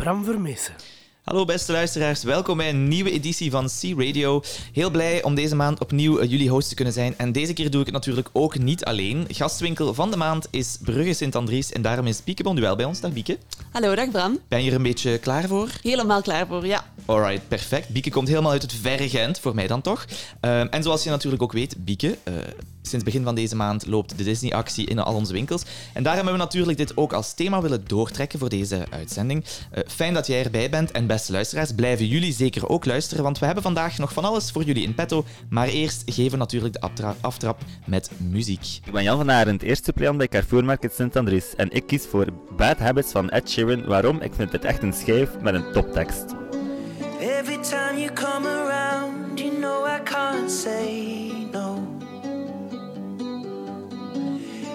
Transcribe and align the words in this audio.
Bram 0.00 0.24
Vermessen. 0.24 0.74
Hallo 1.22 1.44
beste 1.44 1.72
luisteraars, 1.72 2.22
welkom 2.22 2.56
bij 2.56 2.68
een 2.68 2.88
nieuwe 2.88 3.10
editie 3.10 3.50
van 3.50 3.68
C-Radio. 3.80 4.42
Heel 4.72 4.90
blij 4.90 5.22
om 5.22 5.34
deze 5.34 5.56
maand 5.56 5.80
opnieuw 5.80 6.18
eh, 6.18 6.30
jullie 6.30 6.48
host 6.48 6.68
te 6.68 6.74
kunnen 6.74 6.94
zijn. 6.94 7.14
En 7.16 7.32
deze 7.32 7.52
keer 7.52 7.70
doe 7.70 7.80
ik 7.80 7.86
het 7.86 7.94
natuurlijk 7.94 8.28
ook 8.32 8.58
niet 8.58 8.84
alleen. 8.84 9.26
Gastwinkel 9.28 9.94
van 9.94 10.10
de 10.10 10.16
maand 10.16 10.48
is 10.50 10.78
Brugge 10.82 11.12
Sint-Andries 11.12 11.72
en 11.72 11.82
daarom 11.82 12.06
is 12.06 12.24
Bieke 12.24 12.42
Bonduel 12.42 12.76
bij 12.76 12.84
ons. 12.84 13.00
Dag 13.00 13.12
Bieke. 13.12 13.38
Hallo, 13.70 13.94
dag 13.94 14.10
Bram. 14.10 14.38
Ben 14.48 14.64
je 14.64 14.70
er 14.70 14.76
een 14.76 14.82
beetje 14.82 15.18
klaar 15.18 15.48
voor? 15.48 15.68
Helemaal 15.82 16.22
klaar 16.22 16.46
voor, 16.46 16.66
ja. 16.66 16.84
Alright, 17.06 17.48
perfect. 17.48 17.88
Bieke 17.88 18.10
komt 18.10 18.28
helemaal 18.28 18.52
uit 18.52 18.62
het 18.62 18.72
verre 18.72 19.08
Gent, 19.08 19.40
voor 19.40 19.54
mij 19.54 19.66
dan 19.66 19.80
toch. 19.80 20.04
Ehm, 20.40 20.66
en 20.70 20.82
zoals 20.82 21.04
je 21.04 21.10
natuurlijk 21.10 21.42
ook 21.42 21.52
weet, 21.52 21.84
Bieke, 21.84 22.18
uh, 22.28 22.34
sinds 22.82 23.04
begin 23.04 23.24
van 23.24 23.34
deze 23.34 23.56
maand 23.56 23.86
loopt 23.86 24.18
de 24.18 24.24
Disney-actie 24.24 24.86
in 24.86 24.98
al 24.98 25.14
onze 25.14 25.32
winkels. 25.32 25.62
En 25.92 26.02
daarom 26.02 26.24
hebben 26.24 26.32
we 26.32 26.46
natuurlijk 26.46 26.78
dit 26.78 26.96
ook 26.96 27.12
als 27.12 27.34
thema 27.34 27.60
willen 27.60 27.84
doortrekken 27.86 28.38
voor 28.38 28.48
deze 28.48 28.86
uitzending. 28.90 29.44
Uh, 29.44 29.82
fijn 29.86 30.14
dat 30.14 30.26
jij 30.26 30.44
erbij 30.44 30.70
bent 30.70 30.90
en 30.90 31.06
beste 31.06 31.32
luisteraars, 31.32 31.72
blijven 31.72 32.06
jullie 32.06 32.32
zeker 32.32 32.68
ook 32.68 32.84
luisteren, 32.84 33.24
want 33.24 33.38
we 33.38 33.46
hebben 33.46 33.62
vandaag 33.62 33.98
nog 33.98 34.12
van 34.12 34.24
alles 34.24 34.50
voor 34.50 34.62
jullie 34.62 34.82
in 34.82 34.94
petto. 34.94 35.24
Maar 35.48 35.68
eerst 35.68 36.02
geven 36.06 36.30
we 36.30 36.36
natuurlijk 36.36 36.74
de 36.74 37.14
aftrap 37.20 37.60
met 37.86 38.10
muziek. 38.16 38.78
Ik 38.84 38.92
ben 38.92 39.02
Jan 39.02 39.16
van 39.16 39.30
Arend, 39.30 39.62
eerste 39.62 39.84
suppleant 39.84 40.18
bij 40.18 40.28
Carrefour 40.28 40.64
Market 40.64 40.94
Sint-Andries. 40.94 41.54
En 41.56 41.70
ik 41.70 41.86
kies 41.86 42.06
voor 42.06 42.26
Bad 42.56 42.78
Habits 42.78 43.12
van 43.12 43.30
Ed 43.30 43.50
Sheeran. 43.50 43.84
Waarom? 43.86 44.20
Ik 44.20 44.34
vind 44.34 44.52
het 44.52 44.64
echt 44.64 44.82
een 44.82 44.92
schijf 44.92 45.30
met 45.40 45.54
een 45.54 45.72
toptekst. 45.72 46.24
Every 47.20 47.58
time 47.62 48.00
you 48.00 48.12
come 48.12 48.48
around, 48.48 49.38
you 49.38 49.50
know 49.58 49.86
I 49.86 50.02
can't 50.02 50.50
say 50.50 51.32
no. 51.52 51.89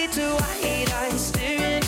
habits 0.00 0.16
lead 0.16 0.24
to 0.24 0.34
white 0.34 0.94
eyes 0.94 1.26
staring 1.26 1.79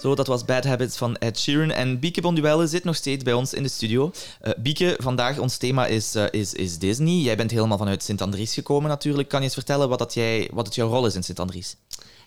Zo, 0.00 0.14
dat 0.14 0.26
was 0.26 0.44
Bad 0.44 0.64
Habits 0.64 0.96
van 0.96 1.16
Ed 1.16 1.38
Sheeran. 1.38 1.70
En 1.70 1.98
Bieke 1.98 2.20
Bonduelle 2.20 2.66
zit 2.66 2.84
nog 2.84 2.96
steeds 2.96 3.24
bij 3.24 3.32
ons 3.32 3.54
in 3.54 3.62
de 3.62 3.68
studio. 3.68 4.12
Eh, 4.40 4.52
Bieke, 4.58 4.96
vandaag 4.98 5.38
ons 5.38 5.56
thema 5.56 5.86
is, 5.86 6.14
eh, 6.14 6.24
is, 6.30 6.54
is 6.54 6.78
Disney. 6.78 7.14
Jij 7.14 7.36
bent 7.36 7.50
helemaal 7.50 7.78
vanuit 7.78 8.02
Sint-Andries 8.02 8.54
gekomen 8.54 8.88
natuurlijk. 8.88 9.28
Kan 9.28 9.38
je 9.38 9.44
eens 9.44 9.54
vertellen 9.54 9.88
wat, 9.88 9.98
dat 9.98 10.14
jij, 10.14 10.50
wat 10.52 10.66
het 10.66 10.74
jouw 10.74 10.88
rol 10.88 11.06
is 11.06 11.14
in 11.14 11.22
Sint-Andries? 11.22 11.76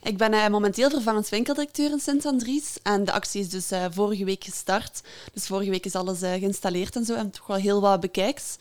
Ik 0.04 0.18
ben 0.18 0.34
eh, 0.34 0.48
momenteel 0.48 0.90
vervangend 0.90 1.30
winkeldirecteur 1.30 1.92
in 1.92 2.00
Sint-Andries. 2.00 2.78
En 2.84 3.06
de 3.06 3.12
actie 3.12 3.42
is 3.42 3.50
dus 3.50 3.70
vorige 3.92 4.26
week 4.26 4.44
gestart. 4.44 5.02
Dus 5.34 5.46
vorige 5.46 5.70
week 5.70 5.86
is 5.86 5.96
alles 5.96 6.20
geïnstalleerd 6.20 6.96
en 6.96 7.06
zo. 7.06 7.14
En 7.14 7.32
toch 7.32 7.48
wel 7.48 7.58
heel 7.58 7.82
wat 7.82 8.00
bekijks. 8.00 8.58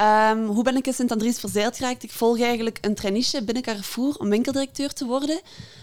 Ehm, 0.00 0.44
hoe 0.44 0.62
ben 0.64 0.76
ik 0.76 0.86
in 0.86 0.92
Sint-Andries 0.92 1.38
verzeild 1.38 1.76
geraakt? 1.76 2.02
Ik 2.02 2.10
volg 2.10 2.40
eigenlijk 2.40 2.78
een 2.80 2.94
traineeship 2.94 3.44
binnen 3.44 3.62
Carrefour 3.62 4.16
om 4.16 4.28
winkeldirecteur 4.28 4.92
te 4.92 5.04
worden. 5.04 5.40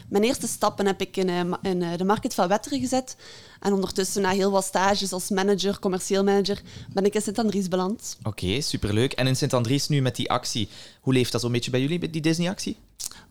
Mijn 0.10 0.24
eerste 0.24 0.48
stappen 0.48 0.86
heb 0.86 1.02
ik 1.02 1.18
in, 1.18 1.30
eh, 1.30 1.72
in 1.72 1.82
eh, 1.82 1.98
de 1.98 2.04
market 2.04 2.34
van 2.34 2.48
Wetteren 2.48 2.80
gezet. 2.80 3.16
En 3.60 3.74
ondertussen, 3.74 4.22
na 4.22 4.30
heel 4.30 4.52
wat 4.52 4.64
stages 4.64 5.12
als 5.12 5.30
manager, 5.30 5.80
commercieel 5.80 6.24
manager, 6.24 6.62
ben 6.94 7.06
ik 7.06 7.14
in 7.16 7.22
Sint-Andries 7.22 7.68
beland. 7.68 8.18
Oké, 8.24 8.62
superleuk. 8.62 9.14
En 9.14 9.28
in 9.28 9.36
Sint-Andries 9.36 9.88
nu 9.88 10.02
met 10.02 10.16
die 10.16 10.30
actie, 10.30 10.70
hoe 11.02 11.14
leeft 11.14 11.32
dat 11.32 11.42
zo'n 11.42 11.52
beetje 11.52 11.72
bij 11.72 11.82
jullie, 11.82 12.10
die 12.10 12.22
Disney-actie? 12.22 12.78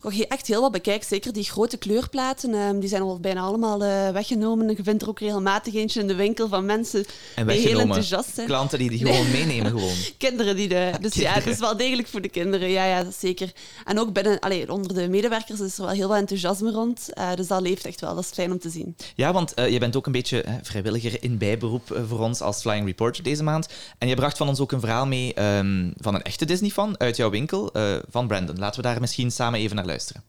Je 0.01 0.27
echt 0.27 0.47
heel 0.47 0.61
wat 0.61 0.71
bekijkt. 0.71 1.07
Zeker 1.07 1.33
die 1.33 1.43
grote 1.43 1.77
kleurplaten, 1.77 2.53
ehm, 2.53 2.79
die 2.79 2.89
zijn 2.89 3.01
al 3.01 3.19
bijna 3.19 3.41
allemaal 3.41 3.83
eh, 3.83 4.09
weggenomen. 4.09 4.69
Je 4.69 4.83
vindt 4.83 5.01
er 5.01 5.09
ook 5.09 5.19
regelmatig 5.19 5.73
eentje 5.73 5.99
in 5.99 6.07
de 6.07 6.15
winkel 6.15 6.47
van 6.47 6.65
mensen 6.65 7.05
En 7.35 7.47
die 7.47 7.57
heel 7.57 7.79
enthousiast 7.79 8.35
zijn. 8.35 8.47
Klanten 8.47 8.79
die 8.79 8.89
die 8.89 8.99
gewoon 8.99 9.31
meenemen 9.31 9.71
gewoon. 9.71 9.95
Kinderen 10.17 10.55
die 10.55 10.67
de. 10.67 10.91
Dus 11.01 11.13
ja, 11.13 11.33
het 11.33 11.47
is 11.47 11.59
wel 11.59 11.77
degelijk 11.77 12.07
voor 12.07 12.21
de 12.21 12.29
kinderen. 12.29 12.69
Ja, 12.69 12.85
ja, 12.85 13.03
dat 13.03 13.15
zeker. 13.15 13.51
En 13.85 13.99
ook 13.99 14.13
binnen, 14.13 14.39
allee, 14.39 14.71
onder 14.71 14.93
de 14.93 15.09
medewerkers 15.09 15.59
is 15.59 15.77
er 15.77 15.85
wel 15.85 15.93
heel 15.93 16.07
wat 16.07 16.17
enthousiasme 16.17 16.71
rond. 16.71 17.13
Eh, 17.13 17.33
dus 17.35 17.47
dat 17.47 17.61
leeft 17.61 17.85
echt 17.85 18.01
wel. 18.01 18.15
Dat 18.15 18.23
is 18.23 18.29
fijn 18.29 18.51
om 18.51 18.59
te 18.59 18.69
zien. 18.69 18.95
Ja, 19.15 19.33
want 19.33 19.53
eh, 19.53 19.69
je 19.69 19.79
bent 19.79 19.95
ook 19.95 20.05
een 20.05 20.11
beetje 20.11 20.45
vrijwilliger 20.61 21.23
in 21.23 21.37
bijberoep 21.37 22.01
voor 22.07 22.19
ons 22.19 22.41
als 22.41 22.61
Flying 22.61 22.85
Reporter 22.85 23.23
deze 23.23 23.43
maand. 23.43 23.67
En 23.97 24.07
je 24.07 24.15
bracht 24.15 24.37
van 24.37 24.47
ons 24.47 24.59
ook 24.59 24.71
een 24.71 24.79
verhaal 24.79 25.05
mee 25.05 25.33
ehm, 25.33 25.91
van 25.97 26.15
een 26.15 26.21
echte 26.21 26.45
Disney-fan 26.45 26.99
uit 26.99 27.15
jouw 27.15 27.29
winkel, 27.29 27.69
van 28.09 28.27
Brandon. 28.27 28.59
Laten 28.59 28.81
we 28.81 28.87
daar 28.87 28.99
misschien 28.99 29.31
samen 29.31 29.59
even 29.59 29.75
naar 29.75 29.85
luisteren. 29.87 30.23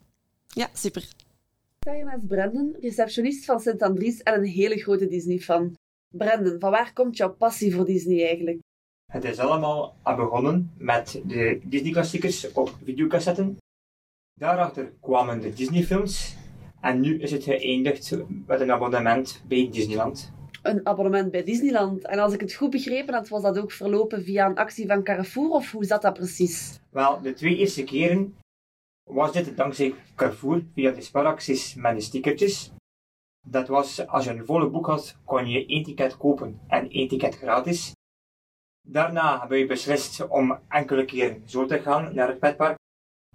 Ja, 0.46 0.68
super. 0.72 1.02
Ik 1.78 2.04
naast 2.04 2.26
Brandon, 2.26 2.76
receptionist 2.80 3.44
van 3.44 3.60
Sint-Andries 3.60 4.22
en 4.22 4.34
een 4.34 4.44
hele 4.44 4.76
grote 4.76 5.08
Disney-fan. 5.08 5.76
Brandon, 6.14 6.60
van 6.60 6.70
waar 6.70 6.92
komt 6.92 7.16
jouw 7.16 7.34
passie 7.34 7.74
voor 7.74 7.84
Disney 7.84 8.26
eigenlijk? 8.26 8.58
Het 9.12 9.24
is 9.24 9.38
allemaal 9.38 9.96
al 10.02 10.16
begonnen 10.16 10.70
met 10.78 11.20
de 11.24 11.60
Disney-klassiekers 11.64 12.52
op 12.52 12.76
videocassetten. 12.84 13.56
Daarachter 14.40 14.92
kwamen 15.00 15.40
de 15.40 15.52
Disney-films. 15.52 16.36
En 16.80 17.00
nu 17.00 17.20
is 17.20 17.30
het 17.30 17.42
geëindigd 17.42 18.16
met 18.46 18.60
een 18.60 18.72
abonnement 18.72 19.42
bij 19.48 19.68
Disneyland. 19.72 20.32
Een 20.62 20.86
abonnement 20.86 21.30
bij 21.30 21.44
Disneyland. 21.44 22.06
En 22.06 22.18
als 22.18 22.32
ik 22.32 22.40
het 22.40 22.54
goed 22.54 22.70
begrepen 22.70 23.14
had, 23.14 23.28
was 23.28 23.42
dat 23.42 23.58
ook 23.58 23.72
verlopen 23.72 24.24
via 24.24 24.46
een 24.46 24.56
actie 24.56 24.86
van 24.86 25.02
Carrefour, 25.02 25.50
of 25.50 25.72
hoe 25.72 25.84
zat 25.84 26.02
dat 26.02 26.14
precies? 26.14 26.78
Wel, 26.90 27.20
de 27.20 27.32
twee 27.32 27.56
eerste 27.56 27.84
keren 27.84 28.34
was 29.08 29.32
dit 29.32 29.56
dankzij 29.56 29.94
Carrefour 30.14 30.62
via 30.74 30.90
de 30.90 31.00
spaaracties 31.00 31.74
met 31.74 31.94
de 31.94 32.00
stickertjes. 32.00 32.72
Dat 33.46 33.68
was, 33.68 34.06
als 34.06 34.24
je 34.24 34.30
een 34.30 34.44
volle 34.44 34.68
boek 34.68 34.86
had, 34.86 35.16
kon 35.24 35.48
je 35.48 35.66
één 35.66 35.82
ticket 35.82 36.16
kopen 36.16 36.60
en 36.68 36.90
één 36.90 37.08
ticket 37.08 37.36
gratis. 37.36 37.92
Daarna 38.80 39.40
hebben 39.40 39.58
we 39.58 39.66
beslist 39.66 40.28
om 40.28 40.58
enkele 40.68 41.04
keren 41.04 41.42
zo 41.48 41.66
te 41.66 41.78
gaan 41.78 42.14
naar 42.14 42.28
het 42.28 42.38
petpark. 42.38 42.76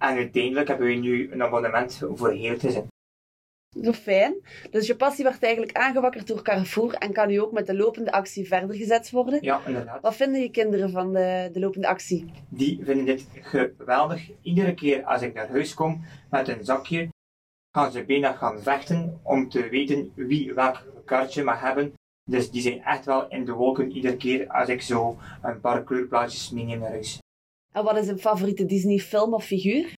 En 0.02 0.16
uiteindelijk 0.16 0.68
hebben 0.68 0.86
we 0.86 0.92
nu 0.92 1.32
een 1.32 1.42
abonnement 1.42 2.02
voor 2.14 2.30
heel 2.30 2.50
het 2.50 2.60
gezin. 2.60 2.86
Zo 3.82 3.92
fijn. 3.92 4.34
Dus 4.70 4.86
je 4.86 4.96
passie 4.96 5.24
werd 5.24 5.42
eigenlijk 5.42 5.76
aangewakkerd 5.76 6.26
door 6.26 6.42
Carrefour 6.42 6.94
en 6.94 7.12
kan 7.12 7.28
nu 7.28 7.40
ook 7.40 7.52
met 7.52 7.66
de 7.66 7.74
lopende 7.74 8.12
actie 8.12 8.46
verder 8.46 8.76
gezet 8.76 9.10
worden. 9.10 9.42
Ja, 9.42 9.60
inderdaad. 9.66 10.02
Wat 10.02 10.16
vinden 10.16 10.40
je 10.40 10.50
kinderen 10.50 10.90
van 10.90 11.12
de, 11.12 11.48
de 11.52 11.60
lopende 11.60 11.88
actie? 11.88 12.32
Die 12.48 12.80
vinden 12.84 13.04
dit 13.04 13.26
geweldig. 13.40 14.30
Iedere 14.42 14.74
keer 14.74 15.04
als 15.04 15.22
ik 15.22 15.34
naar 15.34 15.48
huis 15.48 15.74
kom 15.74 16.04
met 16.30 16.48
een 16.48 16.64
zakje, 16.64 17.08
gaan 17.76 17.92
ze 17.92 18.04
bijna 18.04 18.32
gaan 18.32 18.62
vechten 18.62 19.20
om 19.22 19.48
te 19.48 19.68
weten 19.68 20.12
wie 20.14 20.54
welk 20.54 20.84
kaartje 21.04 21.42
mag 21.42 21.60
hebben. 21.60 21.92
Dus 22.30 22.50
die 22.50 22.62
zijn 22.62 22.82
echt 22.82 23.04
wel 23.04 23.28
in 23.28 23.44
de 23.44 23.52
wolken 23.52 23.90
iedere 23.90 24.16
keer 24.16 24.48
als 24.48 24.68
ik 24.68 24.82
zo 24.82 25.18
een 25.42 25.60
paar 25.60 25.84
kleurplaatjes 25.84 26.50
meeneem 26.50 26.78
naar 26.78 26.90
huis. 26.90 27.18
En 27.72 27.84
wat 27.84 27.96
is 27.96 28.08
een 28.08 28.18
favoriete 28.18 28.66
Disney-film 28.66 29.34
of 29.34 29.44
figuur? 29.44 29.92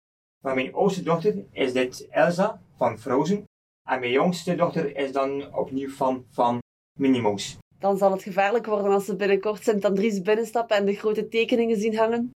Van 0.43 0.55
mijn 0.55 0.75
oudste 0.75 1.03
dochter 1.03 1.45
is 1.53 1.73
dit 1.73 2.09
Elsa 2.11 2.63
van 2.77 2.99
Frozen. 2.99 3.45
En 3.89 4.01
mijn 4.01 4.13
jongste 4.13 4.55
dochter 4.55 4.97
is 4.97 5.13
dan 5.13 5.55
opnieuw 5.55 5.89
fan 5.89 6.25
van 6.31 6.59
Minnie 6.99 7.21
Mouse. 7.21 7.57
Dan 7.79 7.97
zal 7.97 8.13
het 8.13 8.23
gevaarlijk 8.23 8.67
worden 8.67 8.93
als 8.93 9.05
ze 9.05 9.17
binnenkort 9.17 9.63
Sint-Andries 9.63 10.23
binnenstappen 10.23 10.77
en 10.77 10.85
de 10.85 10.95
grote 10.95 11.29
tekeningen 11.29 11.77
zien 11.77 11.97
hangen. 11.97 12.31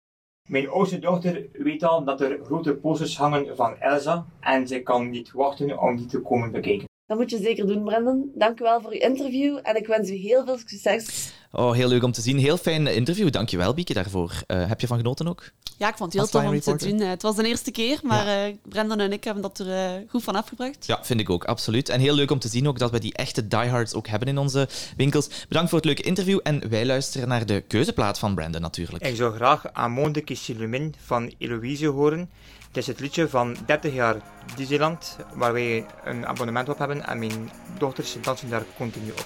Mijn 0.50 0.70
oudste 0.70 1.00
dochter 1.00 1.50
weet 1.52 1.84
al 1.84 2.04
dat 2.04 2.22
er 2.22 2.46
grote 2.46 2.76
posters 2.76 3.18
hangen 3.18 3.56
van 3.56 3.78
Elsa 3.78 4.26
en 4.40 4.68
ze 4.68 4.82
kan 4.82 5.10
niet 5.10 5.32
wachten 5.32 5.80
om 5.80 5.96
die 5.96 6.06
te 6.06 6.22
komen 6.22 6.52
bekijken. 6.52 6.88
Dat 7.08 7.18
moet 7.18 7.30
je 7.30 7.38
zeker 7.42 7.68
doen, 7.68 7.84
Brendan. 7.84 8.26
Dank 8.36 8.60
u 8.60 8.64
wel 8.64 8.82
voor 8.82 8.92
uw 8.92 9.00
interview 9.00 9.60
en 9.64 9.76
ik 9.76 9.88
wens 9.88 10.10
u 10.10 10.14
heel 10.14 10.46
veel 10.46 10.58
succes. 10.58 11.32
Oh, 11.52 11.72
heel 11.74 11.88
leuk 11.88 12.04
om 12.04 12.12
te 12.12 12.22
zien. 12.22 12.38
Heel 12.38 12.58
fijn 12.58 12.88
interview. 12.88 13.32
Dankjewel, 13.32 13.74
Bieke, 13.74 13.94
daarvoor. 13.94 14.32
Eh, 14.48 14.68
heb 14.68 14.82
je 14.82 14.88
van 14.88 14.98
genoten 14.98 15.28
ook? 15.28 15.52
Ja, 15.78 15.90
ik 15.90 15.98
vond 15.98 16.14
het 16.14 16.22
heel 16.22 16.42
tof 16.42 16.52
om 16.52 16.78
te 16.78 16.88
doen. 16.88 17.02
Eh, 17.02 17.10
Het 17.10 17.22
was 17.22 17.36
de 17.36 17.48
eerste 17.48 17.72
keer, 17.72 18.00
maar 18.04 18.28
eh 18.28 18.54
Brendan 18.70 19.00
en 19.00 19.12
ik 19.12 19.24
hebben 19.24 19.44
dat 19.44 19.60
er 19.60 20.04
goed 20.10 20.24
van 20.24 20.36
afgebracht. 20.36 20.86
Ja, 20.86 21.04
vind 21.04 21.20
ik 21.20 21.30
ook, 21.30 21.44
absoluut. 21.46 21.90
En 21.90 22.00
heel 22.00 22.16
leuk 22.16 22.32
om 22.32 22.40
te 22.40 22.48
zien 22.48 22.68
ook 22.68 22.80
dat 22.80 22.92
we 22.92 23.00
die 23.00 23.14
echte 23.14 23.48
diehards 23.48 23.94
ook 23.94 24.08
hebben 24.08 24.28
in 24.28 24.38
onze 24.38 24.68
winkels. 24.98 25.30
Bedankt 25.48 25.70
voor 25.70 25.78
het 25.78 25.88
leuke 25.88 26.02
interview 26.04 26.40
en 26.44 26.70
wij 26.70 26.86
luisteren 26.86 27.28
naar 27.28 27.46
de 27.46 27.62
keuzeplaat 27.68 28.20
van 28.20 28.36
Brandon 28.36 28.62
natuurlijk. 28.62 29.06
Ik 29.06 29.16
zou 29.16 29.34
graag 29.36 29.74
Amonde 29.74 30.22
Kissillumin 30.22 30.94
van 31.06 31.34
Eloïse 31.38 31.86
horen. 31.88 32.30
Het 32.78 32.88
is 32.88 32.92
het 32.92 33.02
liedje 33.02 33.30
van 33.30 33.56
30 33.66 33.94
jaar 33.94 34.16
Disneyland, 34.56 35.18
waar 35.34 35.54
wij 35.54 35.86
een 36.04 36.28
abonnement 36.28 36.70
op 36.70 36.78
hebben 36.78 37.08
en 37.08 37.20
mijn 37.20 37.52
dochters 37.78 38.18
dansen 38.22 38.50
daar 38.50 38.64
continu 38.78 39.12
op. 39.12 39.26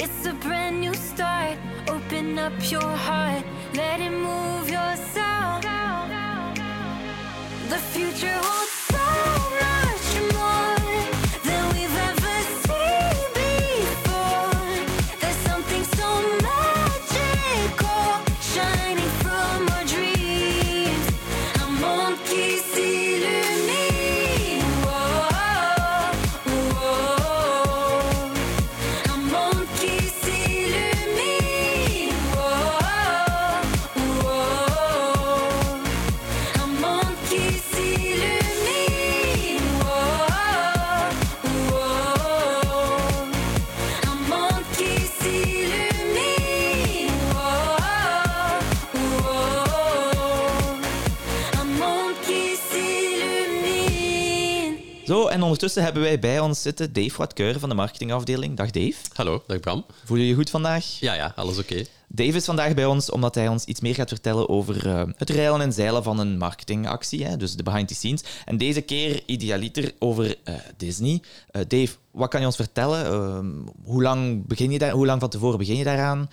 It's 0.00 0.26
a 0.26 0.32
brand 0.32 0.80
new 0.80 0.94
start. 0.94 1.58
Open 1.88 2.38
up 2.38 2.52
your 2.70 2.92
heart, 3.06 3.44
let 3.74 4.00
it 4.00 4.12
move 4.12 4.70
yourself. 4.70 5.64
The 7.68 7.78
future 7.92 8.38
will 8.46 8.67
ondertussen 55.48 55.82
hebben 55.82 56.02
wij 56.02 56.18
bij 56.18 56.40
ons 56.40 56.62
zitten 56.62 56.92
Dave 56.92 57.16
Watkeur 57.16 57.58
van 57.58 57.68
de 57.68 57.74
marketingafdeling. 57.74 58.56
Dag 58.56 58.70
Dave. 58.70 58.94
Hallo, 59.12 59.42
dag 59.46 59.60
Bram. 59.60 59.84
Voel 60.04 60.18
je 60.18 60.26
je 60.26 60.34
goed 60.34 60.50
vandaag? 60.50 60.84
Ja, 61.00 61.14
ja, 61.14 61.32
alles 61.36 61.58
oké. 61.58 61.84
Dave 62.08 62.36
is 62.36 62.44
vandaag 62.44 62.74
bij 62.74 62.86
ons 62.86 63.10
omdat 63.10 63.34
hij 63.34 63.48
ons 63.48 63.64
iets 63.64 63.80
meer 63.80 63.94
gaat 63.94 64.08
vertellen 64.08 64.48
over 64.48 64.86
eh, 64.86 65.02
het 65.16 65.30
reilen 65.30 65.60
en 65.60 65.72
zeilen 65.72 66.02
van 66.02 66.18
een 66.18 66.38
marketingactie, 66.38 67.24
hè, 67.24 67.36
dus 67.36 67.56
de 67.56 67.62
behind 67.62 67.88
the 67.88 67.94
scenes. 67.94 68.24
En 68.44 68.56
deze 68.56 68.80
keer 68.80 69.22
idealiter 69.26 69.92
over 69.98 70.36
eh, 70.44 70.54
Disney. 70.76 71.22
Eh, 71.50 71.62
Dave, 71.68 71.96
wat 72.10 72.28
kan 72.28 72.40
je 72.40 72.46
ons 72.46 72.56
vertellen? 72.56 73.04
Ehm, 73.04 73.46
hoe, 73.84 74.02
lang 74.02 74.46
begin 74.46 74.70
je 74.70 74.78
daar, 74.78 74.92
hoe 74.92 75.06
lang 75.06 75.20
van 75.20 75.30
tevoren 75.30 75.58
begin 75.58 75.76
je 75.76 75.84
daaraan? 75.84 76.30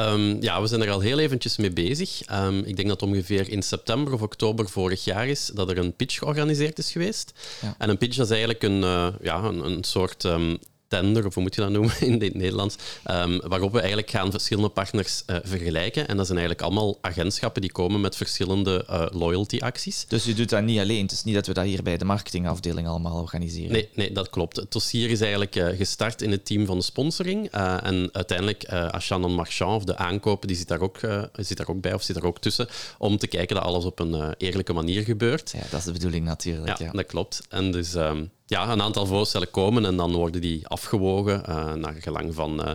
Eh, 0.00 0.10
Ehm, 0.10 0.36
ja, 0.40 0.60
we 0.60 0.66
zijn 0.66 0.82
er 0.82 0.90
al 0.90 1.00
heel 1.00 1.18
eventjes 1.18 1.56
mee 1.56 1.70
bezig. 1.70 2.22
Ehm, 2.22 2.58
ik 2.58 2.76
denk 2.76 2.88
dat 2.88 3.02
ongeveer 3.02 3.48
in 3.48 3.62
september 3.62 4.12
of 4.12 4.22
oktober 4.22 4.68
vorig 4.68 5.04
jaar 5.04 5.28
is 5.28 5.50
dat 5.54 5.70
er 5.70 5.78
een 5.78 5.96
pitch 5.96 6.18
georganiseerd 6.18 6.78
is 6.78 6.92
geweest. 6.92 7.32
Ja. 7.60 7.74
En 7.78 7.88
een 7.88 7.98
pitch 7.98 8.16
dat 8.16 8.24
is 8.24 8.30
eigenlijk 8.30 8.62
een, 8.62 8.82
eh, 8.82 9.08
ja, 9.22 9.42
een, 9.42 9.64
een 9.64 9.84
soort 9.84 10.24
ehm, 10.24 10.56
tender, 10.90 11.26
of 11.26 11.34
hoe 11.34 11.42
moet 11.42 11.54
je 11.54 11.60
dat 11.60 11.70
noemen 11.70 12.00
in 12.10 12.22
het 12.22 12.34
Nederlands, 12.34 12.76
ehm, 13.04 13.38
waarop 13.42 13.72
we 13.72 13.78
eigenlijk 13.78 14.10
gaan 14.10 14.30
verschillende 14.30 14.68
partners 14.68 15.22
eh, 15.26 15.36
vergelijken. 15.42 16.08
En 16.08 16.16
dat 16.16 16.26
zijn 16.26 16.38
eigenlijk 16.38 16.68
allemaal 16.68 16.98
agentschappen 17.00 17.62
die 17.62 17.72
komen 17.72 18.00
met 18.00 18.16
verschillende 18.16 18.84
eh, 18.86 19.06
loyalty-acties. 19.12 20.04
dus 20.08 20.24
je 20.24 20.34
doet 20.34 20.48
dat 20.48 20.62
niet 20.62 20.78
alleen. 20.78 21.02
Het 21.02 21.12
is 21.12 21.24
niet 21.24 21.34
dat 21.34 21.46
we 21.46 21.52
dat 21.52 21.64
hier 21.64 21.82
bij 21.82 21.96
de 21.96 22.04
marketingafdeling 22.04 22.88
allemaal 22.88 23.20
organiseren. 23.20 23.72
Nee, 23.72 23.88
nee, 23.94 24.12
dat 24.12 24.30
klopt. 24.30 24.56
Het 24.56 24.72
dossier 24.72 25.10
is 25.10 25.20
eigenlijk 25.20 25.56
eh, 25.56 25.76
gestart 25.76 26.22
in 26.22 26.30
het 26.30 26.44
team 26.44 26.66
van 26.66 26.78
de 26.78 26.84
sponsoring. 26.84 27.50
en 27.50 28.08
uiteindelijk, 28.12 28.62
eh 28.62 28.88
Ashanon 28.88 29.34
Marchand, 29.34 29.76
of 29.76 29.84
de 29.84 29.96
aankopen, 29.96 30.48
die 30.48 30.56
zit 30.56 30.68
daar, 30.68 30.80
ook, 30.80 30.98
zit 31.32 31.56
daar 31.56 31.68
ook 31.68 31.80
bij, 31.80 31.94
of 31.94 32.02
zit 32.02 32.14
daar 32.14 32.24
ook 32.24 32.38
tussen, 32.38 32.68
om 32.98 33.18
te 33.18 33.26
kijken 33.26 33.56
dat 33.56 33.64
alles 33.64 33.84
op 33.84 33.98
een 33.98 34.34
eerlijke 34.38 34.72
manier 34.72 35.02
gebeurt. 35.02 35.50
Ja, 35.50 35.62
dat 35.70 35.78
is 35.78 35.84
de 35.84 35.92
bedoeling 35.92 36.24
natuurlijk. 36.24 36.78
Ja, 36.78 36.90
Ja, 36.90 36.92
dat 36.92 37.06
klopt. 37.06 37.40
En 37.48 37.70
dus 37.70 37.94
ehm, 37.94 38.24
ja, 38.50 38.68
een 38.68 38.82
aantal 38.82 39.06
voorstellen 39.06 39.50
komen 39.50 39.84
en 39.84 39.96
dan 39.96 40.12
worden 40.12 40.40
die 40.40 40.68
afgewogen 40.68 41.46
eh, 41.46 41.72
naar 41.72 41.94
gelang 42.00 42.34
van, 42.34 42.64
eh, 42.64 42.70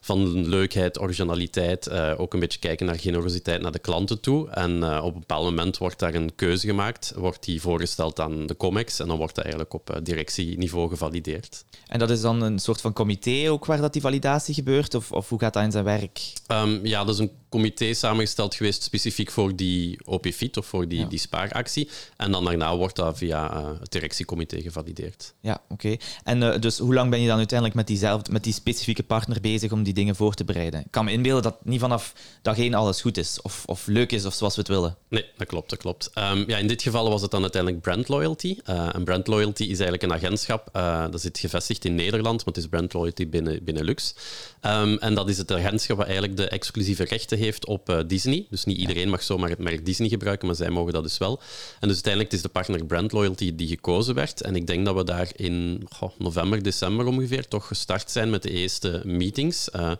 van 0.00 0.48
leukheid, 0.48 1.00
originaliteit. 1.00 1.86
eh, 1.86 2.14
ook 2.16 2.34
een 2.34 2.40
beetje 2.40 2.58
kijken 2.58 2.86
naar 2.86 2.98
generositeit 2.98 3.60
naar 3.62 3.72
de 3.72 3.78
klanten 3.78 4.20
toe. 4.20 4.50
En 4.50 5.00
op 5.02 5.14
een 5.14 5.20
bepaald 5.20 5.44
moment 5.44 5.78
wordt 5.78 5.98
daar 5.98 6.14
een 6.14 6.34
keuze 6.34 6.66
gemaakt, 6.66 7.12
wordt 7.16 7.44
die 7.44 7.60
voorgesteld 7.60 8.20
aan 8.20 8.46
de 8.46 8.56
COMEX 8.56 8.98
en 9.00 9.06
dan 9.06 9.16
wordt 9.16 9.34
dat 9.34 9.44
eigenlijk 9.44 9.74
op 9.74 10.00
directieniveau 10.02 10.88
gevalideerd. 10.88 11.64
En 11.86 11.98
dat 11.98 12.10
is 12.10 12.20
dan 12.20 12.42
een 12.42 12.58
soort 12.58 12.80
van 12.80 12.92
comité 12.92 13.50
ook 13.50 13.64
waar 13.64 13.80
dat 13.80 13.92
die 13.92 14.02
validatie 14.02 14.54
gebeurt? 14.54 14.94
Of, 14.94 15.12
of 15.12 15.28
hoe 15.28 15.38
gaat 15.38 15.52
dat 15.52 15.62
in 15.62 15.72
zijn 15.72 15.84
werk? 15.84 16.32
Ehm, 16.46 16.86
ja, 16.86 17.04
dat 17.04 17.14
is 17.14 17.20
een 17.20 17.32
comité 17.56 17.94
samengesteld 17.94 18.54
geweest 18.54 18.82
specifiek 18.82 19.30
voor 19.30 19.56
die 19.56 19.98
OP-FIT 20.04 20.56
of 20.56 20.66
voor 20.66 20.88
die, 20.88 20.98
Ja. 20.98 21.06
die 21.06 21.18
spaaractie. 21.18 21.88
En 22.16 22.30
dan 22.32 22.44
daarna 22.44 22.76
wordt 22.76 22.96
dat 22.96 23.18
via 23.18 23.50
eh, 23.50 23.70
het 23.80 23.92
directiecomité 23.92 24.60
gevalideerd. 24.60 25.34
Ja, 25.40 25.60
oké. 25.68 25.96
En 26.24 26.52
eh, 26.52 26.60
dus 26.60 26.78
hoe 26.78 26.94
lang 26.94 27.10
ben 27.10 27.20
je 27.20 27.26
dan 27.28 27.36
uiteindelijk 27.36 27.78
met, 27.78 27.86
diezelfde, 27.86 28.32
met 28.32 28.44
die 28.44 28.52
specifieke 28.52 29.02
partner 29.02 29.40
bezig 29.40 29.72
om 29.72 29.82
die 29.82 29.92
dingen 29.94 30.16
voor 30.16 30.34
te 30.34 30.44
bereiden? 30.44 30.80
Ik 30.80 30.90
kan 30.90 31.04
me 31.04 31.12
inbeelden 31.12 31.42
dat 31.42 31.64
niet 31.64 31.80
vanaf 31.80 32.12
dag 32.42 32.58
één 32.58 32.74
alles 32.74 33.00
goed 33.00 33.16
is, 33.16 33.42
of, 33.42 33.62
of 33.66 33.86
leuk 33.86 34.12
is, 34.12 34.24
of 34.24 34.34
zoals 34.34 34.54
we 34.54 34.60
het 34.60 34.70
willen. 34.70 34.96
Nee, 35.08 35.24
dat 35.36 35.46
klopt, 35.46 35.70
dat 35.70 35.78
klopt. 35.78 36.10
Ehm, 36.14 36.44
ja, 36.46 36.56
in 36.56 36.66
dit 36.68 36.82
geval 36.82 37.10
was 37.10 37.22
het 37.22 37.30
dan 37.30 37.42
uiteindelijk 37.42 37.82
brand 37.82 38.08
loyalty. 38.08 38.56
Eh, 38.64 38.94
en 38.94 39.04
brand 39.04 39.26
loyalty 39.26 39.62
is 39.62 39.78
eigenlijk 39.80 40.02
een 40.02 40.12
agentschap, 40.12 40.68
dat 41.10 41.20
zit 41.20 41.38
gevestigd 41.38 41.84
in 41.84 41.94
Nederland, 41.94 42.36
maar 42.44 42.54
het 42.54 42.62
is 42.62 42.68
brand 42.68 42.92
loyalty 42.92 43.28
binnen, 43.28 43.64
Benelux. 43.64 44.14
Ehm, 44.60 44.96
en 44.96 45.14
dat 45.14 45.28
is 45.28 45.38
het 45.38 45.52
agentschap 45.52 45.96
dat 45.96 46.06
eigenlijk 46.06 46.36
de 46.36 46.48
exclusieve 46.48 47.04
rechten 47.04 47.38
heeft 47.38 47.45
op 47.66 47.88
eh, 47.88 47.98
Disney. 48.06 48.46
Dus 48.50 48.64
niet 48.64 48.76
iedereen 48.78 49.08
mag 49.08 49.22
zomaar 49.22 49.50
het 49.50 49.58
merk 49.58 49.84
Disney 49.86 50.08
gebruiken, 50.08 50.46
maar 50.46 50.56
zij 50.56 50.70
mogen 50.70 50.92
dat 50.92 51.02
dus 51.02 51.18
wel. 51.18 51.40
En 51.80 51.88
dus 51.88 51.92
uiteindelijk 51.92 52.32
is 52.32 52.42
de 52.42 52.48
partner 52.48 52.84
brand 52.84 53.12
loyalty 53.12 53.54
die 53.54 53.68
gekozen 53.68 54.14
werd. 54.14 54.40
En 54.42 54.56
ik 54.56 54.66
denk 54.66 54.84
dat 54.86 54.94
we 54.94 55.04
daar 55.04 55.28
in 55.36 55.86
november, 56.18 56.62
december 56.62 57.06
ongeveer 57.06 57.48
toch 57.48 57.66
gestart 57.66 58.10
zijn 58.10 58.30
met 58.30 58.42
de 58.42 58.50
eerste 58.50 59.00
meetings. 59.04 59.70
eh, 59.70 59.92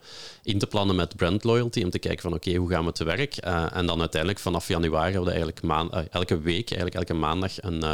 in 0.43 0.59
te 0.59 0.67
plannen 0.67 0.97
met 0.97 1.17
brand 1.17 1.45
loyalty, 1.45 1.83
om 1.83 1.91
te 1.91 1.99
kijken 1.99 2.23
van 2.23 2.33
oké, 2.35 2.55
hoe 2.55 2.69
gaan 2.71 2.85
we 2.85 2.93
te 2.93 3.05
werk? 3.05 3.37
Eh, 3.37 3.67
en 3.73 3.87
dan 3.87 4.01
uiteindelijk 4.01 4.41
vanaf 4.41 4.69
januari 4.69 5.13
hebben 5.13 5.33
we 5.35 5.41
eigenlijk 5.41 5.93
eh, 5.95 6.01
elke 6.11 6.41
week, 6.41 6.71
eigenlijk 6.71 6.95
elke 6.95 7.15
maandag, 7.15 7.63
een, 7.63 7.85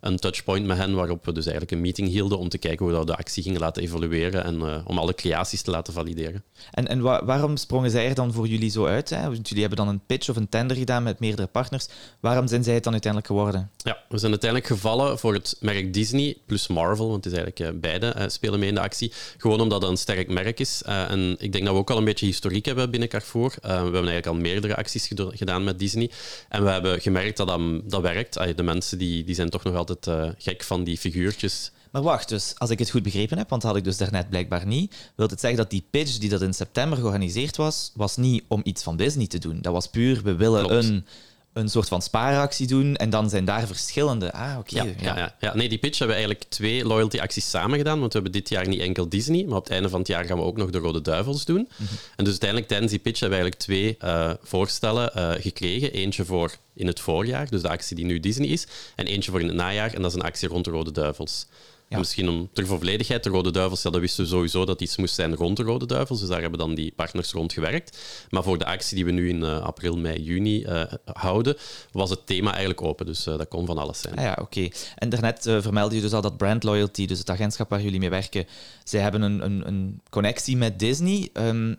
een 0.00 0.16
touchpoint 0.16 0.66
met 0.66 0.76
hen, 0.76 0.94
waarop 0.94 1.24
we 1.24 1.32
dus 1.32 1.44
eigenlijk 1.44 1.74
een 1.74 1.80
meeting 1.80 2.08
hielden 2.08 2.38
om 2.38 2.48
te 2.48 2.58
kijken 2.58 2.86
hoe 2.86 2.98
we 2.98 3.04
de 3.04 3.16
actie 3.16 3.42
gingen 3.42 3.60
laten 3.60 3.82
evolueren 3.82 4.44
en 4.44 4.84
om 4.86 4.98
alle 4.98 5.14
creaties 5.14 5.62
te 5.62 5.70
laten 5.70 5.92
valideren. 5.92 6.44
En, 6.70 6.88
en 6.88 7.00
wa- 7.00 7.24
waarom 7.24 7.56
sprongen 7.56 7.90
zij 7.90 8.08
er 8.08 8.14
dan 8.14 8.32
voor 8.32 8.46
jullie 8.46 8.70
zo 8.70 8.81
uit? 8.86 9.10
Hè? 9.10 9.26
Jullie 9.26 9.60
hebben 9.60 9.76
dan 9.76 9.88
een 9.88 10.00
pitch 10.06 10.28
of 10.28 10.36
een 10.36 10.48
tender 10.48 10.76
gedaan 10.76 11.02
met 11.02 11.20
meerdere 11.20 11.46
partners. 11.46 11.86
Waarom 12.20 12.46
zijn 12.46 12.64
zij 12.64 12.74
het 12.74 12.82
dan 12.82 12.92
uiteindelijk 12.92 13.32
geworden? 13.32 13.70
Ja, 13.76 13.98
we 14.08 14.18
zijn 14.18 14.30
uiteindelijk 14.30 14.70
gevallen 14.70 15.18
voor 15.18 15.34
het 15.34 15.56
merk 15.60 15.94
Disney 15.94 16.36
plus 16.46 16.66
Marvel, 16.66 17.08
want 17.08 17.24
het 17.24 17.32
is 17.32 17.38
eigenlijk 17.38 17.74
eh, 17.74 17.80
beide 17.80 18.06
eh, 18.06 18.28
spelen 18.28 18.58
mee 18.58 18.68
in 18.68 18.74
de 18.74 18.80
actie. 18.80 19.12
Gewoon 19.36 19.60
omdat 19.60 19.82
het 19.82 19.90
een 19.90 19.96
sterk 19.96 20.28
merk 20.28 20.60
is. 20.60 20.82
Eh, 20.82 21.10
en 21.10 21.36
ik 21.38 21.52
denk 21.52 21.64
dat 21.64 21.74
we 21.74 21.80
ook 21.80 21.90
al 21.90 21.98
een 21.98 22.04
beetje 22.04 22.26
historiek 22.26 22.64
hebben 22.64 22.90
binnen 22.90 23.08
Carrefour. 23.08 23.54
We 23.60 23.68
hebben 23.68 23.94
eigenlijk 23.94 24.26
al 24.26 24.34
meerdere 24.34 24.76
acties 24.76 25.10
gedaan 25.16 25.64
met 25.64 25.78
Disney. 25.78 26.10
En 26.48 26.64
we 26.64 26.70
hebben 26.70 27.00
gemerkt 27.00 27.36
dat 27.36 27.46
dat, 27.46 27.60
dat 27.84 28.02
werkt. 28.02 28.56
De 28.56 28.62
mensen 28.62 28.98
die, 28.98 29.24
die 29.24 29.34
zijn 29.34 29.50
toch 29.50 29.64
nog 29.64 29.74
altijd 29.74 30.34
gek 30.38 30.62
van 30.62 30.84
die 30.84 30.98
figuurtjes. 30.98 31.72
Maar 31.92 32.02
wacht, 32.02 32.28
dus 32.28 32.54
als 32.58 32.70
ik 32.70 32.78
het 32.78 32.90
goed 32.90 33.02
begrepen 33.02 33.38
heb, 33.38 33.48
want 33.48 33.62
dat 33.62 33.70
had 33.70 33.80
ik 33.80 33.86
dus 33.86 33.96
daarnet 33.96 34.28
blijkbaar 34.28 34.66
niet, 34.66 34.94
wil 35.16 35.28
het 35.28 35.40
zeggen 35.40 35.58
dat 35.58 35.70
die 35.70 35.84
pitch 35.90 36.18
die 36.18 36.28
dat 36.28 36.42
in 36.42 36.54
september 36.54 36.98
georganiseerd 36.98 37.56
was, 37.56 37.92
was 37.94 38.16
niet 38.16 38.44
om 38.48 38.60
iets 38.64 38.82
van 38.82 38.96
Disney 38.96 39.26
te 39.26 39.38
doen. 39.38 39.58
Dat 39.60 39.72
was 39.72 39.86
puur, 39.86 40.22
we 40.22 40.34
willen 40.34 40.66
Klopt. 40.66 40.84
een, 40.84 41.06
een 41.52 41.68
soort 41.68 41.88
van 41.88 42.02
spaaractie 42.02 42.66
doen 42.66 42.96
en 42.96 43.10
dan 43.10 43.30
zijn 43.30 43.44
daar 43.44 43.66
verschillende... 43.66 44.32
Ah, 44.32 44.58
oké. 44.58 44.76
Ja, 44.76 44.84
ja. 45.00 45.16
Ja, 45.16 45.36
ja. 45.40 45.54
Nee, 45.54 45.68
die 45.68 45.78
pitch 45.78 45.98
hebben 45.98 46.16
we 46.16 46.22
eigenlijk 46.22 46.50
twee 46.50 46.84
loyalty-acties 46.84 47.50
samen 47.50 47.78
gedaan, 47.78 48.00
want 48.00 48.12
we 48.12 48.18
hebben 48.18 48.40
dit 48.40 48.48
jaar 48.48 48.68
niet 48.68 48.80
enkel 48.80 49.08
Disney, 49.08 49.44
maar 49.44 49.56
op 49.56 49.64
het 49.64 49.72
einde 49.72 49.88
van 49.88 49.98
het 49.98 50.08
jaar 50.08 50.24
gaan 50.24 50.38
we 50.38 50.44
ook 50.44 50.56
nog 50.56 50.70
de 50.70 50.78
Rode 50.78 51.02
Duivels 51.02 51.44
doen. 51.44 51.68
En 52.16 52.24
dus 52.24 52.28
uiteindelijk 52.28 52.68
tijdens 52.68 52.90
die 52.90 53.00
pitch 53.00 53.20
hebben 53.20 53.38
we 53.38 53.44
eigenlijk 53.44 53.64
twee 53.64 53.96
eh, 54.10 54.32
voorstellen 54.42 55.14
eh, 55.14 55.42
gekregen. 55.42 55.92
Eentje 55.92 56.24
voor 56.24 56.56
in 56.74 56.86
het 56.86 57.00
voorjaar, 57.00 57.50
dus 57.50 57.62
de 57.62 57.68
actie 57.68 57.96
die 57.96 58.04
nu 58.04 58.20
Disney 58.20 58.48
is, 58.48 58.66
en 58.96 59.06
eentje 59.06 59.30
voor 59.30 59.40
in 59.40 59.46
het 59.46 59.56
najaar, 59.56 59.94
en 59.94 60.02
dat 60.02 60.10
is 60.10 60.16
een 60.16 60.24
actie 60.24 60.48
rond 60.48 60.64
de 60.64 60.70
Rode 60.70 60.92
Duivels. 60.92 61.46
Ja. 61.92 61.98
Misschien 61.98 62.28
om 62.28 62.48
ter 62.52 62.66
volledigheid, 62.66 63.24
de 63.24 63.30
Rode 63.30 63.50
Duivels, 63.50 63.82
ja, 63.82 63.90
dat 63.90 64.00
wisten 64.00 64.24
we 64.24 64.30
sowieso 64.30 64.64
dat 64.64 64.80
iets 64.80 64.96
moest 64.96 65.14
zijn 65.14 65.34
rond 65.34 65.56
de 65.56 65.62
Rode 65.62 65.86
Duivels, 65.86 66.20
dus 66.20 66.28
daar 66.28 66.40
hebben 66.40 66.58
dan 66.58 66.74
die 66.74 66.92
partners 66.96 67.32
rond 67.32 67.52
gewerkt. 67.52 67.98
Maar 68.30 68.42
voor 68.42 68.58
de 68.58 68.64
actie 68.64 68.94
die 68.94 69.04
we 69.04 69.10
nu 69.10 69.28
in 69.28 69.44
eh, 69.44 69.60
april, 69.60 69.96
mei, 69.96 70.22
juni 70.22 70.62
eh, 70.62 70.82
houden, 71.04 71.56
was 71.90 72.10
het 72.10 72.26
thema 72.26 72.50
eigenlijk 72.50 72.82
open, 72.82 73.06
dus 73.06 73.26
eh, 73.26 73.38
dat 73.38 73.48
kon 73.48 73.66
van 73.66 73.78
alles 73.78 74.00
zijn. 74.00 74.16
Ah 74.16 74.24
ja, 74.24 74.38
oké. 74.40 74.68
En 74.94 75.08
daarnet 75.08 75.42
vermeldde 75.42 75.96
je 75.96 76.02
dus 76.02 76.12
al 76.12 76.20
dat 76.20 76.36
brand 76.36 76.62
loyalty, 76.62 77.06
dus 77.06 77.18
het 77.18 77.30
agentschap 77.30 77.70
waar 77.70 77.82
jullie 77.82 78.00
mee 78.00 78.10
werken, 78.10 78.46
zij 78.84 79.00
hebben 79.00 79.22
een, 79.22 79.44
een, 79.44 79.66
een 79.66 80.00
connectie 80.10 80.56
met 80.56 80.78
Disney. 80.78 81.30
Ehm, 81.32 81.74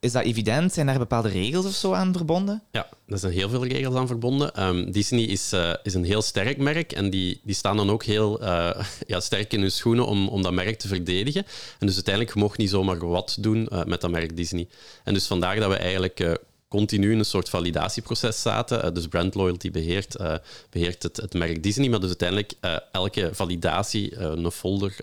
is 0.00 0.12
dat 0.12 0.22
evident? 0.22 0.72
Zijn 0.72 0.86
daar 0.86 0.98
bepaalde 0.98 1.28
regels 1.28 1.66
of 1.66 1.72
zo 1.72 1.92
aan 1.92 2.12
verbonden? 2.12 2.62
Ja, 2.70 2.88
daar 3.06 3.18
zijn 3.18 3.32
heel 3.32 3.48
veel 3.48 3.66
regels 3.66 3.94
aan 3.94 4.06
verbonden. 4.06 4.54
Ehm, 4.54 4.90
Disney 4.90 5.22
is, 5.22 5.52
eh, 5.52 5.72
is 5.82 5.94
een 5.94 6.04
heel 6.04 6.22
sterk 6.22 6.58
merk 6.58 6.92
en 6.92 7.10
die, 7.10 7.40
die 7.44 7.54
staan 7.54 7.76
dan 7.76 7.90
ook 7.90 8.04
heel 8.04 8.40
eh, 8.40 8.84
ja, 9.06 9.20
sterk 9.20 9.52
in 9.52 9.60
hun 9.60 9.70
schoenen 9.70 10.06
om, 10.06 10.28
om 10.28 10.42
dat 10.42 10.52
merk 10.52 10.78
te 10.78 10.88
verdedigen. 10.88 11.46
En 11.78 11.86
dus 11.86 11.94
uiteindelijk, 11.94 12.34
mocht 12.34 12.58
niet 12.58 12.70
zomaar 12.70 13.08
wat 13.08 13.36
doen 13.40 13.68
eh, 13.68 13.84
met 13.84 14.00
dat 14.00 14.10
merk 14.10 14.36
Disney. 14.36 14.68
En 15.04 15.14
dus 15.14 15.26
vandaar 15.26 15.56
dat 15.56 15.70
we 15.70 15.76
eigenlijk 15.76 16.40
continu 16.70 17.12
in 17.12 17.18
een 17.18 17.24
soort 17.24 17.48
validatieproces 17.48 18.42
zaten. 18.42 18.82
Eh, 18.82 18.92
dus 18.92 19.08
brand 19.08 19.34
loyalty 19.34 19.70
beheert, 19.70 20.16
eh, 20.16 20.34
beheert 20.70 21.02
het, 21.02 21.16
het 21.16 21.34
merk 21.34 21.62
Disney, 21.62 21.88
maar 21.88 22.00
dus 22.00 22.08
uiteindelijk 22.08 22.52
eh, 22.60 22.76
elke 22.92 23.30
validatie, 23.32 24.16
een 24.16 24.50
folder, 24.50 24.96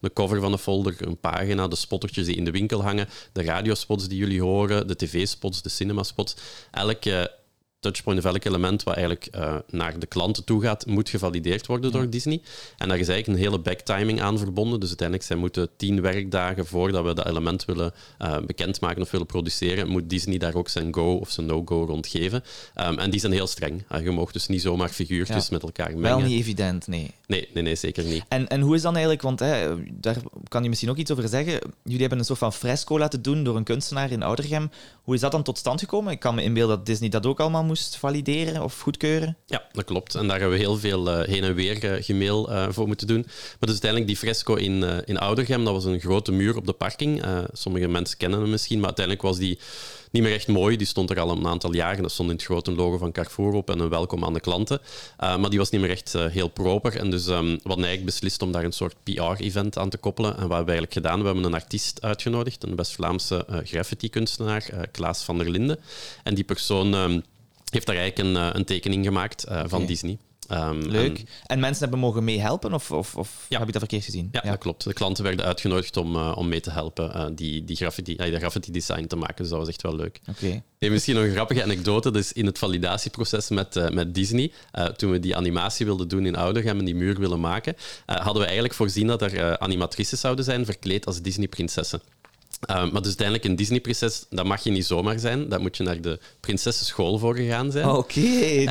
een 0.00 0.12
cover 0.12 0.40
van 0.40 0.52
een 0.52 0.58
folder, 0.58 0.96
een 0.98 1.16
pagina, 1.16 1.68
de 1.68 1.76
spottertjes 1.76 2.26
die 2.26 2.36
in 2.36 2.44
de 2.44 2.50
winkel 2.50 2.82
hangen, 2.82 3.08
de 3.32 3.42
radiospots 3.42 4.08
die 4.08 4.18
jullie 4.18 4.42
horen, 4.42 4.86
de 4.86 4.96
tv-spots, 4.96 5.62
de 5.62 5.68
cinemaspots, 5.68 6.36
elke 6.70 7.30
touchpoint 7.80 8.18
of 8.18 8.24
elk 8.24 8.44
element 8.44 8.82
wat 8.82 8.94
eigenlijk 8.94 9.26
eh, 9.26 9.54
naar 9.70 9.98
de 9.98 10.06
klanten 10.06 10.44
toe 10.44 10.62
gaat, 10.62 10.86
moet 10.86 11.08
gevalideerd 11.08 11.66
worden 11.66 11.92
door 11.92 12.10
Disney. 12.10 12.40
En 12.78 12.88
daar 12.88 12.98
is 12.98 13.08
eigenlijk 13.08 13.38
een 13.38 13.44
hele 13.44 13.58
backtiming 13.62 14.20
aan 14.20 14.38
verbonden. 14.38 14.80
Dus 14.80 14.88
uiteindelijk, 14.88 15.28
zij 15.28 15.36
moeten 15.36 15.68
tien 15.76 16.00
werkdagen 16.00 16.66
voordat 16.66 17.04
we 17.04 17.14
dat 17.14 17.26
element 17.26 17.64
willen 17.64 17.92
eh, 18.18 18.38
bekendmaken 18.46 19.02
of 19.02 19.10
willen 19.10 19.26
produceren, 19.26 19.88
moet 19.88 20.10
Disney 20.10 20.38
daar 20.38 20.54
ook 20.54 20.68
zijn 20.68 20.94
go 20.94 21.14
of 21.14 21.30
zijn 21.30 21.46
no-go 21.46 21.84
rond 21.84 22.06
geven. 22.06 22.42
Ehm, 22.74 22.98
en 22.98 23.10
die 23.10 23.20
zijn 23.20 23.32
heel 23.32 23.46
streng. 23.46 23.84
Eh, 23.88 24.02
je 24.04 24.10
mag 24.10 24.32
dus 24.32 24.46
niet 24.48 24.62
zomaar 24.62 24.88
figuurtjes 24.88 25.44
Ja. 25.44 25.52
met 25.52 25.62
elkaar 25.62 25.90
mengen. 25.90 26.02
Wel 26.02 26.20
niet 26.28 26.40
evident, 26.40 26.86
nee. 26.86 27.10
Nee, 27.26 27.48
nee, 27.54 27.62
nee, 27.62 27.74
zeker 27.74 28.04
niet. 28.04 28.24
En, 28.28 28.48
en 28.48 28.60
hoe 28.60 28.74
is 28.74 28.82
dan 28.82 28.92
eigenlijk, 28.92 29.22
want 29.22 29.38
hè, 29.40 29.74
daar 29.92 30.16
kan 30.48 30.62
je 30.62 30.68
misschien 30.68 30.90
ook 30.90 30.96
iets 30.96 31.10
over 31.10 31.28
zeggen. 31.28 31.58
Jullie 31.82 32.00
hebben 32.00 32.18
een 32.18 32.24
soort 32.24 32.38
van 32.38 32.52
fresco 32.52 32.98
laten 32.98 33.22
doen 33.22 33.44
door 33.44 33.56
een 33.56 33.64
kunstenaar 33.64 34.10
in 34.10 34.22
Oudergem. 34.22 34.70
Hoe 35.02 35.14
is 35.14 35.20
dat 35.20 35.32
dan 35.32 35.42
tot 35.42 35.58
stand 35.58 35.80
gekomen? 35.80 36.12
Ik 36.12 36.20
kan 36.20 36.34
me 36.34 36.42
inbeelden 36.42 36.76
dat 36.76 36.86
Disney 36.86 37.08
dat 37.08 37.26
ook 37.26 37.40
allemaal 37.40 37.64
moest 37.66 37.96
valideren 37.96 38.62
of 38.62 38.80
goedkeuren. 38.80 39.36
Ja, 39.46 39.62
dat 39.72 39.84
klopt. 39.84 40.14
En 40.14 40.28
daar 40.28 40.40
hebben 40.40 40.58
we 40.58 40.64
heel 40.64 40.76
veel 40.76 41.10
eh, 41.10 41.28
heen 41.28 41.44
en 41.44 41.54
weer 41.54 41.84
eh, 41.84 42.04
gemail 42.04 42.50
eh, 42.50 42.66
voor 42.70 42.86
moeten 42.86 43.06
doen. 43.06 43.22
Maar 43.26 43.56
dus 43.58 43.70
uiteindelijk 43.70 44.10
die 44.10 44.16
fresco 44.16 44.54
in, 44.54 44.82
in 45.04 45.18
Oudergem, 45.18 45.64
dat 45.64 45.72
was 45.72 45.84
een 45.84 46.00
grote 46.00 46.32
muur 46.32 46.56
op 46.56 46.66
de 46.66 46.72
parking. 46.72 47.24
Sommige 47.52 47.88
mensen 47.88 48.16
kennen 48.16 48.40
hem 48.40 48.50
misschien, 48.50 48.76
maar 48.76 48.86
uiteindelijk 48.86 49.26
was 49.26 49.38
die 49.38 49.58
niet 50.10 50.22
meer 50.22 50.32
echt 50.32 50.48
mooi. 50.48 50.76
Die 50.76 50.86
stond 50.86 51.10
er 51.10 51.20
al 51.20 51.30
een 51.30 51.46
aantal 51.46 51.74
jaren. 51.74 52.02
Dat 52.02 52.12
stond 52.12 52.28
in 52.30 52.34
het 52.34 52.44
grote 52.44 52.72
logo 52.72 52.98
van 52.98 53.12
Carrefour 53.12 53.52
op 53.52 53.70
en 53.70 53.78
een 53.78 53.88
welkom 53.88 54.24
aan 54.24 54.32
de 54.32 54.40
klanten. 54.40 54.80
Maar 55.18 55.50
die 55.50 55.58
was 55.58 55.70
niet 55.70 55.80
meer 55.80 55.90
echt 55.90 56.12
heel 56.12 56.48
proper. 56.48 56.96
En 56.96 57.10
dus 57.10 57.26
ehm, 57.26 57.44
we 57.44 57.50
hadden 57.50 57.84
eigenlijk 57.84 58.04
beslist 58.04 58.42
om 58.42 58.52
daar 58.52 58.64
een 58.64 58.72
soort 58.72 58.94
PR-event 59.02 59.78
aan 59.78 59.88
te 59.88 59.96
koppelen. 59.96 60.30
En 60.30 60.48
wat 60.48 60.56
hebben 60.56 60.74
we 60.74 60.80
eigenlijk 60.80 60.92
gedaan? 60.92 61.20
We 61.20 61.26
hebben 61.26 61.44
een 61.44 61.54
artiest 61.54 62.02
uitgenodigd, 62.02 62.62
een 62.62 62.76
West-Vlaamse 62.76 63.46
graffiti-kunstenaar, 63.64 64.88
Klaas 64.92 65.22
van 65.22 65.38
der 65.38 65.50
Linden. 65.50 65.78
En 66.22 66.34
die 66.34 66.44
persoon 66.44 66.94
ehm, 66.94 67.20
heeft 67.76 67.86
daar 67.86 67.96
eigenlijk 67.96 68.28
een, 68.28 68.36
eh, 68.36 68.50
een 68.52 68.64
tekening 68.64 69.04
gemaakt 69.04 69.44
eh, 69.44 69.62
van. 69.66 69.86
Disney. 69.86 70.18
Ehm, 70.48 70.78
Leuk. 70.80 71.18
en- 71.18 71.26
En, 71.46 71.60
mensen 71.60 71.82
hebben 71.82 71.98
mogen 71.98 72.24
meehelpen 72.24 72.72
of, 72.74 72.90
of, 72.90 73.16
of 73.16 73.46
Ja. 73.48 73.58
heb 73.58 73.66
ik 73.66 73.72
dat 73.72 73.82
verkeerd 73.82 74.04
gezien? 74.04 74.28
ja, 74.32 74.40
dat 74.40 74.58
klopt. 74.58 74.84
De 74.84 74.92
klanten 74.92 75.24
werden 75.24 75.46
uitgenodigd 75.46 75.96
om, 75.96 76.16
eh, 76.16 76.32
om 76.36 76.48
mee 76.48 76.60
te 76.60 76.70
helpen 76.70 77.14
eh, 77.14 77.26
die, 77.32 77.64
die 77.64 77.76
graffiti, 77.76 78.16
eh, 78.16 78.26
die 78.30 78.38
graffiti 78.38 78.70
design 78.72 79.06
te 79.06 79.16
maken. 79.16 79.36
Dus 79.36 79.48
dat 79.48 79.58
was 79.58 79.68
echt 79.68 79.82
wel 79.82 79.96
leuk. 79.96 80.20
Oké. 80.30 80.62
Hey, 80.78 80.90
misschien 80.90 81.14
nog 81.14 81.24
een 81.24 81.30
grappige 81.32 81.62
anekdote. 81.62 82.10
Dus 82.10 82.32
in 82.32 82.46
het 82.46 82.58
validatieproces 82.58 83.48
met, 83.48 83.92
met 83.92 84.14
Disney, 84.14 84.52
toen 84.96 85.10
we 85.10 85.20
die 85.20 85.36
animatie 85.36 85.86
wilden 85.86 86.08
doen 86.08 86.26
in 86.26 86.36
Oudergem 86.36 86.78
en 86.78 86.84
die 86.84 86.94
muur 86.94 87.18
willen 87.20 87.40
maken, 87.40 87.76
hadden 88.06 88.34
we 88.38 88.44
eigenlijk 88.44 88.74
voorzien 88.74 89.06
dat 89.06 89.22
er 89.22 89.58
animatrices 89.58 90.20
zouden 90.20 90.44
zijn 90.44 90.64
verkleed 90.64 91.06
als 91.06 91.22
Disney-prinsessen. 91.22 92.00
Eh, 92.60 92.76
maar 92.76 93.02
dus 93.02 93.06
uiteindelijk 93.06 93.44
een 93.44 93.56
Disney-prinses, 93.56 94.26
dat 94.30 94.44
mag 94.46 94.64
je 94.64 94.70
niet 94.70 94.86
zomaar 94.86 95.18
zijn. 95.18 95.48
Daar 95.48 95.60
moet 95.60 95.76
je 95.76 95.82
naar 95.82 96.00
de 96.00 96.18
prinsessenschool 96.40 97.18
voor 97.18 97.36
gegaan 97.36 97.70
zijn. 97.72 97.88
Oké, 97.88 98.20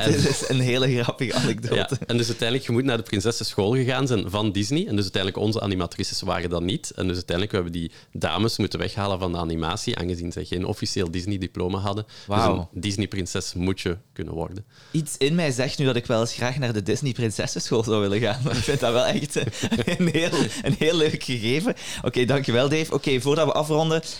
dit 0.04 0.28
is 0.28 0.48
een 0.48 0.60
hele 0.60 1.02
grappige 1.02 1.34
anekdote. 1.34 1.74
Ja, 1.74 1.88
en 2.06 2.16
dus 2.16 2.26
uiteindelijk, 2.26 2.66
je 2.66 2.72
moet 2.72 2.84
naar 2.84 2.96
de 2.96 3.02
prinsessenschool 3.02 3.74
gegaan 3.74 4.06
zijn 4.06 4.30
van 4.30 4.52
Disney. 4.52 4.86
En 4.86 4.96
dus 4.96 5.02
uiteindelijk, 5.02 5.42
onze 5.42 5.60
animatrices 5.60 6.20
waren 6.20 6.50
dat 6.50 6.62
niet. 6.62 6.90
En 6.90 7.06
dus 7.06 7.14
uiteindelijk, 7.14 7.50
we 7.50 7.62
hebben 7.62 7.80
die 7.80 7.90
dames 8.12 8.58
moeten 8.58 8.78
weghalen 8.78 9.18
van 9.18 9.32
de 9.32 9.38
animatie, 9.38 9.96
aangezien 9.96 10.32
zij 10.32 10.44
geen 10.44 10.64
officieel 10.64 11.10
Disney-diploma 11.10 11.78
hadden. 11.78 12.06
Dus 12.26 12.44
een 12.44 12.66
Disney-prinses 12.72 13.54
moet 13.54 13.80
je 13.80 13.96
kunnen 14.12 14.34
worden. 14.34 14.64
Iets 14.90 15.16
in 15.16 15.34
mij 15.34 15.50
zegt 15.50 15.78
nu 15.78 15.84
dat 15.84 15.96
ik 15.96 16.06
wel 16.06 16.20
eens 16.20 16.34
graag 16.34 16.58
naar 16.58 16.72
de 16.72 16.82
Disney 16.82 17.12
Prinsessenschool 17.12 17.84
zou 17.84 18.00
willen 18.00 18.20
gaan. 18.20 18.40
Maar 18.44 18.56
ik 18.56 18.62
vind 18.62 18.80
dat 18.80 18.92
wel 18.92 19.04
echt 19.04 19.36
een 19.98 20.08
heel, 20.12 20.30
een 20.62 20.74
heel 20.78 20.96
leuk 20.96 21.22
gegeven. 21.22 21.74
Oké, 22.02 22.24
dankjewel 22.24 22.68
Dave. 22.68 22.94
Oké, 22.94 23.20
voordat 23.20 23.46
we 23.46 23.52
afronden, 23.52 23.75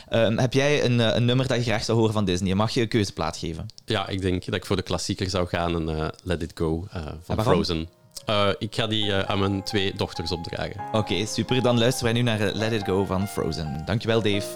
ehm, 0.09 0.39
heb 0.39 0.53
jij 0.53 0.85
een, 0.85 1.01
eh, 1.01 1.15
een 1.15 1.25
nummer 1.25 1.47
dat 1.47 1.57
je 1.57 1.63
graag 1.63 1.85
zou 1.85 1.99
horen 1.99 2.13
van 2.13 2.25
Disney? 2.25 2.55
Mag 2.55 2.71
je 2.71 2.81
een 2.81 2.89
keuzeplaat 2.89 3.37
geven? 3.37 3.67
Ja, 3.85 4.09
ik 4.09 4.21
denk 4.21 4.45
dat 4.45 4.55
ik 4.55 4.67
voor 4.67 4.77
de 4.77 4.83
klassieker 4.83 5.31
zou 5.31 5.47
gaan 5.47 5.75
en 5.75 5.99
eh, 5.99 6.09
Let 6.23 6.43
It 6.43 6.53
Go 6.55 6.87
eh, 6.93 7.07
van? 7.23 7.43
Frozen. 7.43 7.89
Eh, 8.27 8.49
ik 8.59 8.75
ga 8.75 8.87
die 8.87 9.15
aan 9.15 9.39
mijn 9.39 9.63
twee 9.63 9.95
dochters 9.97 10.33
opdragen. 10.33 10.81
Oké, 10.93 11.27
super. 11.27 11.63
Dan 11.63 11.79
luisteren 11.79 12.13
wij 12.13 12.23
nu 12.23 12.29
naar 12.29 12.53
Let 12.53 12.73
It 12.73 12.85
Go 12.85 13.05
van 13.05 13.29
Frozen. 13.29 13.83
Dankjewel 13.85 14.23
Dave. 14.23 14.47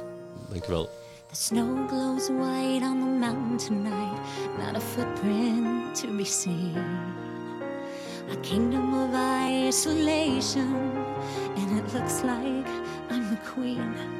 Dankjewel. 0.50 0.88
The 1.32 1.36
snow 1.36 1.88
glows 1.88 2.28
white 2.28 2.82
on 2.82 3.00
the 3.00 3.26
mountain 3.26 3.56
tonight, 3.56 4.20
not 4.58 4.76
a 4.76 4.80
footprint 4.80 6.00
to 6.00 6.16
be 6.16 6.24
seen. 6.24 6.76
A 8.32 8.36
kingdom 8.42 8.94
of 8.94 9.14
isolation, 9.68 10.74
and 11.56 11.78
it 11.78 11.92
looks 11.92 12.22
like 12.22 12.68
I'm 13.10 13.28
the 13.28 13.38
queen. 13.54 14.19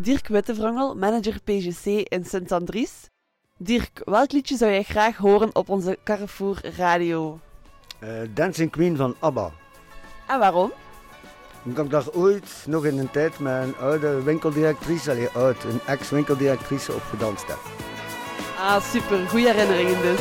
Dirk 0.00 0.28
Wittevrangel, 0.28 0.94
manager 0.94 1.40
PGC 1.44 1.86
in 1.86 2.24
Sint-Andries. 2.24 3.10
Dirk, 3.56 4.02
welk 4.04 4.32
liedje 4.32 4.56
zou 4.56 4.70
jij 4.70 4.82
graag 4.82 5.16
horen 5.16 5.54
op 5.54 5.68
onze 5.68 5.98
Carrefour 6.04 6.60
radio? 6.76 7.40
Eh, 7.98 8.10
Dancing 8.34 8.70
Queen 8.70 8.96
van 8.96 9.14
ABBA. 9.18 9.52
En 10.26 10.38
waarom? 10.38 10.72
Omdat 11.64 11.84
ik 11.84 11.90
daar 11.90 12.10
ooit 12.12 12.64
nog 12.66 12.84
in 12.84 12.98
een 12.98 13.10
tijd 13.10 13.38
met 13.38 13.62
een 13.62 13.76
oude 13.76 14.22
winkeldirectrice, 14.22 15.10
allee, 15.10 15.28
oud, 15.28 15.64
een 15.64 15.80
ex-winkeldirectrice 15.86 16.92
op 16.92 17.02
gedanst 17.02 17.46
heb. 17.46 17.58
Ah, 18.58 18.82
super. 18.82 19.28
Goede 19.28 19.52
herinneringen 19.52 20.02
dus. 20.02 20.20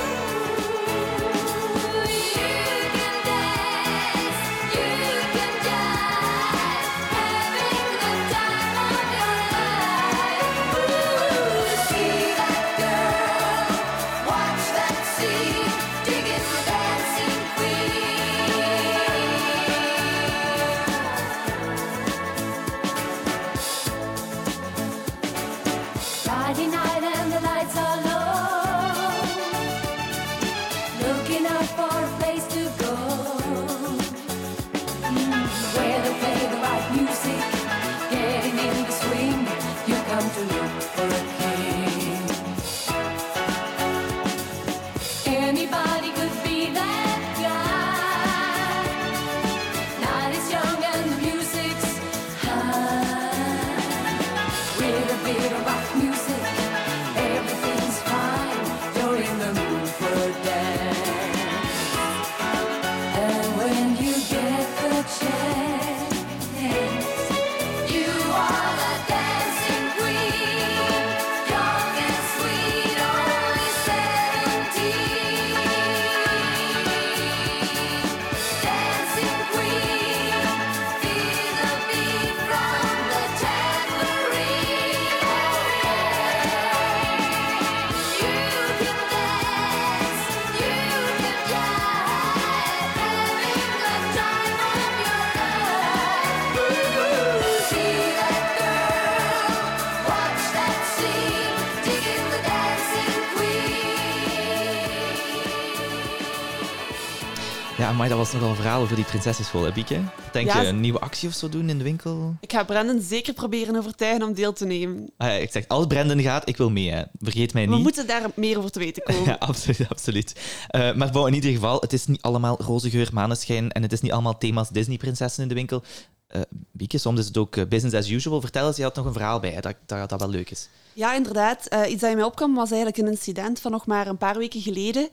Was 108.32 108.42
nogal 108.42 108.50
een 108.56 108.62
verhaal 108.62 108.82
over 108.82 108.96
die 108.96 109.06
prinsessenschool, 109.06 109.64
hè, 109.64 109.72
Bieke? 109.72 110.00
Denk 110.32 110.48
Ja, 110.48 110.62
je 110.62 110.68
een 110.68 110.80
nieuwe 110.80 111.00
actie 111.00 111.30
of 111.30 111.36
zo 111.36 111.50
doen 111.50 111.70
in 111.70 111.78
de 111.78 111.84
winkel? 111.84 112.36
Ik 112.40 112.52
ga 112.52 112.64
Brandon 112.64 113.02
zeker 113.02 113.34
proberen 113.34 113.76
overtuigen 113.76 114.28
om 114.28 114.34
deel 114.34 114.54
te 114.54 114.66
nemen. 114.66 115.10
Ah, 115.18 115.28
ja, 115.28 115.34
ik 115.34 115.52
zeg, 115.52 115.68
als 115.68 115.86
Brendan 115.88 116.22
gaat, 116.22 116.50
ik 116.50 116.58
wil 116.58 116.70
mee, 116.70 116.92
hè. 116.92 117.04
Vergeet 117.20 117.54
mij 117.54 117.68
We 117.68 117.74
niet. 117.74 117.84
moeten 117.84 118.08
daar 118.08 118.22
meer 118.36 118.58
over 118.58 118.72
te 118.72 118.80
weten 118.80 119.04
komen. 119.04 119.24
Ja, 119.32 119.36
absoluut. 119.40 119.90
absoluut. 119.90 120.36
Eh, 120.68 120.94
maar 120.94 121.12
bon, 121.12 121.28
in 121.28 121.34
ieder 121.34 121.52
geval, 121.52 121.80
het 121.80 121.94
is 121.94 122.06
niet 122.08 122.22
allemaal 122.22 122.62
roze 122.62 122.90
geur, 122.90 123.10
maneschijn 123.14 123.72
en 123.72 123.82
het 123.82 123.92
is 123.92 124.02
niet 124.02 124.12
allemaal 124.12 124.38
thema's 124.38 124.70
Disney-prinsessen 124.70 125.44
in 125.44 125.50
de 125.50 125.56
winkel. 125.56 125.84
Eh 126.28 126.42
Bieke, 126.72 126.98
soms 126.98 127.20
is 127.20 127.26
het 127.28 127.38
ook 127.38 127.56
eh, 127.56 127.66
business 127.66 127.96
as 127.96 128.10
usual. 128.10 128.42
Vertel 128.42 128.68
eens, 128.68 128.78
je 128.78 128.84
had 128.84 128.96
nog 128.96 129.06
een 129.06 129.14
verhaal 129.14 129.40
bij, 129.40 129.52
hè, 129.52 129.60
dat, 129.62 129.76
dat 129.86 130.10
dat 130.10 130.20
wel 130.20 130.30
leuk 130.30 130.50
is. 130.52 130.70
Ja, 130.94 131.14
inderdaad. 131.16 131.68
Iets 131.90 132.02
dat 132.02 132.10
je 132.10 132.16
mij 132.16 132.26
opkwam 132.26 132.56
was 132.56 132.70
eigenlijk 132.72 132.98
een 133.02 133.08
incident 133.08 133.60
van 133.60 133.72
nog 133.72 133.86
maar 133.86 134.08
een 134.08 134.18
paar 134.18 134.38
weken 134.38 134.62
geleden. 134.62 135.10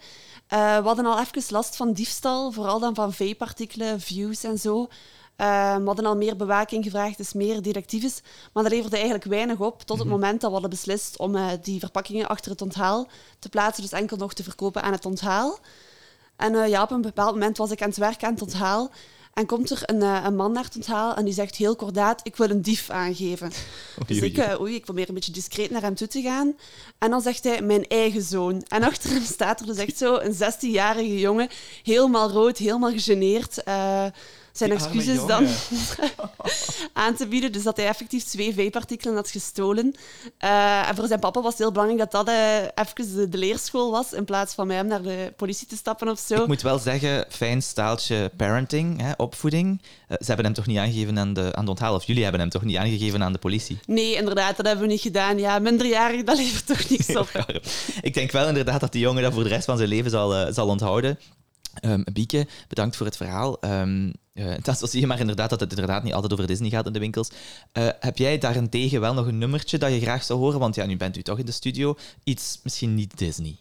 Eh, 0.46 0.78
we 0.78 0.87
hadden 0.87 1.07
al 1.07 1.18
even 1.18 1.42
last 1.48 1.76
van 1.76 1.92
diefstal, 1.92 2.52
vooral 2.52 2.78
dan 2.78 2.94
van 2.94 3.12
vape-artikelen, 3.12 4.00
views 4.00 4.44
en 4.44 4.59
zo. 4.59 4.88
Eh, 5.37 5.76
we 5.76 5.85
hadden 5.85 6.07
al 6.07 6.16
meer 6.16 6.37
bewaking 6.37 6.85
gevraagd, 6.85 7.16
dus 7.16 7.33
meer 7.33 7.62
detectives. 7.62 8.20
Maar 8.52 8.62
dat 8.62 8.72
leverde 8.72 8.96
eigenlijk 8.96 9.24
weinig 9.24 9.61
op, 9.61 9.83
tot 9.83 9.98
het 9.98 10.09
moment 10.09 10.40
dat 10.40 10.48
we 10.48 10.52
hadden 10.52 10.70
beslist 10.70 11.18
om 11.18 11.37
eh, 11.37 11.46
die 11.62 11.80
verpakkingen 11.80 12.26
achter 12.28 12.50
het 12.50 12.62
onthaal 12.62 13.09
te 13.38 13.48
plaatsen, 13.48 13.83
dus 13.83 13.92
enkel 13.92 14.16
nog 14.16 14.35
te 14.35 14.42
verkopen 14.42 14.83
aan 14.83 14.92
het 14.92 15.07
onthaal. 15.07 15.59
En 16.37 16.68
ja, 16.68 16.83
op 16.83 16.90
een 16.90 17.00
bepaald 17.00 17.33
moment 17.33 17.57
was 17.57 17.70
ik 17.70 17.83
aan 17.83 17.88
het 17.88 17.96
werk 17.96 18.24
aan 18.24 18.33
het 18.33 18.42
onthaal. 18.42 18.90
En 19.35 19.47
komt 19.47 19.70
er 19.70 19.81
een, 19.83 20.03
eh, 20.03 20.23
een 20.25 20.37
man 20.37 20.53
naar 20.53 20.64
het 20.64 20.77
onthaal 20.77 21.14
en 21.14 21.25
die 21.25 21.35
zegt 21.35 21.57
heel 21.57 21.77
kordaat, 21.77 22.20
ik 22.23 22.37
wil 22.37 22.51
een 22.51 22.62
dief 22.62 22.90
aangeven. 22.90 23.53
Dus 24.07 24.16
Oei, 24.20 24.31
ik, 24.31 24.37
oei. 24.38 24.47
eh, 24.49 24.61
oei, 24.61 24.75
ik 24.75 24.85
probeer 24.85 25.09
een 25.09 25.14
beetje 25.14 25.33
discreet 25.33 25.70
naar 25.70 25.83
hem 25.83 25.94
toe 25.94 26.07
te 26.09 26.23
gaan. 26.23 26.57
En 26.99 27.11
dan 27.11 27.20
zegt 27.20 27.44
hij, 27.44 27.62
mijn 27.62 27.87
eigen 27.88 28.23
zoon. 28.23 28.62
En 28.68 28.83
achter 28.83 29.11
hem 29.11 29.23
staat 29.25 29.61
er 29.61 29.66
dus 29.66 29.77
echt 29.77 29.99
zo 29.99 30.16
een 30.18 30.35
16-jarige 30.35 31.18
jongen, 31.18 31.49
helemaal 31.83 32.31
rood, 32.31 32.59
helemaal 32.59 32.90
gegeneerd. 32.90 33.62
eh, 33.62 34.07
zijn 34.57 34.71
Die 34.71 34.79
excuses 34.79 35.27
dan 35.27 35.47
aan 36.93 37.14
te 37.14 37.27
bieden. 37.27 37.53
Dus 37.53 37.62
dat 37.62 37.77
hij 37.77 37.87
effectief 37.87 38.25
twee 38.25 38.55
vape-artikelen 38.55 39.14
had 39.14 39.31
gestolen. 39.31 39.95
Eh, 40.38 40.88
en 40.88 40.95
voor 40.95 41.07
zijn 41.07 41.21
papa 41.21 41.40
was 41.40 41.51
het 41.51 41.59
heel 41.59 41.73
belangrijk 41.73 42.11
dat 42.11 42.27
dat 42.27 42.35
eh, 42.35 42.57
even 42.57 43.17
de, 43.17 43.29
de 43.29 43.38
leerschool 43.38 43.90
was, 43.90 44.12
in 44.12 44.25
plaats 44.25 44.55
van 44.55 44.67
met 44.67 44.77
hem 44.77 44.87
naar 44.87 45.03
de 45.03 45.33
politie 45.37 45.67
te 45.67 45.77
stappen 45.77 46.09
of 46.09 46.19
zo. 46.19 46.35
Ik 46.35 46.47
moet 46.47 46.62
wel 46.62 46.79
zeggen, 46.79 47.27
fijn 47.29 47.62
staaltje 47.62 48.31
parenting, 48.37 49.01
hè, 49.01 49.12
opvoeding. 49.17 49.83
Eh, 50.09 50.17
ze 50.21 50.27
hebben 50.27 50.45
hem 50.45 50.55
toch 50.55 50.67
niet 50.67 50.79
aangegeven 50.79 51.19
aan 51.19 51.33
de, 51.33 51.55
aan 51.55 51.64
de 51.64 51.71
onthaal, 51.71 51.95
of 51.95 52.05
jullie 52.05 52.23
hebben 52.23 52.40
hem 52.40 52.51
toch 52.51 52.64
niet 52.64 52.77
aangegeven 52.77 53.23
aan 53.23 53.33
de 53.33 53.38
politie? 53.38 53.79
Nee, 53.87 54.14
inderdaad, 54.14 54.57
dat 54.57 54.67
hebben 54.67 54.85
we 54.85 54.93
niet 54.93 55.01
gedaan. 55.01 55.38
Ja, 55.38 55.59
minderjarig, 55.59 56.25
dat 56.25 56.37
levert 56.37 56.67
toch 56.67 56.88
niks 56.88 57.17
op. 57.23 57.47
Ik 58.03 58.14
denk 58.14 58.31
wel 58.31 58.49
inderdaad 58.49 58.81
dat 58.81 58.93
die 58.93 59.01
jongen 59.01 59.23
dat 59.23 59.33
voor 59.33 59.43
de 59.43 59.49
rest 59.49 59.64
van 59.64 59.77
zijn 59.77 59.88
leven 59.88 60.11
zal, 60.11 60.53
zal 60.53 60.69
onthouden. 60.69 61.19
Ehm, 61.80 62.02
Bieke, 62.12 62.46
bedankt 62.68 62.96
voor 62.96 63.06
het 63.06 63.16
verhaal. 63.16 63.60
Ehm 63.60 64.10
eh, 64.34 64.54
dat 64.62 64.90
zie 64.90 65.00
je 65.00 65.06
maar 65.06 65.20
inderdaad 65.20 65.50
dat 65.50 65.60
het 65.60 65.70
inderdaad 65.70 66.02
niet 66.02 66.12
altijd 66.12 66.32
over 66.32 66.46
Disney 66.46 66.70
gaat 66.70 66.87
in 66.87 66.92
de 66.92 66.98
winkels. 66.98 67.30
Eh, 67.72 67.88
heb 68.00 68.18
jij 68.18 68.38
daarentegen 68.38 69.00
wel 69.00 69.14
nog 69.14 69.26
een 69.26 69.38
nummertje 69.38 69.78
dat 69.78 69.92
je 69.92 70.00
graag 70.00 70.24
zou 70.24 70.38
horen? 70.38 70.58
Want 70.58 70.74
ja, 70.74 70.87
nu 70.87 70.96
bent 70.96 71.16
u 71.16 71.22
toch 71.22 71.38
in 71.38 71.46
de 71.46 71.52
studio. 71.52 71.96
Iets 72.24 72.60
misschien 72.62 72.94
niet 72.94 73.18
Disney. 73.18 73.56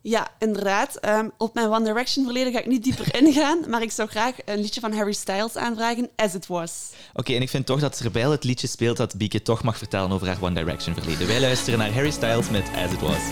Ja, 0.00 0.28
inderdaad. 0.38 0.96
Ehm, 0.96 1.28
op 1.38 1.54
mijn 1.54 1.70
One 1.70 1.84
Direction 1.84 2.24
verleden 2.24 2.52
ga 2.52 2.58
ik 2.58 2.66
niet 2.66 2.84
dieper 2.84 3.14
ingaan, 3.20 3.58
maar 3.68 3.82
ik 3.82 3.90
zou 3.90 4.08
graag 4.08 4.34
een 4.44 4.60
liedje 4.60 4.80
van 4.80 4.92
Harry 4.92 5.12
Styles 5.12 5.56
aanvragen, 5.56 6.10
As 6.16 6.34
It 6.34 6.46
Was. 6.46 6.90
Oké, 7.14 7.34
en 7.34 7.42
ik 7.42 7.50
vind 7.50 7.66
toch 7.66 7.80
dat 7.80 7.96
terwijl 7.96 8.30
het 8.30 8.44
liedje 8.44 8.66
speelt, 8.66 8.96
dat 8.96 9.16
Bieke 9.16 9.42
toch 9.42 9.62
mag 9.62 9.78
vertellen 9.78 10.10
over 10.10 10.26
haar 10.26 10.38
One 10.40 10.54
Direction 10.54 10.94
verleden. 10.94 11.26
Wij 11.26 11.40
luisteren 11.40 11.78
naar 11.78 11.92
Harry 11.92 12.10
Styles 12.10 12.50
met 12.50 12.64
As 12.76 12.92
It 12.92 13.00
Was. 13.00 13.22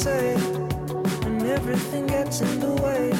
Say, 0.00 0.32
and 1.26 1.42
everything 1.42 2.06
gets 2.06 2.40
in 2.40 2.58
the 2.58 2.72
way. 2.84 3.12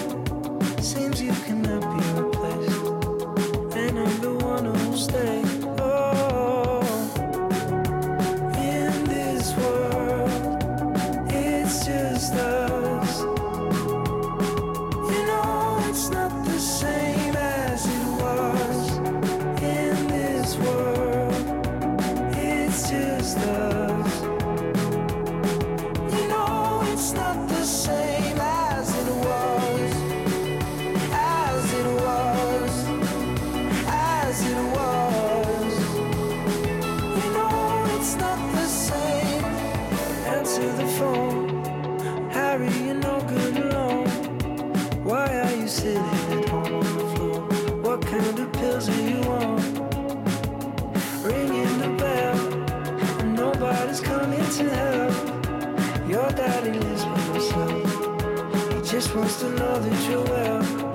Seems 0.82 1.20
you 1.20 1.32
cannot 1.44 1.82
be 1.92 2.00
replaced, 2.18 3.76
and 3.76 3.98
I'm 3.98 4.20
the 4.22 4.34
one 4.42 4.64
who'll 4.64 4.96
stay. 4.96 5.49
to 54.50 54.68
help 54.68 56.08
Your 56.08 56.28
daddy 56.32 56.72
lives 56.72 57.04
by 57.04 57.20
himself. 57.20 58.74
He 58.74 58.90
just 58.90 59.14
wants 59.14 59.38
to 59.40 59.48
know 59.50 59.78
that 59.78 60.10
you're 60.10 60.24
well. 60.24 60.89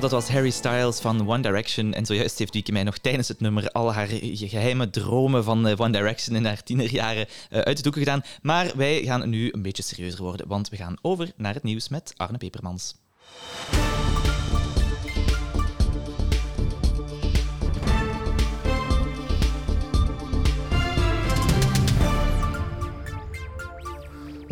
Dat 0.00 0.10
was 0.10 0.28
Harry 0.28 0.50
Styles 0.50 1.00
van 1.00 1.28
One 1.28 1.42
Direction. 1.42 1.94
En 1.94 2.06
zojuist 2.06 2.38
heeft 2.38 2.52
Wieke 2.52 2.72
mij 2.72 2.82
nog 2.82 2.98
tijdens 2.98 3.28
het 3.28 3.40
nummer 3.40 3.70
al 3.70 3.92
haar 3.92 4.08
geheime 4.32 4.90
dromen 4.90 5.44
van 5.44 5.66
eh, 5.66 5.80
One 5.80 5.92
Direction 5.92 6.36
in 6.36 6.44
haar 6.44 6.62
tienerjaren 6.62 7.26
eh, 7.50 7.60
uit 7.60 7.76
de 7.76 7.82
doeken 7.82 8.02
gedaan. 8.02 8.24
Maar 8.42 8.72
wij 8.76 9.02
gaan 9.02 9.28
nu 9.28 9.52
een 9.52 9.62
beetje 9.62 9.82
serieuzer 9.82 10.22
worden, 10.22 10.48
want 10.48 10.68
we 10.68 10.76
gaan 10.76 10.96
over 11.02 11.32
naar 11.36 11.54
het 11.54 11.62
nieuws 11.62 11.88
met 11.88 12.14
Arne 12.16 12.38
Pepermans. 12.38 12.94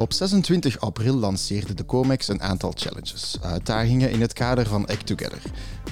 Op 0.01 0.13
26 0.13 0.81
april 0.81 1.15
lanceerde 1.15 1.75
de 1.75 1.87
Comex 1.87 2.29
een 2.29 2.43
aantal 2.43 2.73
challenges, 2.77 3.39
uitdagingen 3.43 4.11
in 4.11 4.21
het 4.21 4.33
kader 4.33 4.67
van 4.67 4.87
Act 4.87 5.07
Together. 5.07 5.43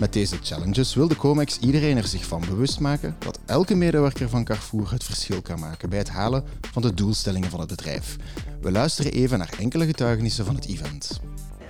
Met 0.00 0.12
deze 0.12 0.36
challenges 0.42 0.94
wil 0.94 1.08
de 1.08 1.16
Comex 1.16 1.58
iedereen 1.58 1.96
er 1.96 2.06
zich 2.06 2.24
van 2.24 2.40
bewust 2.48 2.80
maken 2.80 3.16
dat 3.18 3.38
elke 3.46 3.74
medewerker 3.74 4.28
van 4.28 4.44
Carrefour 4.44 4.90
het 4.92 5.04
verschil 5.04 5.42
kan 5.42 5.58
maken 5.60 5.88
bij 5.88 5.98
het 5.98 6.08
halen 6.08 6.44
van 6.72 6.82
de 6.82 6.94
doelstellingen 6.94 7.50
van 7.50 7.60
het 7.60 7.68
bedrijf. 7.68 8.16
We 8.60 8.70
luisteren 8.70 9.12
even 9.12 9.38
naar 9.38 9.52
enkele 9.58 9.86
getuigenissen 9.86 10.44
van 10.44 10.54
het 10.54 10.66
event. 10.66 11.20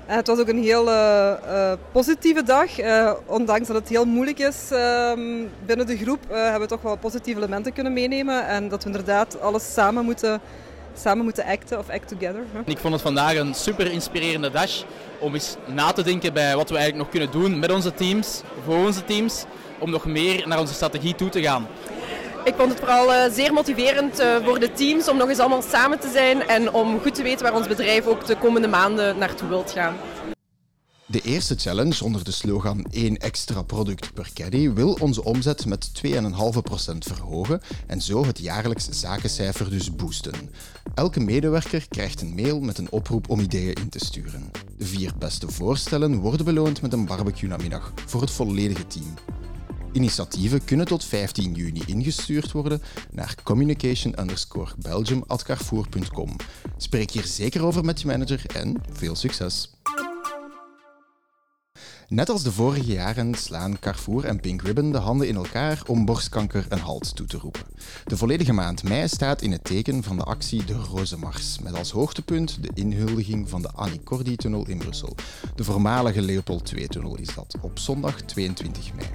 Eh, 0.07 0.17
Het 0.17 0.27
was 0.27 0.39
ook 0.39 0.49
een 0.49 0.63
heel 0.63 0.91
eh, 0.91 1.71
eh, 1.73 1.79
positieve 1.93 2.43
dag. 2.43 2.79
Eh, 2.79 3.13
ondanks 3.27 3.67
dat 3.67 3.77
het 3.77 3.89
heel 3.89 4.05
moeilijk 4.05 4.39
is 4.39 4.71
ehm, 4.71 5.21
binnen 5.67 5.87
de 5.87 5.97
groep, 5.97 6.31
eh, 6.31 6.37
hebben 6.43 6.61
we 6.61 6.67
toch 6.67 6.83
wel 6.83 6.97
positieve 6.97 7.39
elementen 7.41 7.73
kunnen 7.73 7.93
meenemen. 7.93 8.47
En 8.47 8.69
dat 8.69 8.83
we 8.83 8.91
inderdaad 8.91 9.41
alles 9.41 9.73
samen 9.73 10.05
moeten, 10.05 10.41
samen 10.99 11.25
moeten 11.25 11.45
acten 11.45 11.79
of 11.79 11.89
act 11.89 12.09
together. 12.09 12.45
hè. 12.53 12.61
Ik 12.65 12.79
vond 12.79 12.93
het 12.93 13.03
vandaag 13.03 13.37
een 13.37 13.55
super 13.55 13.93
inspirerende 13.93 14.51
dag 14.51 14.71
om 15.19 15.35
eens 15.35 15.57
na 15.67 15.93
te 15.93 16.03
denken 16.03 16.33
bij 16.33 16.57
wat 16.57 16.71
we 16.71 16.77
eigenlijk 16.77 17.05
nog 17.05 17.13
kunnen 17.13 17.43
doen 17.43 17.59
met 17.59 17.73
onze 17.73 17.95
teams, 17.95 18.43
voor 18.65 18.77
onze 18.77 19.05
teams, 19.05 19.45
om 19.79 19.91
nog 19.91 20.05
meer 20.05 20.49
naar 20.49 20.59
onze 20.59 20.75
strategie 20.75 21.15
toe 21.15 21.29
te 21.29 21.43
gaan. 21.43 21.67
Ik 22.45 22.55
vond 22.57 22.71
het 22.71 22.79
vooral 22.79 23.13
eh, 23.13 23.31
zeer 23.33 23.53
motiverend 23.53 24.19
eh, 24.19 24.37
voor 24.45 24.59
de 24.61 24.73
teams 24.73 25.09
om 25.09 25.17
nog 25.17 25.29
eens 25.29 25.39
allemaal 25.39 25.63
samen 25.63 25.99
te 25.99 26.11
zijn 26.11 26.49
en 26.49 26.73
om 26.73 27.01
goed 27.01 27.15
te 27.15 27.23
weten 27.23 27.43
waar 27.43 27.55
ons 27.55 27.67
bedrijf 27.67 28.07
ook 28.07 28.27
de 28.27 28.37
komende 28.37 28.69
maanden 28.69 29.19
naartoe 29.19 29.49
wilt 29.49 29.71
gaan. 29.71 29.97
De 31.11 31.21
eerste 31.21 31.57
challenge 31.57 32.05
onder 32.05 32.25
de 32.25 32.31
slogan 32.31 32.85
1 32.91 33.17
extra 33.17 33.63
product 33.63 34.15
per 34.15 34.31
caddy 34.35 34.73
wil 34.73 34.93
onze 34.93 35.25
omzet 35.25 35.67
met 35.67 35.91
2,5% 36.07 36.11
verhogen 36.99 37.61
en 37.87 38.01
zo 38.01 38.27
het 38.27 38.39
jaarlijks 38.39 38.89
zakencijfer 38.91 39.71
dus 39.71 39.95
boosten. 39.95 40.51
Elke 40.95 41.21
medewerker 41.21 41.89
krijgt 41.89 42.21
een 42.21 42.35
mail 42.35 42.61
met 42.61 42.79
een 42.79 42.91
oproep 42.91 43.29
om 43.29 43.41
ideeën 43.41 43.73
in 43.73 43.89
te 43.89 43.99
sturen. 43.99 44.51
De 44.77 44.85
vier 44.85 45.13
beste 45.19 45.49
voorstellen 45.49 46.19
worden 46.19 46.45
beloond 46.45 46.83
met 46.83 46.93
een 46.93 47.07
barbecue 47.07 47.49
namiddag 47.49 47.93
voor 48.07 48.21
het 48.21 48.31
volledige 48.31 48.87
team. 48.87 49.15
Initiatieven 49.93 50.65
kunnen 50.65 50.87
tot 50.87 51.05
15 51.05 51.55
juni 51.55 51.83
ingestuurd 51.87 52.53
worden 52.53 52.83
naar 53.11 53.35
communication_belgium.carrefour.com. 53.43 56.37
Spreek 56.77 57.11
hier 57.11 57.25
zeker 57.25 57.65
over 57.65 57.85
met 57.85 58.01
je 58.01 58.07
manager 58.07 58.47
en 58.47 58.83
veel 58.93 59.15
succes! 59.15 59.78
Net 62.09 62.29
als 62.29 62.43
de 62.43 62.53
vorige 62.53 62.93
jaren 62.93 63.35
slaan 63.35 63.79
Carrefour 63.79 64.25
en 64.25 64.41
Pink 64.41 64.63
Ribbon 64.63 64.93
de 64.93 64.99
handen 64.99 65.29
in 65.29 65.37
elkaar 65.37 65.83
om 65.87 66.05
borstkanker 66.05 66.67
een 66.69 66.79
halt 66.79 67.17
toe 67.17 67.27
te 67.27 67.37
roepen. 67.37 67.65
De 68.05 68.17
volledige 68.17 68.53
maand 68.53 68.83
mei 68.83 69.09
staat 69.09 69.43
in 69.43 69.53
het 69.53 69.65
teken 69.65 70.03
van 70.03 70.17
de 70.17 70.23
actie 70.23 70.65
De 70.65 70.73
Roze 70.73 71.19
Mars, 71.19 71.59
met 71.59 71.75
als 71.75 71.91
hoogtepunt 71.91 72.63
de 72.63 72.71
inhuldiging 72.75 73.49
van 73.49 73.63
de 73.63 73.71
Annie 73.71 74.03
Cordy-tunnel 74.03 74.67
in 74.67 74.79
Brussel. 74.79 75.15
De 75.55 75.65
voormalige 75.65 76.23
Leopold 76.23 76.73
II-tunnel 76.73 77.17
is 77.17 77.35
dat, 77.35 77.55
op 77.61 77.79
zondag 77.79 78.21
22 78.21 78.95
mei. 78.95 79.09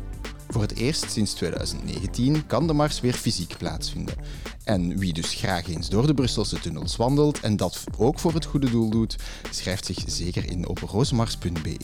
Voor 0.47 0.62
het 0.62 0.75
eerst 0.75 1.12
sinds 1.12 1.34
2019 1.34 2.45
kan 2.45 2.67
de 2.67 2.73
mars 2.73 3.01
weer 3.01 3.13
fysiek 3.13 3.58
plaatsvinden. 3.58 4.15
En 4.63 4.97
wie 4.97 5.13
dus 5.13 5.34
graag 5.34 5.67
eens 5.67 5.89
door 5.89 6.08
de 6.08 6.13
Brusselse 6.13 6.60
tunnels 6.60 6.95
wandelt 6.95 7.39
en 7.39 7.58
dat 7.58 7.84
ook 7.97 8.19
voor 8.19 8.34
het 8.34 8.45
goede 8.45 8.69
doel 8.69 8.89
doet, 8.89 9.15
schrijft 9.49 9.86
zich 9.86 9.99
zeker 10.06 10.49
in 10.49 10.67
op 10.67 10.79
roosmars.be. 10.79 11.77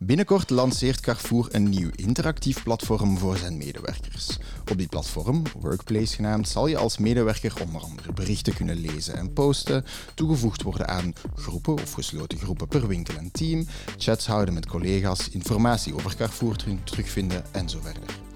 Binnenkort 0.00 0.50
lanceert 0.50 1.00
Carrefour 1.00 1.48
een 1.50 1.68
nieuw 1.68 1.90
interactief 1.94 2.62
platform 2.62 3.18
voor 3.18 3.36
zijn 3.36 3.56
medewerkers. 3.56 4.38
Op 4.70 4.78
die 4.78 4.88
platform, 4.88 5.42
Workplace 5.60 6.14
genaamd, 6.14 6.48
zal 6.48 6.66
je 6.66 6.76
als 6.76 6.98
medewerker 6.98 7.52
onder 7.62 7.82
andere 7.82 8.12
berichten 8.12 8.54
kunnen 8.54 8.76
lezen 8.76 9.14
en 9.16 9.32
posten, 9.32 9.84
toegevoegd 10.14 10.62
worden 10.62 10.88
aan 10.88 11.12
groepen 11.34 11.74
of 11.74 11.92
gesloten 11.92 12.38
groepen 12.38 12.68
per 12.68 12.86
winkel 12.86 13.16
en 13.16 13.30
team, 13.30 13.66
chats 13.96 14.26
houden 14.26 14.54
met 14.54 14.66
collega's, 14.66 15.28
informatie 15.28 15.94
over 15.94 16.16
Carrefour 16.16 16.56
ter- 16.56 16.84
terugvinden 16.84 17.44
en 17.52 17.68
zo 17.68 17.78
verder. 17.82 18.27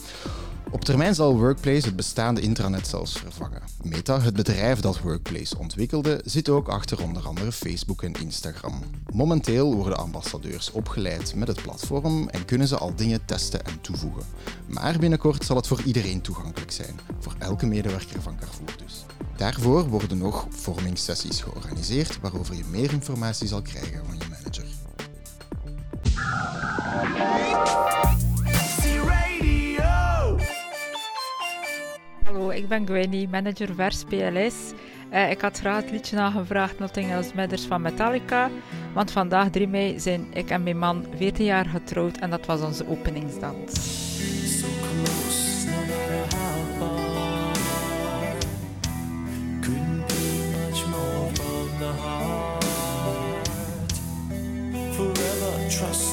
Op 0.73 0.85
termijn 0.85 1.15
zal 1.15 1.39
Workplace 1.39 1.87
het 1.87 1.97
bestaande 1.97 2.41
intranet 2.41 2.87
zelfs 2.87 3.13
vervangen. 3.13 3.63
Meta, 3.83 4.21
het 4.21 4.35
bedrijf 4.35 4.81
dat 4.81 5.01
Workplace 5.01 5.59
ontwikkelde, 5.59 6.21
zit 6.25 6.49
ook 6.49 6.69
achter 6.69 7.03
onder 7.03 7.27
andere 7.27 7.53
Facebook 7.53 8.03
en 8.03 8.13
Instagram. 8.13 8.83
Momenteel 9.13 9.75
worden 9.75 9.99
ambassadeurs 9.99 10.71
opgeleid 10.71 11.35
met 11.35 11.49
het 11.49 11.63
platform 11.63 12.29
en 12.29 12.45
kunnen 12.45 12.69
ze 12.69 12.79
al 12.79 12.95
dingen 12.95 13.25
testen 13.25 13.65
en 13.65 13.81
toevoegen. 13.81 14.23
Maar 14.67 14.99
binnenkort 14.99 15.45
zal 15.45 15.57
het 15.57 15.67
voor 15.67 15.83
iedereen 15.83 16.21
toegankelijk 16.21 16.73
zijn, 16.73 17.01
voor 17.19 17.35
elke 17.39 17.67
medewerker 17.67 18.23
van 18.23 18.37
Carrefour 18.39 18.77
dus. 18.85 19.05
Daarvoor 19.37 19.89
worden 19.89 20.19
nog 20.19 20.47
vormingssessies 20.51 21.41
georganiseerd 21.41 22.21
waarover 22.21 22.55
je 22.57 22.65
meer 22.71 22.93
informatie 22.93 23.49
zal 23.49 23.63
krijgen 23.63 24.05
van 24.07 24.19
je 24.19 24.29
ik 32.63 32.69
ben 32.69 32.87
Gwenny, 32.87 33.29
manager 33.31 33.75
vers 33.75 34.05
PLS. 34.05 34.73
Eh, 35.11 35.31
ik 35.31 35.41
had 35.41 35.59
graag 35.59 35.83
het 35.83 35.91
liedje 35.91 36.19
aangevraagd 36.19 36.79
Nothing 36.79 37.11
Else 37.11 37.31
Matters 37.35 37.65
van 37.65 37.83
Metallica. 37.83 38.51
Want 38.93 39.11
vandaag 39.11 39.51
3 39.51 39.69
mei 39.69 40.01
zijn 40.01 40.27
ik 40.33 40.51
en 40.51 40.63
mijn 40.63 40.79
man 40.79 41.05
14 41.17 41.45
jaar 41.45 41.67
getrouwd 41.67 42.17
en 42.17 42.31
dat 42.31 42.47
was 42.47 42.61
onze 42.61 42.89
openingsdans. 42.89 44.01
So 55.83 56.12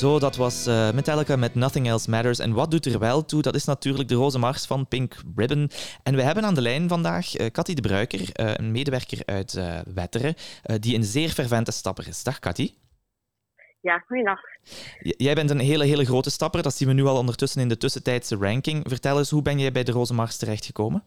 Zo, 0.00 0.18
dat 0.18 0.36
was 0.36 0.66
eh, 0.66 0.92
Metallica 0.92 1.36
met 1.36 1.54
Nothing 1.54 1.86
Else 1.86 2.10
Matters. 2.10 2.38
En 2.38 2.52
wat 2.52 2.70
doet 2.70 2.86
er 2.86 2.98
wel 2.98 3.24
toe? 3.24 3.42
Dat 3.42 3.54
is 3.54 3.64
natuurlijk 3.64 4.08
de 4.08 4.14
roze 4.14 4.38
mars 4.38 4.66
van 4.66 4.88
Pink 4.88 5.16
Ribbon. 5.36 5.70
En 6.02 6.14
we 6.14 6.22
hebben 6.22 6.44
aan 6.44 6.54
de 6.54 6.60
lijn 6.60 6.88
vandaag 6.88 7.34
eh 7.34 7.46
Cathy 7.46 7.74
de 7.74 7.80
Bruiker, 7.80 8.32
eh, 8.32 8.52
een 8.54 8.70
medewerker 8.72 9.22
uit 9.24 9.58
Wetteren, 9.94 10.34
die 10.80 10.94
een 10.96 11.04
zeer 11.04 11.28
fervente 11.28 11.70
stapper 11.72 12.08
is. 12.08 12.22
Dag 12.22 12.38
Cathy. 12.38 12.74
Ja, 13.80 13.98
goeiedag. 14.06 14.40
J- 15.00 15.14
Jij 15.16 15.34
bent 15.34 15.50
een 15.50 15.58
hele, 15.58 15.84
hele 15.84 16.04
grote 16.04 16.30
stapper. 16.30 16.62
Dat 16.62 16.74
zien 16.74 16.88
we 16.88 16.94
nu 16.94 17.04
al 17.04 17.16
ondertussen 17.16 17.60
in 17.60 17.68
de 17.68 17.76
tussentijdse 17.76 18.36
ranking. 18.36 18.84
Vertel 18.88 19.18
eens, 19.18 19.30
hoe 19.30 19.42
ben 19.42 19.58
jij 19.58 19.72
bij 19.72 19.84
de 19.84 19.92
roze 19.92 20.14
mars 20.14 20.36
terechtgekomen? 20.36 21.02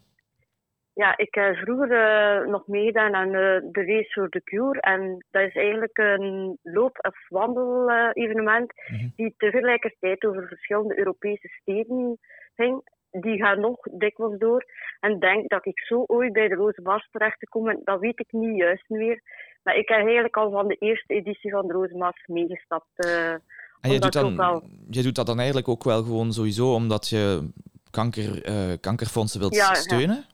Ja, 0.94 1.18
ik 1.18 1.34
heb 1.36 1.56
vroeger 1.56 1.92
eh, 1.92 2.48
nog 2.48 2.68
meegedaan 2.68 3.14
aan 3.16 3.28
eh, 3.28 3.62
de 3.72 3.84
Race 3.86 4.12
for 4.12 4.30
the 4.30 4.42
Cure. 4.44 4.82
En 4.82 5.26
dat 5.32 5.42
is 5.42 5.56
eigenlijk 5.56 5.98
een 5.98 6.58
loop- 6.62 7.06
of 7.06 7.16
wandel-evenement 7.30 8.74
die 9.16 9.34
tegelijkertijd 9.38 10.26
over 10.26 10.48
verschillende 10.48 10.98
Europese 10.98 11.48
steden 11.62 12.18
ging. 12.56 12.82
Die 13.12 13.44
gaat 13.44 13.58
nog 13.58 13.78
dikwijls 13.92 14.38
door. 14.38 14.66
En 15.00 15.20
denk 15.20 15.50
dat 15.50 15.66
ik 15.66 15.80
zo 15.80 16.04
ooit 16.08 16.34
bij 16.34 16.48
de 16.48 16.56
Roze 16.56 16.82
Mars 16.82 17.08
terecht 17.12 17.40
te 17.40 17.48
komen, 17.50 17.82
dat 17.84 18.00
weet 18.00 18.20
ik 18.20 18.32
niet 18.32 18.58
juist 18.58 18.90
meer. 18.90 19.22
Maar 19.64 19.76
ik 19.76 19.88
heb 19.90 19.98
eigenlijk 19.98 20.38
al 20.38 20.52
van 20.52 20.68
de 20.68 20.76
eerste 20.76 21.14
editie 21.14 21.52
van 21.52 21.68
de 21.68 21.74
Roze 21.74 21.98
Mars 21.98 22.28
meegestapt. 22.28 22.88
eh, 22.96 23.32
En 23.32 23.40
jij 23.82 24.00
doet, 24.00 24.14
wel 24.14 24.36
dan, 24.36 24.64
jij 24.90 25.04
doet 25.04 25.16
dat 25.16 25.26
dan 25.26 25.38
eigenlijk 25.38 25.68
ook 25.68 25.84
wel 25.84 26.04
gewoon 26.04 26.32
sowieso 26.34 26.74
omdat 26.74 27.10
je 27.10 27.52
kanker, 27.92 28.44
eh, 28.44 28.74
kankerfondsen 28.80 29.40
wilt 29.40 29.56
ja. 29.56 29.74
steunen? 29.74 30.16
Ja, 30.16 30.33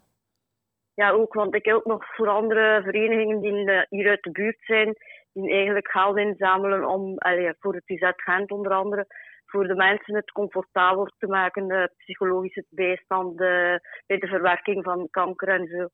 ook, 1.07 1.33
want 1.33 1.55
ik 1.55 1.65
heb 1.65 1.75
ook 1.75 1.85
nog 1.85 2.05
voor 2.15 2.27
andere 2.27 2.81
verenigingen 2.83 3.39
die 3.39 3.85
hier 3.89 4.09
uit 4.09 4.23
de 4.23 4.31
buurt 4.31 4.57
zijn, 4.59 4.95
die 5.33 5.51
eigenlijk 5.51 5.91
geld 5.91 6.17
inzamelen 6.17 6.85
om, 6.85 7.17
allee, 7.17 7.53
voor 7.59 7.73
het 7.73 7.89
UZ 7.89 8.11
Gent 8.15 8.51
onder 8.51 8.71
andere, 8.71 9.05
voor 9.45 9.67
de 9.67 9.75
mensen 9.75 10.15
het 10.15 10.31
comfortabeler 10.31 11.11
te 11.17 11.27
maken, 11.27 11.67
de 11.67 11.91
psychologische 11.97 12.65
bijstand 12.69 13.35
bij 13.35 14.17
de 14.17 14.27
verwerking 14.27 14.83
van 14.83 15.07
kanker 15.11 15.47
en 15.47 15.67
zo. 15.67 15.87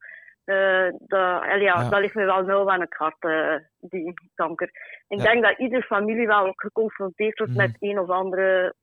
Eh, 0.46 0.88
dat, 1.00 1.42
allee, 1.42 1.62
ja, 1.62 1.82
Ja. 1.82 1.90
dat 1.90 2.00
ligt 2.00 2.16
me 2.16 2.26
wel 2.26 2.44
nauw 2.44 2.70
aan 2.70 2.80
het 2.80 2.94
hart, 2.94 3.16
eh, 3.20 3.56
die 3.80 4.14
kanker. 4.36 4.68
Ik 5.08 5.18
Ja. 5.18 5.32
denk 5.32 5.44
dat 5.44 5.58
iedere 5.58 5.82
familie 5.82 6.28
wel 6.28 6.46
ook 6.46 6.62
geconfronteerd 6.62 7.40
wordt 7.40 7.54
met 7.56 7.76
een 7.80 8.00
of 8.00 8.10
andere 8.10 8.74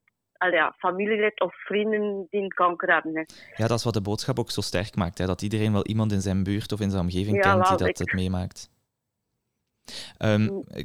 allee, 0.43 0.55
ja, 0.57 0.75
familielid 0.79 1.41
of 1.41 1.55
vrienden 1.65 2.27
die 2.31 2.43
een 2.43 2.49
kanker 2.49 2.93
hebben. 2.93 3.15
Hè. 3.15 3.23
Ja, 3.57 3.67
dat 3.69 3.79
is 3.79 3.85
wat 3.85 3.95
de 3.95 4.01
boodschap 4.01 4.39
ook 4.39 4.51
zo 4.51 4.61
sterk 4.61 4.97
maakt. 4.97 5.19
Hè? 5.19 5.27
Dat 5.27 5.43
iedereen 5.43 5.73
wel 5.73 5.87
iemand 5.87 6.13
in 6.13 6.21
zijn 6.21 6.43
buurt 6.43 6.73
of 6.73 6.81
in 6.81 6.91
zijn 6.91 7.03
omgeving 7.03 7.37
Ja, 7.37 7.43
kent 7.53 7.69
die 7.69 7.77
dat 7.77 7.89
ik- 7.89 7.99
het 7.99 8.13
meemaakt. 8.13 8.71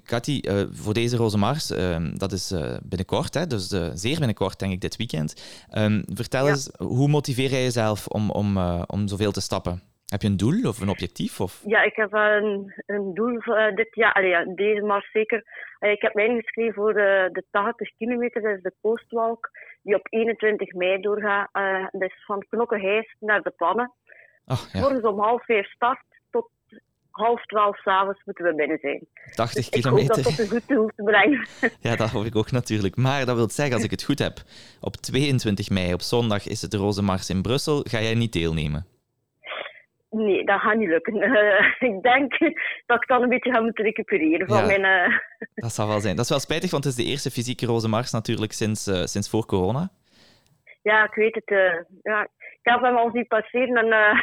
Cathy, 0.04 0.40
eh, 0.40 0.64
voor 0.72 0.94
deze 0.94 1.18
Roze 1.18 1.38
Mars, 1.38 1.72
ehm, 1.72 2.16
dat 2.18 2.32
is 2.32 2.52
eh, 2.52 2.78
binnenkort, 2.84 3.34
hè, 3.34 3.48
dus 3.48 3.72
eh, 3.72 3.90
zeer 3.94 4.18
binnenkort, 4.18 4.60
denk 4.60 4.72
ik, 4.74 4.82
dit 4.82 4.96
weekend. 4.96 5.34
Ehm, 5.70 6.04
vertel 6.14 6.46
Ja. 6.46 6.52
eens, 6.52 6.70
hoe 6.78 7.08
motiveer 7.08 7.50
jij 7.50 7.64
jezelf 7.64 8.08
om, 8.08 8.30
om, 8.32 8.58
om 8.88 9.08
zoveel 9.08 9.32
te 9.32 9.42
stappen? 9.42 9.82
Heb 10.12 10.22
je 10.22 10.28
een 10.28 10.38
doel 10.38 10.68
of 10.70 10.80
een 10.80 10.90
objectief? 10.90 11.40
Of... 11.40 11.62
Ja, 11.66 11.82
ik 11.84 11.96
heb 11.96 12.14
een, 12.14 12.74
een 12.86 13.14
doel 13.14 13.42
voor 13.42 13.56
eh, 13.56 13.76
dit 13.76 13.96
jaar, 13.96 14.14
allee, 14.14 14.30
ja, 14.30 14.44
deze 14.46 14.82
mars 14.82 15.12
zeker. 15.12 15.44
Eh, 15.80 15.92
ik 15.92 16.02
heb 16.02 16.14
mij 16.14 16.28
ingeschreven 16.28 16.74
voor 16.74 16.94
de, 16.94 17.30
de 17.32 17.44
80 17.52 17.92
kilometer, 17.98 18.42
dat 18.42 18.56
is 18.56 18.62
de 18.62 18.74
Coastwalk, 18.82 19.50
die 19.82 19.96
op 19.96 20.08
21 20.10 20.74
mei 20.74 21.02
doorgaat. 21.02 21.50
Eh, 21.52 21.86
dat 21.92 22.10
is 22.10 22.26
van 22.26 22.46
Knokke-Heist 22.50 23.16
naar 23.20 23.42
de 23.42 23.54
Pannen. 23.58 23.94
Ja. 24.46 24.56
Morgens 24.74 25.04
om 25.04 25.20
half 25.20 25.46
vijf 25.46 25.72
start, 25.72 26.04
tot 26.30 26.50
half 27.12 27.46
twaalf 27.46 27.78
s'avonds 27.78 28.22
moeten 28.26 28.46
we 28.46 28.56
binnen 28.56 28.78
zijn. 28.82 29.08
80 29.36 29.70
Ik 29.70 29.84
hoop 29.84 29.84
dat 29.84 29.94
kilometer. 29.94 30.24
tot 30.24 30.40
een 30.40 30.48
goed 30.48 30.68
doel 30.68 30.90
te 30.96 31.04
brengen. 31.04 31.48
Ja, 31.90 31.96
dat 31.96 32.10
hoop 32.10 32.26
ik 32.26 32.36
ook 32.36 32.52
natuurlijk. 32.52 32.96
Maar 32.96 33.26
dat 33.26 33.36
wil 33.36 33.50
zeggen, 33.50 33.76
als 33.76 33.84
ik 33.84 33.92
het 33.92 34.04
goed 34.04 34.20
heb, 34.20 34.38
op 34.82 34.96
22 34.96 35.70
mei, 35.70 35.94
op 35.94 36.02
zondag, 36.02 36.48
is 36.48 36.62
het 36.62 36.72
de 36.72 36.78
Roze 36.78 37.02
Mars 37.02 37.30
in 37.30 37.42
Brussel. 37.42 37.86
Ga 37.90 38.02
jij 38.02 38.16
niet 38.16 38.34
deelnemen? 38.34 38.96
Nee, 40.10 40.46
dat 40.46 40.60
gaat 40.60 40.76
niet 40.76 40.88
lukken. 40.88 41.16
Ik 41.92 42.02
denk 42.02 42.38
dat 42.86 43.02
ik 43.02 43.08
dan 43.08 43.22
een 43.22 43.30
beetje 43.30 43.52
ga 43.52 43.60
moeten 43.62 43.84
recupereren 43.86 44.48
van 44.48 44.58
Ja. 44.58 44.66
mijn... 44.66 44.84
eh, 44.86 45.18
Dat 45.66 45.74
zal 45.74 45.88
wel 45.88 46.00
zijn. 46.00 46.16
Dat 46.16 46.24
is 46.24 46.30
wel 46.30 46.40
spijtig, 46.40 46.72
want 46.72 46.84
het 46.84 46.98
is 46.98 47.04
de 47.06 47.10
eerste 47.12 47.32
fysieke 47.32 47.66
Roze 47.66 47.88
Mars 47.90 48.12
natuurlijk 48.12 48.52
sinds, 48.52 48.88
eh, 48.88 49.04
sinds 49.04 49.30
voor 49.30 49.46
corona. 49.46 49.90
Ja, 50.82 51.04
ik 51.06 51.14
weet 51.14 51.36
het. 51.36 51.48
eh, 51.50 51.74
ja, 52.02 52.22
ik 52.40 52.60
heb 52.74 52.82
hem 52.82 52.96
al 52.96 53.10
zien 53.14 53.28
passeren 53.28 53.76
en 53.76 54.18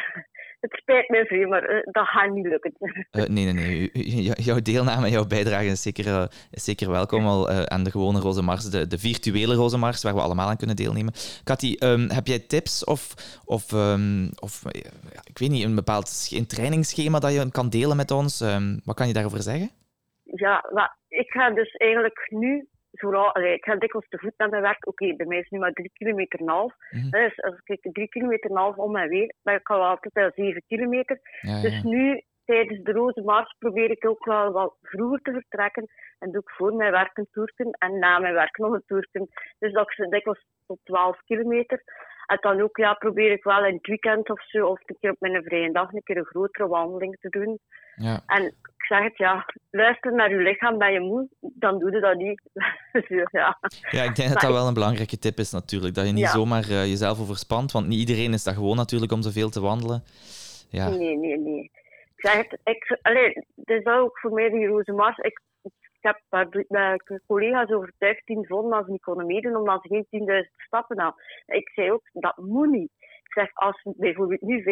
het 0.65 0.79
spijt 0.81 1.09
me 1.09 1.25
veel, 1.25 1.47
maar 1.47 1.63
eh, 1.63 1.83
dat 1.91 2.07
gaat 2.07 2.31
niet 2.31 2.45
lukken. 2.45 2.73
Eh, 3.11 3.23
nee, 3.23 3.45
nee, 3.45 3.53
nee. 3.53 3.89
Jouw 4.35 4.59
deelname 4.61 5.05
en 5.05 5.11
jouw 5.11 5.25
bijdrage 5.25 5.65
is 5.65 5.81
zeker, 5.81 6.07
eh, 6.07 6.25
is 6.51 6.63
zeker 6.63 6.91
welkom 6.91 7.25
al 7.25 7.49
aan 7.49 7.83
de 7.83 7.91
gewone 7.91 8.19
Roze 8.19 8.41
Mars, 8.41 8.69
de, 8.69 8.87
de 8.87 8.97
virtuele 8.97 9.55
Roze 9.55 9.77
Mars, 9.77 10.03
waar 10.03 10.13
we 10.13 10.21
allemaal 10.21 10.49
aan 10.49 10.57
kunnen 10.57 10.75
deelnemen. 10.75 11.13
Cathy, 11.43 11.75
ehm, 11.79 12.09
heb 12.09 12.27
jij 12.27 12.39
tips 12.39 12.83
of, 12.83 13.01
of, 13.45 13.73
ehm, 13.73 14.27
of 14.39 14.63
ja, 15.13 15.21
ik 15.23 15.37
weet 15.37 15.49
niet, 15.49 15.63
een 15.63 15.75
bepaald 15.75 16.29
een 16.31 16.47
trainingsschema 16.47 17.19
dat 17.19 17.33
je 17.33 17.51
kan 17.51 17.69
delen 17.69 17.97
met 17.97 18.11
ons? 18.11 18.41
Ehm, 18.41 18.77
wat 18.83 18.95
kan 18.95 19.07
je 19.07 19.13
daarover 19.13 19.41
zeggen? 19.41 19.69
Ja, 20.23 20.69
maar 20.73 20.97
ik 21.07 21.29
ga 21.29 21.49
dus 21.49 21.71
eigenlijk 21.71 22.27
nu 22.29 22.67
vooral, 22.99 23.33
allee, 23.33 23.53
ik 23.53 23.63
ga 23.63 23.75
dikwijls 23.75 24.07
te 24.09 24.17
voet 24.17 24.33
naar 24.37 24.49
mijn 24.49 24.61
werk. 24.61 24.87
Oké, 24.87 25.15
bij 25.15 25.25
mij 25.25 25.37
is 25.37 25.43
het 25.43 25.51
nu 25.51 25.59
maar 25.59 25.71
drie 25.71 25.91
kilometer 25.93 26.39
en 26.39 26.47
half. 26.47 26.73
Mhm. 26.89 27.09
Dus 27.09 27.41
als 27.41 27.59
ik 27.63 27.79
drie 27.81 28.07
kilometer 28.07 28.49
en 28.49 28.57
half 28.57 28.75
om 28.75 28.95
en 28.95 29.09
weer, 29.09 29.33
dan 29.43 29.61
kan 29.61 29.77
wel 29.77 29.87
altijd 29.87 30.13
wel 30.13 30.31
zeven 30.35 30.63
kilometer. 30.67 31.19
Ja, 31.41 31.61
dus 31.61 31.83
nu, 31.83 32.21
tijdens 32.45 32.83
de 32.83 32.91
Roze 32.91 33.21
Mars, 33.21 33.55
probeer 33.59 33.91
ik 33.91 34.07
ook 34.07 34.25
wel 34.25 34.51
wat 34.51 34.75
vroeger 34.81 35.19
te 35.21 35.31
vertrekken. 35.31 35.85
En 36.19 36.31
doe 36.31 36.41
ik 36.41 36.49
voor 36.49 36.73
mijn 36.73 36.91
werk 36.91 37.17
een 37.17 37.27
toerken 37.31 37.71
en 37.71 37.99
na 37.99 38.19
mijn 38.19 38.33
werk 38.33 38.57
nog 38.57 38.73
een 38.73 38.83
toerken. 38.85 39.27
Dus 39.59 39.73
dat 39.73 39.91
ik 39.91 40.09
dikwijls 40.09 40.45
tot 40.65 40.79
12 40.83 41.19
kilometer. 41.25 41.83
En 42.25 42.37
dan 42.41 42.61
ook, 42.61 42.77
ja, 42.77 42.93
probeer 42.93 43.31
ik 43.31 43.43
wel 43.43 43.65
in 43.65 43.73
het 43.73 43.87
weekend 43.87 44.29
of 44.29 44.43
zo, 44.47 44.65
of 44.67 44.79
een 44.85 44.97
keer 44.99 45.11
op 45.11 45.19
mijn 45.19 45.43
vrije 45.43 45.71
dag, 45.71 45.93
een 45.93 46.03
keer 46.03 46.17
een 46.17 46.25
grotere 46.25 46.67
wandeling 46.67 47.17
te 47.21 47.29
doen. 47.29 47.59
Ja. 47.95 48.21
En 48.25 48.43
ik 48.43 48.85
zeg 48.87 49.03
het, 49.03 49.17
ja, 49.17 49.45
luister 49.71 50.13
naar 50.13 50.29
je 50.29 50.35
lichaam, 50.35 50.77
ben 50.77 50.93
je 50.93 50.99
moe, 50.99 51.27
dan 51.39 51.79
doe 51.79 51.91
je 51.91 51.99
dat 51.99 52.15
niet. 52.17 52.41
Zo, 52.93 53.15
ja. 53.39 53.57
Ja, 53.91 54.03
ik 54.03 54.15
denk 54.15 54.29
dat 54.29 54.41
dat 54.41 54.51
wel 54.51 54.67
een 54.67 54.73
belangrijke 54.73 55.19
tip 55.19 55.37
is 55.37 55.51
natuurlijk. 55.51 55.93
Dat 55.95 56.05
je 56.05 56.11
niet 56.13 56.23
Ja. 56.23 56.31
zomaar 56.31 56.63
eh, 56.63 56.85
jezelf 56.85 57.19
overspant, 57.19 57.71
want 57.71 57.87
niet 57.87 57.99
iedereen 57.99 58.33
is 58.33 58.43
dat 58.43 58.53
gewoon 58.53 58.75
natuurlijk 58.75 59.11
om 59.11 59.21
zoveel 59.21 59.49
te 59.49 59.61
wandelen. 59.61 60.03
Ja, 60.69 60.89
Nee, 60.89 61.17
nee, 61.17 61.37
nee. 61.39 61.63
Ik 62.15 62.31
zeg 62.31 62.35
het, 62.35 62.59
ik, 62.63 62.99
allee, 63.01 63.27
het 63.55 63.69
is 63.79 63.85
ook 63.85 64.19
voor 64.19 64.31
mij 64.31 64.49
die 64.49 64.67
roze 64.67 64.91
mars. 64.91 65.17
Ik, 65.17 65.25
ik 65.25 65.39
heb 66.05 66.21
daar 66.67 66.99
collega's 67.27 67.69
overtuigd 67.71 68.21
die 68.25 68.47
vonden 68.47 68.71
dat 68.71 68.85
ze 68.85 68.91
niet 68.91 69.01
konden 69.01 69.25
meedoen 69.25 69.55
omdat 69.55 69.81
ze 69.81 70.05
geen 70.09 70.27
10.000 70.45 70.51
stappen 70.55 70.99
hadden. 70.99 71.23
Ik 71.45 71.69
zei 71.75 71.91
ook, 71.91 72.03
dat 72.13 72.37
moet 72.37 72.69
niet. 72.71 72.91
Ik 73.23 73.41
zeg, 73.41 73.53
als 73.53 73.81
we 73.83 73.93
bijvoorbeeld 73.97 74.41
nu 74.41 74.63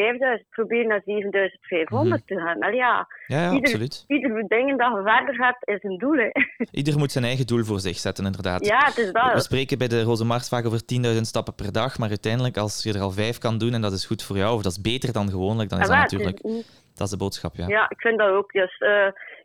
5.000, 0.42 0.50
probeer 0.50 0.86
naar 0.88 1.02
7.500 1.02 2.26
te 2.26 2.36
gaan. 2.36 2.60
Allee, 2.60 2.76
ja. 2.76 3.08
Ja, 3.28 3.38
ja, 3.38 3.46
ieder, 3.46 3.60
absoluut. 3.60 4.04
Ieder 4.08 4.48
ding 4.48 4.78
dat 4.78 4.92
je 4.94 5.02
verder 5.06 5.36
gaat, 5.36 5.58
is 5.60 5.84
een 5.84 5.98
doel. 5.98 6.18
Hè. 6.18 6.30
ieder 6.72 6.98
moet 6.98 7.12
zijn 7.12 7.24
eigen 7.24 7.48
doel 7.48 7.64
voor 7.64 7.80
zich 7.80 7.98
zetten, 7.98 8.26
inderdaad. 8.26 8.66
Ja, 8.66 8.86
het 8.86 8.98
is 8.98 9.12
dat. 9.12 9.34
We 9.34 9.42
spreken 9.42 9.78
bij 9.78 9.88
de 9.88 10.02
Roze 10.04 10.26
Mars 10.26 10.50
vaak 10.50 10.66
over 10.66 10.82
10.000 11.16 11.22
stappen 11.22 11.56
per 11.56 11.72
dag, 11.72 11.98
maar 11.98 12.10
uiteindelijk, 12.10 12.58
als 12.58 12.84
je 12.84 12.94
er 12.94 13.02
al 13.02 13.12
vijf 13.12 13.38
kan 13.38 13.58
doen 13.58 13.74
en 13.74 13.82
dat 13.82 13.92
is 13.94 14.06
goed 14.06 14.24
voor 14.24 14.38
jou, 14.38 14.56
of 14.56 14.62
dat 14.62 14.72
is 14.72 14.82
beter 14.82 15.14
dan 15.14 15.30
gewoonlijk, 15.30 15.70
dan 15.70 15.80
is 15.80 15.90
Ah, 15.90 16.02
dat 16.02 16.12
is- 16.12 16.18
natuurlijk... 16.26 16.66
Dat 16.96 17.06
is 17.08 17.14
de 17.14 17.18
boodschap, 17.18 17.56
ja. 17.56 17.68
Ja, 17.68 17.90
ik 17.90 18.02
vind 18.02 18.18
dat 18.20 18.30
ook. 18.30 18.52
Dus 18.52 18.78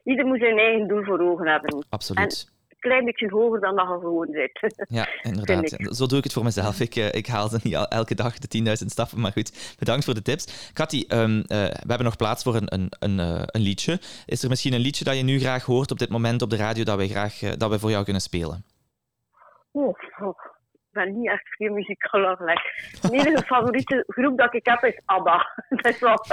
ieder 0.09 0.27
moet 0.27 0.39
zijn 0.39 0.59
eigen 0.59 0.89
doel 0.89 1.05
voor 1.05 1.21
ogen 1.21 1.47
hebben. 1.47 1.87
Absoluut. 1.89 2.49
En 2.49 2.53
een 2.69 2.79
klein 2.79 3.05
beetje 3.05 3.29
hoger 3.29 3.61
dan 3.61 3.77
dat 3.77 3.89
je 3.89 3.99
gewoon 4.01 4.31
bent. 4.31 4.75
Ja, 4.99 5.09
inderdaad. 5.23 5.77
Zo 5.97 6.07
doe 6.07 6.19
ik 6.19 6.25
het 6.25 6.33
voor 6.33 6.45
mezelf. 6.45 6.81
Ik, 6.81 6.97
eh, 6.97 7.13
ik 7.13 7.27
haal 7.27 7.49
ze 7.49 7.59
niet 7.63 7.75
elke 7.89 8.15
dag 8.15 8.39
de 8.39 8.49
10.000 8.49 8.87
stappen, 8.87 9.21
maar 9.21 9.33
goed. 9.33 9.77
Bedankt 9.79 10.05
voor 10.05 10.15
de 10.15 10.23
tips. 10.23 10.71
Cathy, 10.73 11.05
ehm, 11.09 11.41
eh, 11.41 11.59
we 11.59 11.89
hebben 11.89 12.05
nog 12.05 12.17
plaats 12.17 12.43
voor 12.43 12.55
een, 12.55 12.75
een, 12.75 12.91
een, 12.99 13.21
eh, 13.21 13.43
een 13.47 13.61
liedje. 13.61 14.01
Is 14.27 14.43
er 14.43 14.49
misschien 14.49 14.73
een 14.73 14.81
liedje 14.81 15.05
dat 15.05 15.17
je 15.17 15.23
nu 15.23 15.39
graag 15.39 15.65
hoort 15.65 15.91
op 15.91 15.99
dit 15.99 16.11
moment 16.11 16.43
op 16.43 16.51
de 16.51 16.57
radio 16.57 16.85
dat 16.85 16.97
wij, 16.97 17.09
graag, 17.09 17.39
dat 17.39 17.69
wij 17.69 17.79
voor 17.79 17.91
jou 17.91 18.05
kunnen 18.05 18.23
spelen? 18.23 18.65
Oh, 19.73 19.95
oh, 20.21 20.39
ben 20.99 21.19
niet 21.19 21.29
echt 21.29 21.49
veel 21.49 21.73
muzikaal. 21.73 22.37
De 22.37 23.11
enige 23.11 23.43
favoriete 23.47 24.05
groep 24.07 24.39
dat 24.39 24.55
ik 24.55 24.67
heb 24.67 24.85
is 24.85 25.01
ABBA. 25.05 25.47
Dat 25.83 25.93
is 25.93 26.01
wel... 26.01 26.25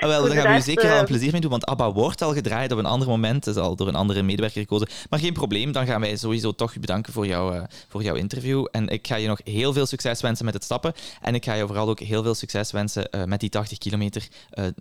Ah, 0.00 0.08
wel, 0.08 0.22
daar 0.22 0.30
gaan 0.30 0.42
we 0.42 0.48
u 0.48 0.52
rest, 0.52 0.64
zeker 0.64 0.84
al 0.84 0.90
eh, 0.90 0.98
een 0.98 1.04
plezier 1.04 1.32
mee 1.32 1.40
doen, 1.40 1.50
want 1.50 1.66
ABBA 1.66 1.92
wordt 1.92 2.22
al 2.22 2.32
gedraaid 2.32 2.72
op 2.72 2.78
een 2.78 2.86
ander 2.86 3.08
moment. 3.08 3.44
Het 3.44 3.56
is 3.56 3.62
al 3.62 3.76
door 3.76 3.88
een 3.88 3.94
andere 3.94 4.22
medewerker 4.22 4.60
gekozen. 4.60 4.88
Maar 5.10 5.18
geen 5.18 5.32
probleem, 5.32 5.72
dan 5.72 5.86
gaan 5.86 6.00
wij 6.00 6.16
sowieso 6.16 6.52
toch 6.52 6.74
u 6.74 6.80
bedanken 6.80 7.12
voor, 7.12 7.26
jou, 7.26 7.54
eh, 7.54 7.62
voor 7.88 8.02
jouw 8.02 8.14
interview. 8.14 8.66
En 8.70 8.88
ik 8.88 9.06
ga 9.06 9.16
je 9.16 9.28
nog 9.28 9.40
heel 9.44 9.72
veel 9.72 9.86
succes 9.86 10.20
wensen 10.20 10.44
met 10.44 10.54
het 10.54 10.64
stappen. 10.64 10.92
En 11.22 11.34
ik 11.34 11.44
ga 11.44 11.54
je 11.54 11.66
vooral 11.66 11.88
ook 11.88 12.00
heel 12.00 12.22
veel 12.22 12.34
succes 12.34 12.72
wensen 12.72 13.10
eh, 13.10 13.24
met 13.24 13.40
die 13.40 13.50
80 13.50 13.78
kilometer 13.78 14.28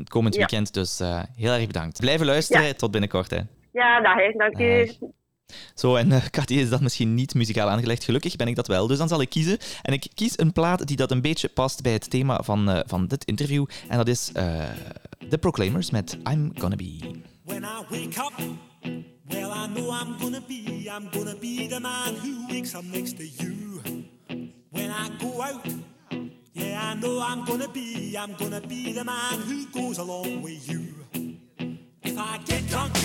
komend 0.08 0.34
Ja. 0.34 0.40
weekend. 0.40 0.74
Dus 0.74 1.00
heel 1.36 1.52
erg 1.52 1.68
bedankt. 1.68 2.00
Blijven 2.00 2.26
luisteren, 2.26 2.78
tot 2.78 2.92
binnenkort. 2.92 3.30
Hè. 3.30 3.40
Ja, 3.72 4.02
dag, 4.02 4.16
hè. 4.16 4.32
dank 4.32 4.60
u. 4.60 4.92
Zo, 5.76 5.95
en 5.95 6.22
Cathy 6.32 6.54
is 6.54 6.70
dat 6.70 6.82
misschien 6.82 7.14
niet 7.14 7.34
muzikaal 7.34 7.70
aangelegd. 7.70 8.04
Gelukkig 8.04 8.36
ben 8.36 8.48
ik 8.48 8.56
dat 8.56 8.68
wel, 8.68 8.88
dus 8.88 8.98
dan 8.98 9.08
zal 9.08 9.22
ik 9.22 9.30
kiezen. 9.30 9.58
En 9.82 9.93
ik 9.93 10.08
kies 10.14 10.39
een 10.39 10.52
plaat 10.54 10.88
die 10.88 10.95
dat 10.95 11.12
een 11.12 11.22
beetje 11.22 11.48
past 11.48 11.82
bij 11.82 11.93
het 11.93 12.10
thema 12.10 12.41
van, 12.43 12.70
eh, 12.70 12.80
van 12.86 13.08
dit 13.08 13.26
interview. 13.26 13.66
En 13.88 13.98
dat 13.98 14.08
is 14.08 14.30
eh 14.34 14.66
The 15.30 15.38
Proclaimers 15.38 15.91
met 15.91 16.18
I'm 16.30 16.52
Gonna 16.56 16.76
Be. 16.76 17.00
When 17.43 17.64
I 17.64 17.84
wake 17.89 18.18
up, 18.20 18.34
well, 19.28 19.52
I 19.52 19.68
know 19.74 19.89
I'm 19.89 20.20
gonna 20.20 20.41
be, 20.48 20.89
I'm 20.89 21.10
gonna 21.12 21.36
be 21.39 21.68
the 21.70 21.80
man 21.80 22.16
who 22.16 22.48
wakes 22.50 22.74
up 22.76 22.84
next 22.84 23.18
to 23.18 23.24
you. 23.24 23.82
When 24.70 24.89
I 24.89 25.10
go 25.20 25.41
out, 25.41 25.66
yeah, 26.54 26.91
I 26.91 27.00
know 27.00 27.20
I'm 27.20 27.45
gonna 27.45 27.70
be, 27.74 28.16
I'm 28.18 28.36
gonna 28.38 28.62
be 28.62 28.93
the 28.93 29.04
man 29.04 29.41
who 29.48 29.66
goes 29.82 29.98
along 29.98 30.41
with 30.41 30.70
you. 30.70 30.84
If 32.02 32.18
I 32.18 32.39
get 32.45 32.70
drunk, 32.70 32.95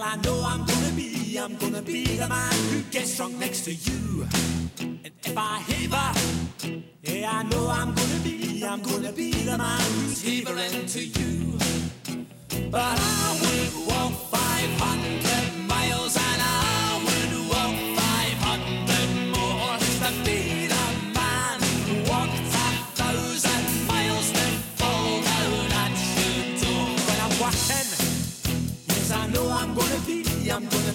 well, 0.00 0.08
I 0.08 0.16
know 0.16 0.42
I'm 0.46 0.64
gonna 0.64 0.92
be, 0.96 1.36
I'm 1.36 1.56
gonna 1.56 1.82
be 1.82 2.16
the 2.16 2.28
man 2.28 2.52
who 2.70 2.82
gets 2.90 3.16
drunk 3.16 3.36
next 3.38 3.64
to 3.66 3.72
you. 3.72 4.26
And 4.80 5.10
if 5.24 5.36
I 5.36 5.58
heaver, 5.68 6.82
yeah, 7.02 7.30
I 7.30 7.42
know 7.44 7.68
I'm 7.68 7.94
gonna 7.94 8.20
be, 8.24 8.64
I'm 8.64 8.82
gonna 8.82 9.12
be 9.12 9.30
the 9.32 9.58
man 9.58 9.80
who's 9.80 10.22
heavering 10.22 10.86
to 10.86 11.04
you. 11.04 11.58
But 12.70 12.98
I 12.98 13.38
would 13.40 13.88
walk 13.88 14.12
500 14.30 15.59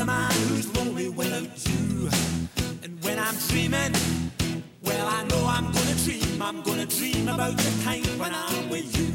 the 0.00 0.06
man 0.06 0.32
who's 0.48 0.66
lonely 0.74 1.10
without 1.10 1.68
you. 1.68 2.08
And 2.82 2.92
when 3.04 3.18
I'm 3.18 3.36
dreaming, 3.48 3.92
well, 4.82 5.06
I 5.06 5.24
know 5.24 5.44
I'm 5.46 5.70
gonna 5.70 5.96
dream, 6.04 6.40
I'm 6.40 6.62
gonna 6.62 6.86
dream 6.86 7.28
about 7.28 7.54
the 7.58 7.70
time 7.84 8.08
when 8.18 8.32
I'm 8.34 8.70
with 8.70 8.88
you. 8.98 9.12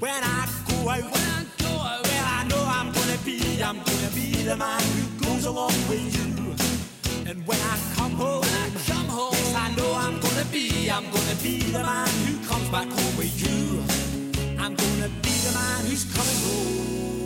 When 0.00 0.20
I 0.24 0.48
go 0.68 0.88
out, 0.88 1.04
when 1.12 1.26
I 1.36 1.44
go 1.58 1.72
out, 1.90 2.02
well, 2.08 2.26
I 2.38 2.44
know 2.48 2.64
I'm 2.78 2.90
gonna 2.90 3.18
be, 3.22 3.62
I'm 3.62 3.76
gonna 3.88 4.10
be 4.14 4.28
the 4.48 4.56
man 4.56 4.82
who 4.94 5.26
goes 5.26 5.44
along 5.44 5.76
with 5.90 6.08
you. 6.16 7.30
And 7.30 7.46
when 7.46 7.60
I 7.60 7.76
come 7.94 8.12
home, 8.12 8.40
when 8.40 8.54
I 8.64 8.70
come 8.88 9.08
home, 9.08 9.34
yes, 9.34 9.54
I 9.54 9.74
know 9.76 9.92
I'm 9.92 10.18
gonna 10.20 10.46
be, 10.46 10.88
I'm 10.90 11.04
gonna 11.04 11.36
be 11.42 11.58
the 11.70 11.82
man 11.82 12.08
who 12.24 12.32
comes 12.48 12.68
back 12.70 12.88
home 12.88 13.16
with 13.18 13.34
you. 13.44 13.84
I'm 14.58 14.74
gonna 14.74 15.10
be 15.20 15.34
the 15.46 15.52
man 15.52 15.84
who's 15.84 16.04
coming 16.16 16.40
home 16.48 17.21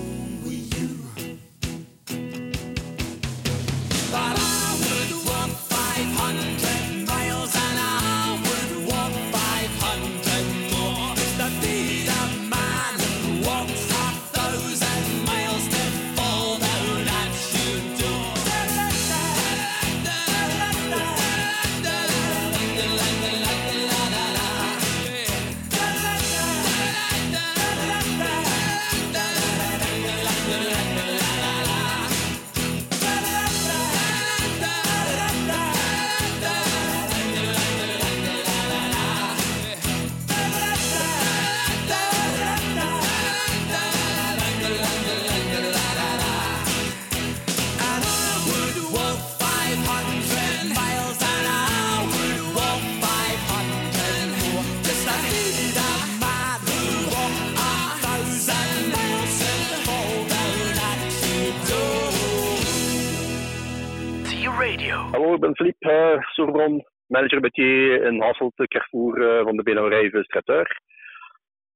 manager 67.36 67.40
métier 67.40 68.04
in 68.04 68.22
Hasselt, 68.22 68.54
Carrefour 68.54 69.18
uh, 69.18 69.44
van 69.44 69.56
de 69.56 69.62
Benauwerij 69.62 70.08
Restaurateur. 70.08 70.80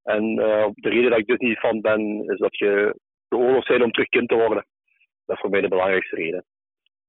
En 0.02 0.24
uh, 0.38 0.66
de 0.74 0.88
reden 0.88 1.10
dat 1.10 1.18
ik 1.18 1.26
dus 1.26 1.38
niet 1.38 1.60
van 1.60 1.80
ben, 1.80 2.24
is 2.26 2.38
dat 2.38 2.58
je 2.58 2.94
geoorloofd 3.28 3.66
zijn 3.66 3.82
om 3.82 3.90
terug 3.90 4.08
kind 4.08 4.28
te 4.28 4.34
worden. 4.34 4.66
Dat 5.26 5.36
is 5.36 5.40
voor 5.42 5.50
mij 5.50 5.60
de 5.60 5.68
belangrijkste 5.68 6.16
reden. 6.16 6.44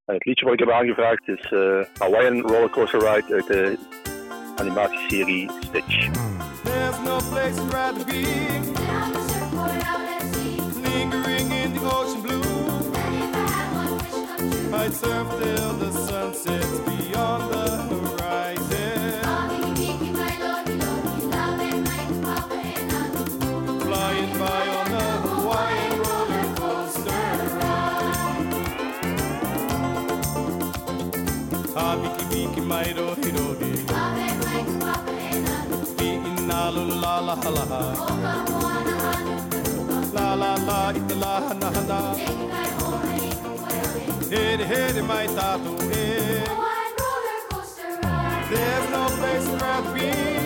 En 0.06 0.14
het 0.14 0.26
liedje 0.26 0.46
wat 0.46 0.54
ik 0.54 0.60
heb 0.60 0.70
aangevraagd 0.70 1.28
is 1.28 1.52
uh, 1.52 1.84
Hawaiian 1.98 2.42
Rollercoaster 2.42 3.00
Ride 3.00 3.34
uit 3.34 3.48
de 3.48 3.78
animatieserie 4.56 5.50
Stitch. 5.50 6.10
There's 6.64 7.00
no 7.00 7.18
place 7.30 7.60
I'd 7.60 7.74
rather 7.74 8.06
be. 8.06 8.22
Lingering 10.82 11.52
in 11.52 11.74
the 11.74 11.82
ocean 11.84 12.22
blue. 12.22 12.42
I'd 14.74 14.94
surf 14.94 15.28
till 15.40 15.74
the 15.78 15.92
sun 15.92 16.34
sets 16.34 17.01
a 31.76 31.96
biki 32.30 32.62
mai 32.70 32.92
ro 32.98 33.08
hi 33.22 33.30
ro 33.36 33.46
hi 33.60 33.72
ave 34.04 34.28
mai 34.44 34.62
kua 34.72 34.96
pena 35.06 35.56
ki 35.98 36.10
la 36.50 36.62
la 36.76 36.84
la 37.04 37.14
la 37.28 37.54
la 40.16 40.30
la 40.42 40.52
la 40.68 40.80
it 41.00 41.12
la 41.24 41.34
na 41.62 41.70
na 41.92 42.00
Hey, 44.34 44.56
hey, 44.70 45.02
my 45.02 45.26
tattoo. 45.36 45.76
Hey. 45.92 46.46
There's 48.50 48.86
no 48.94 49.04
place 49.18 49.48
where 49.50 49.72
I've. 49.72 50.41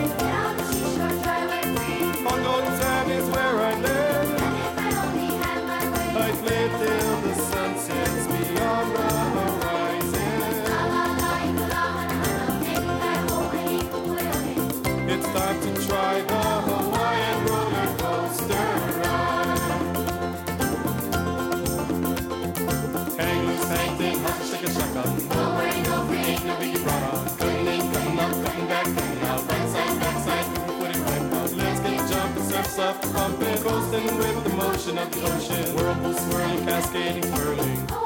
The 34.76 34.98
of 34.98 35.10
the 35.10 35.22
ocean. 35.22 35.74
Whirlpool 35.74 36.12
swirling, 36.12 36.66
cascading, 36.66 37.32
whirling. 37.32 38.05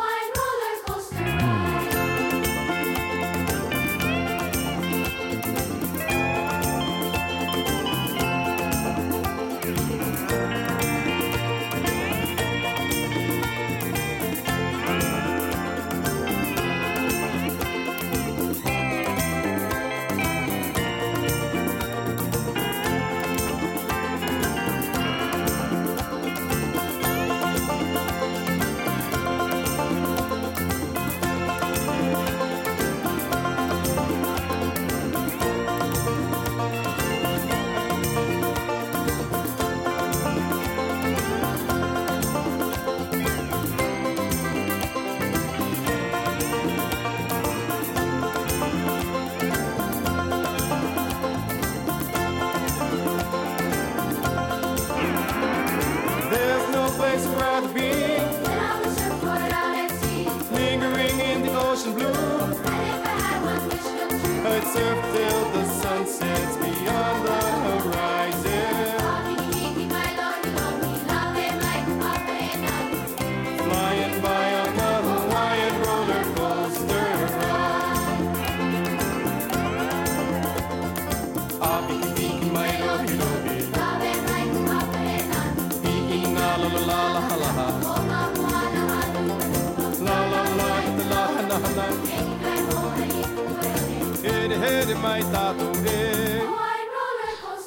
Surf 64.72 64.98
till 65.12 65.50
the 65.50 65.64
sun 65.64 66.06
sets 66.06 66.59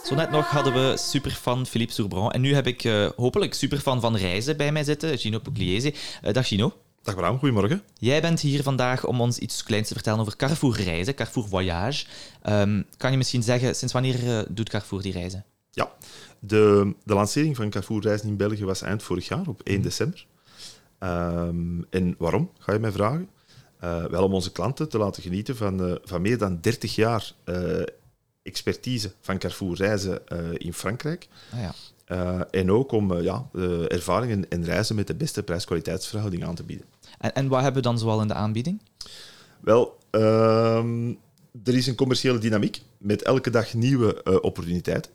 Zo 0.04 0.16
net 0.16 0.32
nog 0.32 0.50
hadden 0.50 0.74
we 0.74 0.98
superfan 0.98 1.66
Philippe 1.66 1.94
Sourbran. 1.94 2.32
En 2.32 2.42
nu 2.42 2.54
heb 2.54 2.68
ik 2.68 2.84
eh, 2.84 3.10
hopelijk 3.16 3.54
superfan 3.54 4.02
van 4.02 4.16
reizen 4.16 4.58
bij 4.58 4.72
mij 4.72 4.84
zitten, 4.84 5.18
Gino 5.18 5.40
Pugliese. 5.40 5.94
Eh, 6.22 6.34
dag 6.34 6.48
Gino. 6.48 6.74
Dag 7.04 7.16
Bram, 7.16 7.40
goedemorgen. 7.40 7.82
Jij 7.98 8.22
bent 8.22 8.40
hier 8.40 8.64
vandaag 8.64 9.06
om 9.06 9.22
ons 9.22 9.38
iets 9.38 9.64
kleins 9.64 9.88
te 9.88 9.94
vertellen 9.94 10.20
over 10.20 10.36
Carrefour 10.36 10.82
reizen, 10.82 11.16
Carrefour 11.16 11.48
Voyage. 11.48 12.06
Ehm, 12.42 12.82
kan 12.98 13.12
je 13.12 13.18
misschien 13.18 13.44
zeggen, 13.44 13.76
sinds 13.76 13.94
wanneer 13.94 14.38
eh, 14.38 14.46
doet 14.50 14.70
Carrefour 14.70 15.02
die 15.02 15.14
reizen? 15.14 15.46
Ja, 15.72 15.92
de, 16.40 16.94
de 17.04 17.14
lancering 17.14 17.56
van 17.56 17.70
Carrefour 17.70 18.02
Reizen 18.02 18.28
in 18.28 18.38
België 18.38 18.66
was 18.66 18.82
eind 18.82 19.04
vorig 19.04 19.28
jaar, 19.28 19.48
op 19.48 19.62
1 19.64 19.82
december. 19.82 20.26
Ehm, 21.00 21.82
en 21.90 22.16
waarom, 22.18 22.52
ga 22.60 22.74
je 22.74 22.80
mij 22.80 22.92
vragen? 22.92 23.30
Eh, 23.84 24.06
wel 24.06 24.24
om 24.24 24.34
onze 24.34 24.52
klanten 24.52 24.90
te 24.90 24.98
laten 24.98 25.24
genieten 25.24 25.56
van, 25.56 25.86
eh, 25.86 25.96
van 26.04 26.22
meer 26.22 26.38
dan 26.38 26.58
30 26.62 26.96
jaar 26.96 27.34
eh, 27.44 27.82
expertise 28.44 29.12
van 29.22 29.38
Carrefour 29.38 29.76
Reizen 29.76 30.20
in 30.58 30.74
Frankrijk. 30.74 31.28
Ah, 31.52 31.60
ja. 31.60 31.74
En 32.50 32.72
ook 32.72 32.92
om 32.92 33.22
ja, 33.22 33.50
ervaringen 33.88 34.50
en 34.50 34.64
reizen 34.64 34.96
met 34.96 35.08
de 35.08 35.16
beste 35.16 35.44
prijs-kwaliteitsverhouding 35.44 36.46
aan 36.46 36.56
te 36.56 36.64
bieden. 36.64 36.86
En, 37.20 37.34
en 37.34 37.48
wat 37.48 37.62
hebben 37.62 37.82
we 37.82 37.88
dan 37.88 38.00
zoal 38.00 38.22
in 38.22 38.28
de 38.28 38.34
aanbieding? 38.34 38.82
Wel, 39.60 39.98
ehm, 40.10 41.14
er 41.64 41.76
is 41.76 41.88
een 41.88 41.96
commerciële 41.96 42.38
dynamiek 42.38 42.82
met 42.98 43.22
elke 43.22 43.50
dag 43.50 43.74
nieuwe 43.74 44.42
opportuniteiten. 44.42 45.12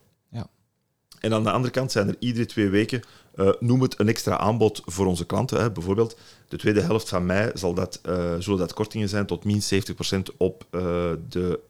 En 1.20 1.32
aan 1.34 1.42
de 1.42 1.50
andere 1.50 1.72
kant 1.72 1.92
zijn 1.92 2.08
er 2.08 2.16
iedere 2.18 2.46
twee 2.46 2.68
weken, 2.68 3.02
eh, 3.34 3.50
noem 3.60 3.82
het 3.82 3.98
een 3.98 4.08
extra 4.08 4.36
aanbod 4.36 4.82
voor 4.84 5.06
onze 5.06 5.26
klanten. 5.26 5.60
Hè. 5.60 5.70
Bijvoorbeeld, 5.70 6.16
de 6.48 6.56
tweede 6.56 6.80
helft 6.80 7.08
van 7.08 7.26
mei 7.26 7.50
zal 7.54 7.74
dat, 7.74 8.00
eh, 8.02 8.34
zullen 8.38 8.58
dat 8.58 8.74
kortingen 8.74 9.08
zijn 9.08 9.26
tot 9.26 9.44
min 9.44 9.62
70% 9.62 10.36
op 10.36 10.66
eh, 10.70 10.80
de 11.28 11.60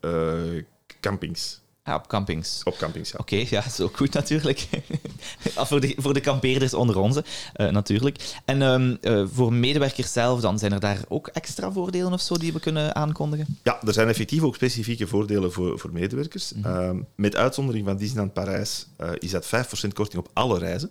campings. 1.01 1.61
Ah, 1.89 1.95
op 1.95 2.07
campings. 2.07 2.61
Op 2.65 2.77
campings, 2.77 3.11
ja. 3.11 3.19
Oké, 3.19 3.45
ja, 3.49 3.65
ook 3.83 3.97
goed 3.97 4.13
natuurlijk. 4.13 4.69
Ah, 5.55 5.67
voor, 5.67 5.81
de, 5.81 5.95
voor 5.97 6.15
de 6.15 6.21
kampeerders 6.21 6.75
onder 6.75 6.99
onze, 6.99 7.25
eh, 7.53 7.69
natuurlijk. 7.71 8.41
En 8.45 8.63
ehm, 8.63 8.97
eh, 9.01 9.25
voor 9.33 9.53
medewerkers 9.53 10.13
zelf 10.13 10.41
dan, 10.41 10.59
zijn 10.59 10.73
er 10.73 10.81
daar 10.81 11.01
ook 11.09 11.27
extra 11.27 11.73
voordelen 11.73 12.13
of 12.13 12.21
zo 12.21 12.37
die 12.37 12.53
we 12.53 12.61
kunnen 12.61 12.95
aankondigen? 12.95 13.59
Ja, 13.63 13.83
er 13.87 13.93
zijn 13.93 14.09
effectief 14.09 14.43
ook 14.43 14.55
specifieke 14.55 15.07
voordelen 15.07 15.53
voor, 15.53 15.79
voor 15.79 15.93
medewerkers. 15.93 16.53
Ehm, 16.63 17.01
met 17.15 17.37
uitzondering 17.37 17.87
van 17.87 17.97
Disneyland 17.97 18.33
Parijs 18.33 18.87
eh, 18.97 19.11
is 19.19 19.31
dat 19.31 19.47
5% 19.47 19.93
korting 19.93 20.23
op 20.23 20.31
alle 20.33 20.59
reizen. 20.59 20.91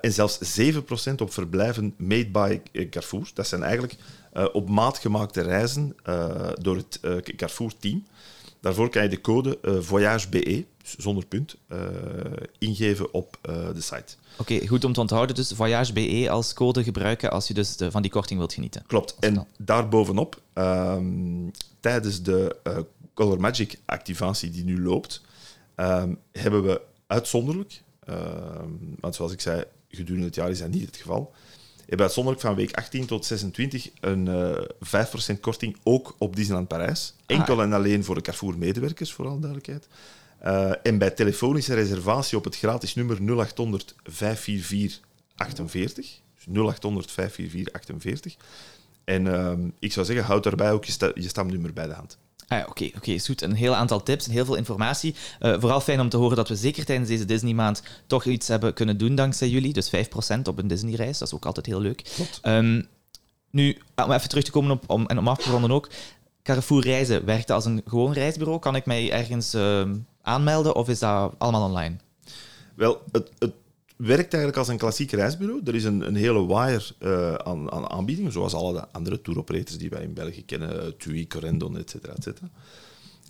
En 0.00 0.12
zelfs 0.12 0.38
7% 0.38 1.20
op 1.20 1.32
verblijven 1.32 1.94
made 1.96 2.30
by 2.30 2.60
Carrefour. 2.90 3.30
Dat 3.34 3.46
zijn 3.46 3.62
eigenlijk 3.62 3.96
op 4.52 4.68
maat 4.68 4.98
gemaakte 4.98 5.40
reizen 5.40 5.96
door 6.54 6.76
het 6.76 7.00
Carrefour-team. 7.36 8.04
Daarvoor 8.64 8.88
kan 8.88 9.02
je 9.02 9.08
de 9.08 9.20
code 9.20 9.58
eh, 9.60 9.74
VoyageBE, 9.80 10.64
dus 10.82 10.94
zonder 10.96 11.26
punt, 11.26 11.56
eh, 11.68 11.78
ingeven 12.58 13.12
op 13.14 13.38
eh, 13.42 13.54
de 13.74 13.80
site. 13.80 14.14
Oké, 14.38 14.66
goed 14.66 14.84
om 14.84 14.92
te 14.92 15.00
onthouden. 15.00 15.36
Dus 15.36 15.52
Voyage 15.54 15.92
BE 15.92 16.26
als 16.30 16.52
code 16.52 16.84
gebruiken 16.84 17.30
als 17.30 17.48
je 17.48 17.54
dus 17.54 17.76
de- 17.76 17.90
van 17.90 18.02
die 18.02 18.10
korting 18.10 18.38
wilt 18.38 18.52
genieten. 18.52 18.82
Klopt. 18.86 19.16
En 19.20 19.46
daarbovenop, 19.58 20.40
ehm 20.52 21.48
tijdens 21.80 22.22
de 22.22 22.56
Color 23.14 23.40
Magic 23.40 23.78
activatie 23.84 24.50
die 24.50 24.64
nu 24.64 24.82
loopt, 24.82 25.20
ehm, 25.74 26.14
hebben 26.32 26.62
we 26.62 26.80
uitzonderlijk, 27.06 27.82
ehm, 28.04 28.68
want 29.00 29.14
zoals 29.14 29.32
ik 29.32 29.40
zei, 29.40 29.64
gedurende 29.88 30.26
het 30.26 30.34
jaar 30.34 30.50
is 30.50 30.58
dat 30.58 30.68
niet 30.70 30.86
het 30.86 30.96
geval, 30.96 31.32
hebben 31.88 32.06
uitzonderlijk 32.06 32.44
van 32.46 32.54
week 32.54 32.72
18 32.76 33.06
tot 33.06 33.24
26 33.26 33.90
een 34.00 34.28
eh 34.28 35.34
5% 35.36 35.40
korting 35.40 35.76
ook 35.82 36.14
op 36.18 36.36
Disneyland 36.36 36.68
Parijs. 36.68 37.14
Enkel 37.26 37.62
en 37.62 37.72
alleen 37.72 38.04
voor 38.04 38.14
de 38.14 38.20
Carrefour-medewerkers, 38.20 39.12
voor 39.12 39.24
alle 39.26 39.38
duidelijkheid. 39.40 39.86
Eh, 40.38 40.72
en 40.82 40.98
bij 40.98 41.10
telefonische 41.10 41.74
reservatie 41.74 42.38
op 42.38 42.44
het 42.44 42.56
gratis 42.56 42.94
nummer 42.94 43.22
0800 43.22 43.94
544 44.04 45.00
48. 45.36 46.20
Dus 46.34 46.44
0800 46.46 47.10
544 47.10 47.72
48. 47.74 48.36
En 49.04 49.26
ehm, 49.34 49.68
ik 49.78 49.92
zou 49.92 50.06
zeggen, 50.06 50.24
houd 50.24 50.42
daarbij 50.42 50.72
ook 50.72 50.84
je, 50.84 50.92
sta- 50.92 51.12
je 51.14 51.28
stamnummer 51.28 51.72
bij 51.72 51.86
de 51.86 51.92
hand. 51.92 52.18
Ah, 52.46 52.58
ja, 52.58 52.66
Oké, 52.68 52.90
oké, 52.96 53.10
is 53.10 53.26
goed. 53.26 53.42
Een 53.42 53.54
heel 53.54 53.74
aantal 53.74 54.02
tips 54.02 54.26
en 54.26 54.32
heel 54.32 54.44
veel 54.44 54.54
informatie. 54.54 55.14
Eh, 55.38 55.54
vooral 55.58 55.80
fijn 55.80 56.00
om 56.00 56.08
te 56.08 56.16
horen 56.16 56.36
dat 56.36 56.48
we 56.48 56.56
zeker 56.56 56.84
tijdens 56.84 57.08
deze 57.08 57.24
Disney-maand 57.24 57.82
toch 58.06 58.24
iets 58.24 58.48
hebben 58.48 58.74
kunnen 58.74 58.98
doen 58.98 59.14
dankzij 59.14 59.48
jullie. 59.48 59.72
Dus 59.72 59.88
5% 59.88 60.48
op 60.48 60.58
een 60.58 60.66
Disney-reis, 60.66 61.18
dat 61.18 61.28
is 61.28 61.34
ook 61.34 61.46
altijd 61.46 61.66
heel 61.66 61.80
leuk. 61.80 62.26
Ehm, 62.42 62.82
nu, 63.50 63.78
om 64.04 64.12
even 64.12 64.28
terug 64.28 64.44
te 64.44 64.50
komen 64.50 64.70
op, 64.70 64.84
om, 64.86 65.06
en 65.06 65.18
om 65.18 65.28
af 65.28 65.38
te 65.38 65.50
ronden 65.50 65.70
ook. 65.70 65.88
Carrefour 66.42 66.82
Reizen 66.82 67.24
werkt 67.24 67.50
als 67.50 67.64
een 67.64 67.82
gewoon 67.86 68.12
reisbureau. 68.12 68.58
Kan 68.58 68.76
ik 68.76 68.86
mij 68.86 69.12
ergens 69.12 69.54
ehm, 69.54 69.96
aanmelden 70.22 70.74
of 70.74 70.88
is 70.88 70.98
dat 70.98 71.34
allemaal 71.38 71.68
online? 71.68 71.96
Wel, 72.74 73.02
het, 73.12 73.30
het 73.38 73.52
werkt 73.96 74.32
eigenlijk 74.32 74.56
als 74.56 74.68
een 74.68 74.78
klassiek 74.78 75.10
reisbureau. 75.10 75.60
Er 75.64 75.74
is 75.74 75.84
een, 75.84 76.06
een 76.06 76.16
hele 76.16 76.46
wire 76.46 76.82
eh, 76.98 77.34
aan, 77.34 77.72
aan 77.72 77.90
aanbiedingen, 77.90 78.32
zoals 78.32 78.54
alle 78.54 78.72
de 78.72 78.88
andere 78.92 79.20
touroperators 79.20 79.78
die 79.78 79.90
wij 79.90 80.02
in 80.02 80.14
België 80.14 80.44
kennen, 80.44 80.96
TUI, 80.96 81.26
Corendon, 81.26 81.78
et 81.78 81.90
cetera, 81.90 82.12
et 82.12 82.22
cetera. 82.22 82.50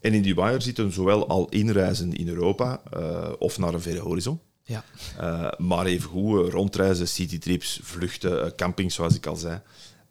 En 0.00 0.12
in 0.14 0.22
die 0.22 0.34
wire 0.34 0.60
zitten 0.60 0.92
zowel 0.92 1.28
al 1.28 1.48
inreizen 1.48 2.12
in 2.12 2.28
Europa 2.28 2.82
eh, 2.92 3.32
of 3.38 3.58
naar 3.58 3.74
een 3.74 3.80
verre 3.80 4.00
horizon. 4.00 4.40
Ja. 4.62 4.84
Eh, 5.18 5.52
maar 5.58 5.86
evengoed 5.86 6.46
eh, 6.46 6.52
rondreizen, 6.52 7.08
citytrips, 7.08 7.80
vluchten, 7.82 8.44
eh, 8.44 8.50
campings, 8.56 8.94
zoals 8.94 9.14
ik 9.14 9.26
al 9.26 9.36
zei. 9.36 9.60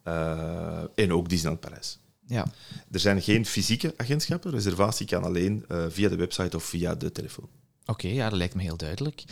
Eh, 0.02 0.82
en 0.94 1.12
ook 1.12 1.28
Disneyland 1.28 1.60
Parijs. 1.60 1.98
Ja. 2.26 2.46
Er 2.90 3.00
zijn 3.00 3.22
geen 3.22 3.46
fysieke 3.46 3.94
agentschappen. 3.96 4.50
Reservatie 4.50 5.06
kan 5.06 5.24
alleen 5.24 5.64
eh, 5.68 5.84
via 5.88 6.08
de 6.08 6.16
website 6.16 6.56
of 6.56 6.64
via 6.64 6.94
de 6.94 7.12
telefoon. 7.12 7.48
Oké, 7.86 8.08
ja, 8.08 8.28
dat 8.28 8.38
lijkt 8.38 8.54
me 8.54 8.62
heel 8.62 8.76
duidelijk. 8.76 9.24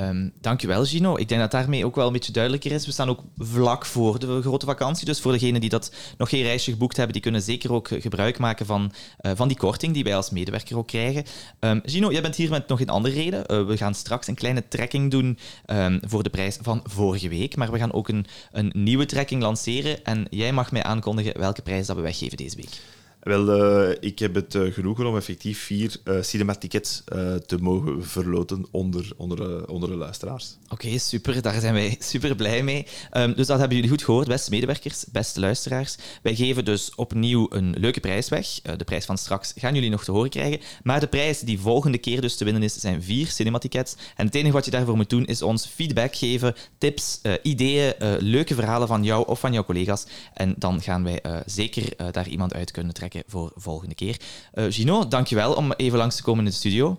Ehm 0.00 0.28
dankjewel, 0.40 0.84
Gino. 0.84 1.16
Ik 1.16 1.28
denk 1.28 1.40
dat 1.40 1.50
daarmee 1.50 1.84
ook 1.84 1.94
wel 1.94 2.06
een 2.06 2.12
beetje 2.12 2.32
duidelijker 2.32 2.72
is. 2.72 2.86
We 2.86 2.92
staan 2.92 3.08
ook 3.08 3.22
vlak 3.38 3.86
voor 3.86 4.18
de 4.18 4.40
grote 4.40 4.66
vakantie. 4.66 5.06
Dus 5.06 5.20
voor 5.20 5.32
degenen 5.32 5.60
die 5.60 5.70
dat 5.70 5.92
nog 6.18 6.28
geen 6.28 6.42
reisje 6.42 6.70
geboekt 6.70 6.96
hebben, 6.96 7.12
die 7.12 7.22
kunnen 7.22 7.42
zeker 7.42 7.72
ook 7.72 7.88
gebruik 7.88 8.38
maken 8.38 8.66
van, 8.66 8.92
eh, 9.18 9.32
van 9.34 9.48
die 9.48 9.56
korting 9.56 9.94
die 9.94 10.04
wij 10.04 10.16
als 10.16 10.30
medewerker 10.30 10.76
ook 10.76 10.86
krijgen. 10.86 11.24
Ehm, 11.58 11.80
Gino, 11.84 12.12
jij 12.12 12.22
bent 12.22 12.36
hier 12.36 12.50
met 12.50 12.68
nog 12.68 12.80
een 12.80 12.88
andere 12.88 13.14
reden. 13.14 13.46
Eh, 13.46 13.66
we 13.66 13.76
gaan 13.76 13.94
straks 13.94 14.26
een 14.26 14.34
kleine 14.34 14.68
trekking 14.68 15.10
doen 15.10 15.38
ehm, 15.66 15.98
voor 16.02 16.22
de 16.22 16.30
prijs 16.30 16.58
van 16.62 16.80
vorige 16.84 17.28
week. 17.28 17.56
Maar 17.56 17.72
we 17.72 17.78
gaan 17.78 17.92
ook 17.92 18.08
een, 18.08 18.26
een 18.52 18.70
nieuwe 18.74 19.06
trekking 19.06 19.42
lanceren. 19.42 20.04
En 20.04 20.26
jij 20.30 20.52
mag 20.52 20.72
mij 20.72 20.82
aankondigen 20.82 21.38
welke 21.38 21.62
prijs 21.62 21.86
dat 21.86 21.96
we 21.96 22.02
weggeven 22.02 22.36
deze 22.36 22.56
week. 22.56 22.99
Wel, 23.20 23.62
eh, 23.62 23.96
ik 24.00 24.18
heb 24.18 24.34
het 24.34 24.54
eh, 24.54 24.72
genoegen 24.72 25.06
om 25.06 25.16
effectief 25.16 25.58
vier 25.58 25.96
uh, 26.04 26.22
cinematickets 26.22 27.02
eh, 27.04 27.34
te 27.34 27.56
mogen 27.56 28.04
verloten 28.04 28.66
onder, 28.70 29.12
onder, 29.16 29.68
onder 29.68 29.88
de 29.88 29.94
luisteraars. 29.94 30.56
Oké, 30.68 30.98
super. 30.98 31.42
Daar 31.42 31.60
zijn 31.60 31.74
wij 31.74 31.96
super 32.12 32.36
blij 32.36 32.62
mee. 32.62 32.86
Ehm, 33.10 33.32
dus 33.34 33.46
dat 33.46 33.58
hebben 33.58 33.76
jullie 33.76 33.90
goed 33.90 34.02
gehoord, 34.04 34.28
beste 34.28 34.50
medewerkers, 34.50 35.04
beste 35.12 35.40
luisteraars. 35.40 35.96
Wij 36.22 36.34
geven 36.34 36.64
dus 36.64 36.94
opnieuw 36.94 37.46
een 37.50 37.74
leuke 37.78 38.00
prijs 38.00 38.28
weg. 38.28 38.46
De 38.76 38.84
prijs 38.84 39.04
van 39.04 39.18
straks 39.18 39.52
gaan 39.56 39.74
jullie 39.74 39.90
nog 39.90 40.04
te 40.04 40.12
horen 40.12 40.30
krijgen. 40.30 40.60
Maar 40.82 41.00
de 41.00 41.06
prijs 41.06 41.40
die 41.40 41.60
volgende 41.60 41.98
keer 41.98 42.20
dus 42.20 42.36
te 42.36 42.44
winnen 42.44 42.62
is, 42.62 42.74
zijn 42.74 43.02
vier 43.02 43.26
cinematickets. 43.26 43.96
En 44.16 44.26
het 44.26 44.34
enige 44.34 44.52
wat 44.52 44.64
je 44.64 44.70
daarvoor 44.70 44.96
moet 44.96 45.10
doen, 45.10 45.24
is 45.26 45.42
ons 45.42 45.66
feedback 45.66 46.16
geven, 46.16 46.54
tips, 46.78 47.20
ideeën, 47.42 47.94
leuke 48.18 48.54
verhalen 48.54 48.88
van 48.88 49.04
jou 49.04 49.26
of 49.26 49.40
van 49.40 49.52
jouw 49.52 49.64
collega's. 49.64 50.06
En 50.34 50.54
dan 50.58 50.82
gaan 50.82 51.04
wij 51.04 51.22
zeker 51.46 52.12
daar 52.12 52.28
iemand 52.28 52.54
uit 52.54 52.70
kunnen 52.70 52.94
trekken 52.94 53.09
voor 53.26 53.52
volgende 53.54 53.94
keer. 53.94 54.20
Eh, 54.52 54.64
Gino, 54.68 55.08
dankjewel 55.08 55.52
om 55.52 55.72
even 55.72 55.98
langs 55.98 56.16
te 56.16 56.22
komen 56.22 56.44
in 56.44 56.50
de 56.50 56.56
studio. 56.56 56.98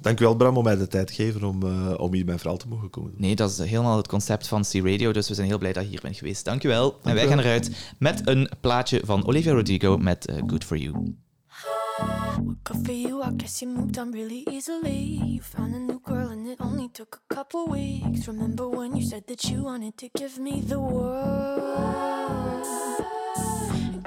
Dank 0.00 0.20
u 0.20 0.24
wel, 0.24 0.34
Bram, 0.36 0.56
om 0.56 0.64
mij 0.64 0.76
de 0.76 0.88
tijd 0.88 1.06
te 1.06 1.12
geven 1.12 1.44
om, 1.44 1.62
uh, 1.62 1.94
om 1.96 2.14
hier 2.14 2.24
mijn 2.24 2.38
verhaal 2.38 2.56
te 2.56 2.68
mogen 2.68 2.90
komen. 2.90 3.12
Nee, 3.16 3.36
dat 3.36 3.50
is 3.50 3.58
helemaal 3.58 3.96
het 3.96 4.08
concept 4.08 4.48
van 4.48 4.62
C-Radio, 4.62 5.12
dus 5.12 5.28
we 5.28 5.34
zijn 5.34 5.46
heel 5.46 5.58
blij 5.58 5.72
dat 5.72 5.82
je 5.82 5.88
hier 5.88 6.00
bent 6.02 6.16
geweest. 6.16 6.44
Dankjewel. 6.44 6.90
Dank 6.90 7.04
en 7.04 7.14
wij 7.14 7.26
gaan 7.26 7.38
eruit 7.38 7.70
met 7.98 8.28
een 8.28 8.50
plaatje 8.60 9.00
van 9.04 9.26
Olivia 9.26 9.52
Rodrigo 9.52 9.98
met 9.98 10.30
uh, 10.30 10.42
Good 10.46 10.64
For 10.64 10.76
You. 10.76 11.14
Good 12.62 12.84
for 12.84 12.94
you, 12.94 13.22
I 13.22 13.30
guess 13.36 13.60
you 13.60 13.72
moved 13.72 13.98
on 13.98 14.12
really 14.12 14.42
easily. 14.44 15.18
You 15.18 15.42
found 15.42 15.74
a 15.74 15.78
new 15.78 16.00
girl 16.02 16.28
and 16.28 16.46
it 16.46 16.60
only 16.60 16.88
took 16.92 17.22
a 17.28 17.34
couple 17.34 17.68
weeks. 17.70 18.26
Remember 18.26 18.68
when 18.68 18.96
you 18.96 19.02
said 19.02 19.26
that 19.26 19.42
you 19.44 19.62
wanted 19.62 19.96
to 19.96 20.08
give 20.12 20.38
me 20.38 20.62
the 20.66 20.78
world? 20.78 22.30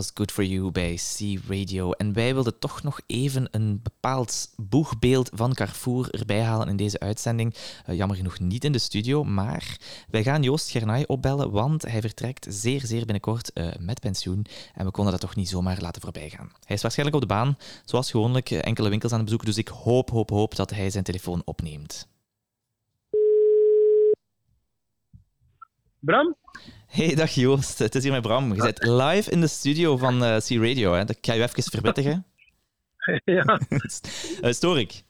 was 0.00 0.10
Good 0.14 0.32
For 0.32 0.44
You 0.44 0.70
bij 0.70 0.94
C 0.94 1.38
Radio. 1.48 1.90
En 1.92 2.12
wij 2.12 2.34
wilden 2.34 2.58
toch 2.58 2.82
nog 2.82 3.00
even 3.06 3.48
een 3.50 3.80
bepaald 3.82 4.54
boegbeeld 4.56 5.30
van 5.34 5.54
Carrefour 5.54 6.10
erbij 6.10 6.42
halen 6.42 6.68
in 6.68 6.76
deze 6.76 7.00
uitzending. 7.00 7.54
Eh, 7.84 7.96
jammer 7.96 8.16
genoeg 8.16 8.38
niet 8.38 8.64
in 8.64 8.72
de 8.72 8.78
studio, 8.78 9.24
maar 9.24 9.78
wij 10.08 10.22
gaan 10.22 10.42
Joost 10.42 10.70
Gernay 10.70 11.04
opbellen, 11.06 11.50
want 11.50 11.82
hij 11.82 12.00
vertrekt 12.00 12.46
zeer, 12.48 12.80
zeer 12.86 13.04
binnenkort 13.04 13.52
eh, 13.52 13.68
met 13.78 14.00
pensioen. 14.00 14.46
En 14.74 14.84
we 14.84 14.90
konden 14.90 15.12
dat 15.12 15.20
toch 15.20 15.36
niet 15.36 15.48
zomaar 15.48 15.80
laten 15.80 16.02
voorbij 16.02 16.30
gaan. 16.30 16.50
Hij 16.64 16.76
is 16.76 16.82
waarschijnlijk 16.82 17.22
op 17.22 17.28
de 17.28 17.34
baan, 17.34 17.56
zoals 17.84 18.10
gewoonlijk, 18.10 18.50
eh, 18.50 18.66
enkele 18.66 18.88
winkels 18.88 19.12
aan 19.12 19.18
het 19.18 19.26
bezoeken. 19.30 19.48
Dus 19.48 19.58
ik 19.58 19.68
hoop, 19.68 20.10
hoop, 20.10 20.30
hoop 20.30 20.56
dat 20.56 20.70
hij 20.70 20.90
zijn 20.90 21.04
telefoon 21.04 21.42
opneemt. 21.44 22.08
Bram? 25.98 26.36
Hey, 26.90 27.14
dag 27.14 27.30
Joost. 27.30 27.78
Het 27.78 27.94
is 27.94 28.02
hier 28.02 28.12
met 28.12 28.22
Bram. 28.22 28.54
Je 28.54 28.62
zit 28.62 28.84
live 28.86 29.30
in 29.30 29.40
de 29.40 29.46
studio 29.46 29.96
van 29.96 30.24
eh, 30.24 30.36
C 30.36 30.48
Radio. 30.50 30.92
Hè. 30.92 31.04
Dat 31.04 31.18
ga 31.20 31.32
je 31.32 31.42
even 31.42 31.62
verwittigen. 31.62 32.24
Ja. 33.24 33.60
Eh, 34.40 34.50
stoor 34.50 34.78
ik? 34.78 35.02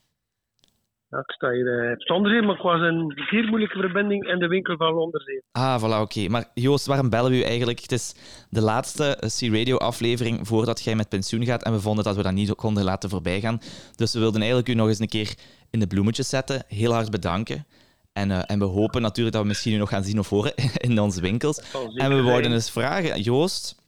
Ja, 1.11 1.19
ik 1.19 1.31
sta 1.31 1.51
hier 1.51 1.85
uh, 1.85 1.93
op 1.93 2.01
Zonderzee, 2.03 2.43
maar 2.43 2.55
ik 2.55 2.63
was 2.63 2.81
een 2.81 3.13
zeer 3.31 3.45
moeilijke 3.49 3.79
verbinding 3.79 4.29
in 4.29 4.39
de 4.39 4.47
winkel 4.47 4.77
van 4.77 4.93
Londerzee. 4.93 5.43
Ah, 5.53 5.83
voilà, 5.83 6.01
oké. 6.01 6.29
Maar 6.29 6.51
Joost, 6.55 6.87
waarom 6.87 7.11
bellen 7.11 7.31
we 7.31 7.37
u 7.37 7.43
eigenlijk? 7.43 7.81
Het 7.81 7.93
is 7.93 8.15
de 8.51 8.61
laatste 8.61 9.17
eh, 9.17 9.29
C-Radio-aflevering 9.29 10.47
voordat 10.47 10.83
jij 10.83 10.97
met 10.97 11.09
pensioen 11.09 11.45
gaat 11.45 11.63
en 11.63 11.73
we 11.73 11.81
vonden 11.81 12.05
dat 12.05 12.17
we 12.17 12.23
dat 12.23 12.33
niet 12.33 12.55
konden 12.55 12.85
laten 12.85 13.11
voorbijgaan. 13.11 13.61
Dus 13.97 14.13
we 14.13 14.19
wilden 14.19 14.41
eigenlijk 14.41 14.71
u 14.71 14.75
nog 14.75 14.89
eens 14.89 14.99
een 14.99 15.09
keer 15.09 15.35
in 15.71 15.81
de 15.81 15.87
bloemetjes 15.87 16.29
zetten. 16.29 16.63
Heel 16.69 16.93
hard 16.93 17.11
bedanken. 17.11 17.67
En, 18.13 18.31
uh, 18.31 18.43
en 18.47 18.59
we 18.59 18.65
hopen 18.65 19.03
natuurlijk 19.03 19.35
dat 19.35 19.43
we 19.43 19.49
misschien 19.49 19.75
u 19.75 19.77
nog 19.77 19.89
gaan 19.89 20.03
zien 20.03 20.19
of 20.19 20.29
horen 20.29 20.55
in 20.89 21.01
onze 21.01 21.21
winkels. 21.21 21.73
En 21.95 22.11
we 22.17 22.23
wouden 22.23 22.53
eens 22.53 22.73
vragen, 22.73 23.21
Joost, 23.21 23.83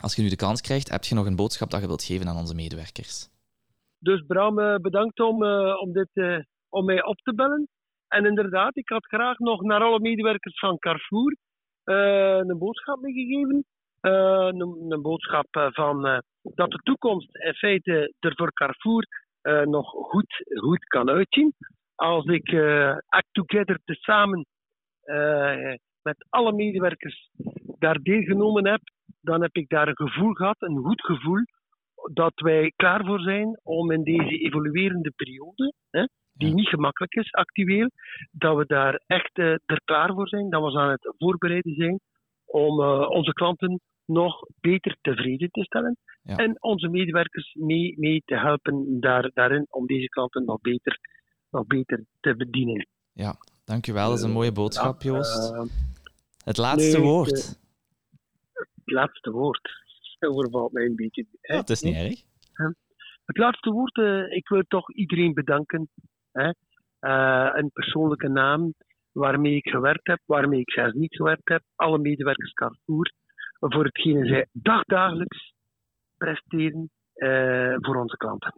als 0.00 0.16
je 0.16 0.22
nu 0.22 0.28
de 0.28 0.36
kans 0.36 0.60
krijgt, 0.60 0.90
heb 0.90 1.04
je 1.04 1.14
nog 1.14 1.26
een 1.26 1.36
boodschap 1.36 1.70
dat 1.70 1.80
je 1.80 1.86
wilt 1.86 2.04
geven 2.04 2.28
aan 2.28 2.36
onze 2.36 2.54
medewerkers? 2.54 3.30
Dus 3.98 4.24
Bram, 4.26 4.58
uh, 4.58 4.74
bedankt 4.74 5.20
om, 5.20 5.42
uh, 5.42 5.80
om, 5.80 5.92
dit, 5.92 6.44
om 6.68 6.84
mij 6.84 7.04
op 7.04 7.16
te 7.16 7.34
bellen. 7.34 7.68
En 8.08 8.26
inderdaad, 8.26 8.76
ik 8.76 8.88
had 8.88 9.06
graag 9.06 9.38
nog 9.38 9.62
naar 9.62 9.82
alle 9.82 10.00
medewerkers 10.00 10.58
van 10.58 10.78
Carrefour 10.78 11.36
een 11.84 12.58
boodschap 12.58 13.00
meegegeven. 13.00 13.64
Een, 14.00 14.60
een, 14.88 15.02
boodschap 15.02 15.46
van 15.50 16.22
dat 16.42 16.70
de 16.70 16.80
toekomst 16.82 17.36
in 17.36 17.54
feite 17.54 18.14
er 18.18 18.32
voor 18.36 18.52
Carrefour 18.52 19.06
nog 19.64 19.90
goed, 19.90 20.44
goed 20.54 20.84
kan 20.84 21.10
uitzien 21.10 21.54
als 22.02 22.24
ik 22.24 22.52
uh, 22.52 22.96
Act 23.08 23.28
Together 23.32 23.78
tezamen 23.84 24.46
uh, 25.04 25.74
met 26.02 26.26
alle 26.28 26.52
medewerkers 26.52 27.30
daar 27.78 27.98
deelgenomen 28.02 28.66
heb, 28.66 28.80
dan 29.20 29.42
heb 29.42 29.54
ik 29.54 29.68
daar 29.68 29.88
een 29.88 30.08
gevoel 30.08 30.32
gehad, 30.32 30.56
een 30.58 30.76
goed 30.76 31.00
gevoel, 31.00 31.44
dat 32.12 32.32
wij 32.34 32.72
klaar 32.76 33.04
voor 33.04 33.20
zijn 33.20 33.60
om 33.62 33.90
in 33.90 34.02
deze 34.02 34.38
evoluerende 34.38 35.12
periode, 35.16 35.72
hè, 35.90 36.06
die 36.32 36.54
niet 36.54 36.68
gemakkelijk 36.68 37.14
is 37.14 37.32
actueel, 37.32 37.90
dat 38.30 38.56
we 38.56 38.64
daar 38.66 39.02
echt 39.06 39.38
uh, 39.38 39.46
er 39.46 39.80
klaar 39.84 40.12
voor 40.12 40.28
zijn, 40.28 40.50
dat 40.50 40.72
we 40.72 40.78
aan 40.78 40.90
het 40.90 41.14
voorbereiden 41.18 41.74
zijn 41.74 42.00
om 42.44 42.80
onze 43.04 43.32
klanten 43.32 43.80
nog 44.04 44.40
beter 44.60 44.96
tevreden 45.00 45.50
te 45.50 45.64
stellen 45.64 45.96
ja. 46.22 46.36
en 46.36 46.62
onze 46.62 46.88
medewerkers 46.88 47.54
mee, 47.54 47.94
mee 47.98 48.22
te 48.24 48.36
helpen 48.36 49.00
daar, 49.00 49.30
daarin 49.34 49.66
om 49.70 49.86
deze 49.86 50.08
klanten 50.08 50.44
nog 50.44 50.60
beter 50.60 50.98
nog 51.52 51.66
beter 51.66 52.04
te 52.20 52.36
bedienen. 52.36 52.86
Ja, 53.12 53.36
dankjewel. 53.64 54.08
Dat 54.08 54.18
is 54.18 54.24
een 54.24 54.30
mooie 54.30 54.52
boodschap, 54.52 55.02
Joost. 55.02 55.52
Uh, 55.52 55.62
het 56.44 56.56
laatste 56.56 56.98
nee, 56.98 57.06
woord. 57.06 57.30
Het, 57.30 57.60
het 58.52 58.66
laatste 58.84 59.30
woord. 59.30 59.70
overvalt 60.20 60.72
mij 60.72 60.84
een 60.84 60.96
beetje. 60.96 61.26
Ja, 61.40 61.56
het 61.56 61.70
is 61.70 61.80
niet 61.80 61.94
erg. 61.94 62.22
Het 63.24 63.36
laatste 63.36 63.70
woord, 63.70 63.96
uh, 63.96 64.32
ik 64.32 64.48
wil 64.48 64.62
toch 64.68 64.92
iedereen 64.92 65.34
bedanken. 65.34 65.88
Hè? 66.32 66.48
Uh, 67.00 67.50
een 67.52 67.70
persoonlijke 67.72 68.28
naam 68.28 68.74
waarmee 69.12 69.56
ik 69.56 69.68
gewerkt 69.68 70.06
heb, 70.06 70.20
waarmee 70.24 70.60
ik 70.60 70.70
zelfs 70.70 70.94
niet 70.94 71.16
gewerkt 71.16 71.48
heb. 71.48 71.62
Alle 71.74 71.98
medewerkers 71.98 72.52
Carrefour. 72.52 73.12
Voor 73.58 73.84
hetgene 73.84 74.26
zij 74.26 74.46
dagdagelijks 74.52 75.52
presteren 76.16 76.90
voor 77.80 77.96
onze 77.96 78.16
klanten. 78.16 78.54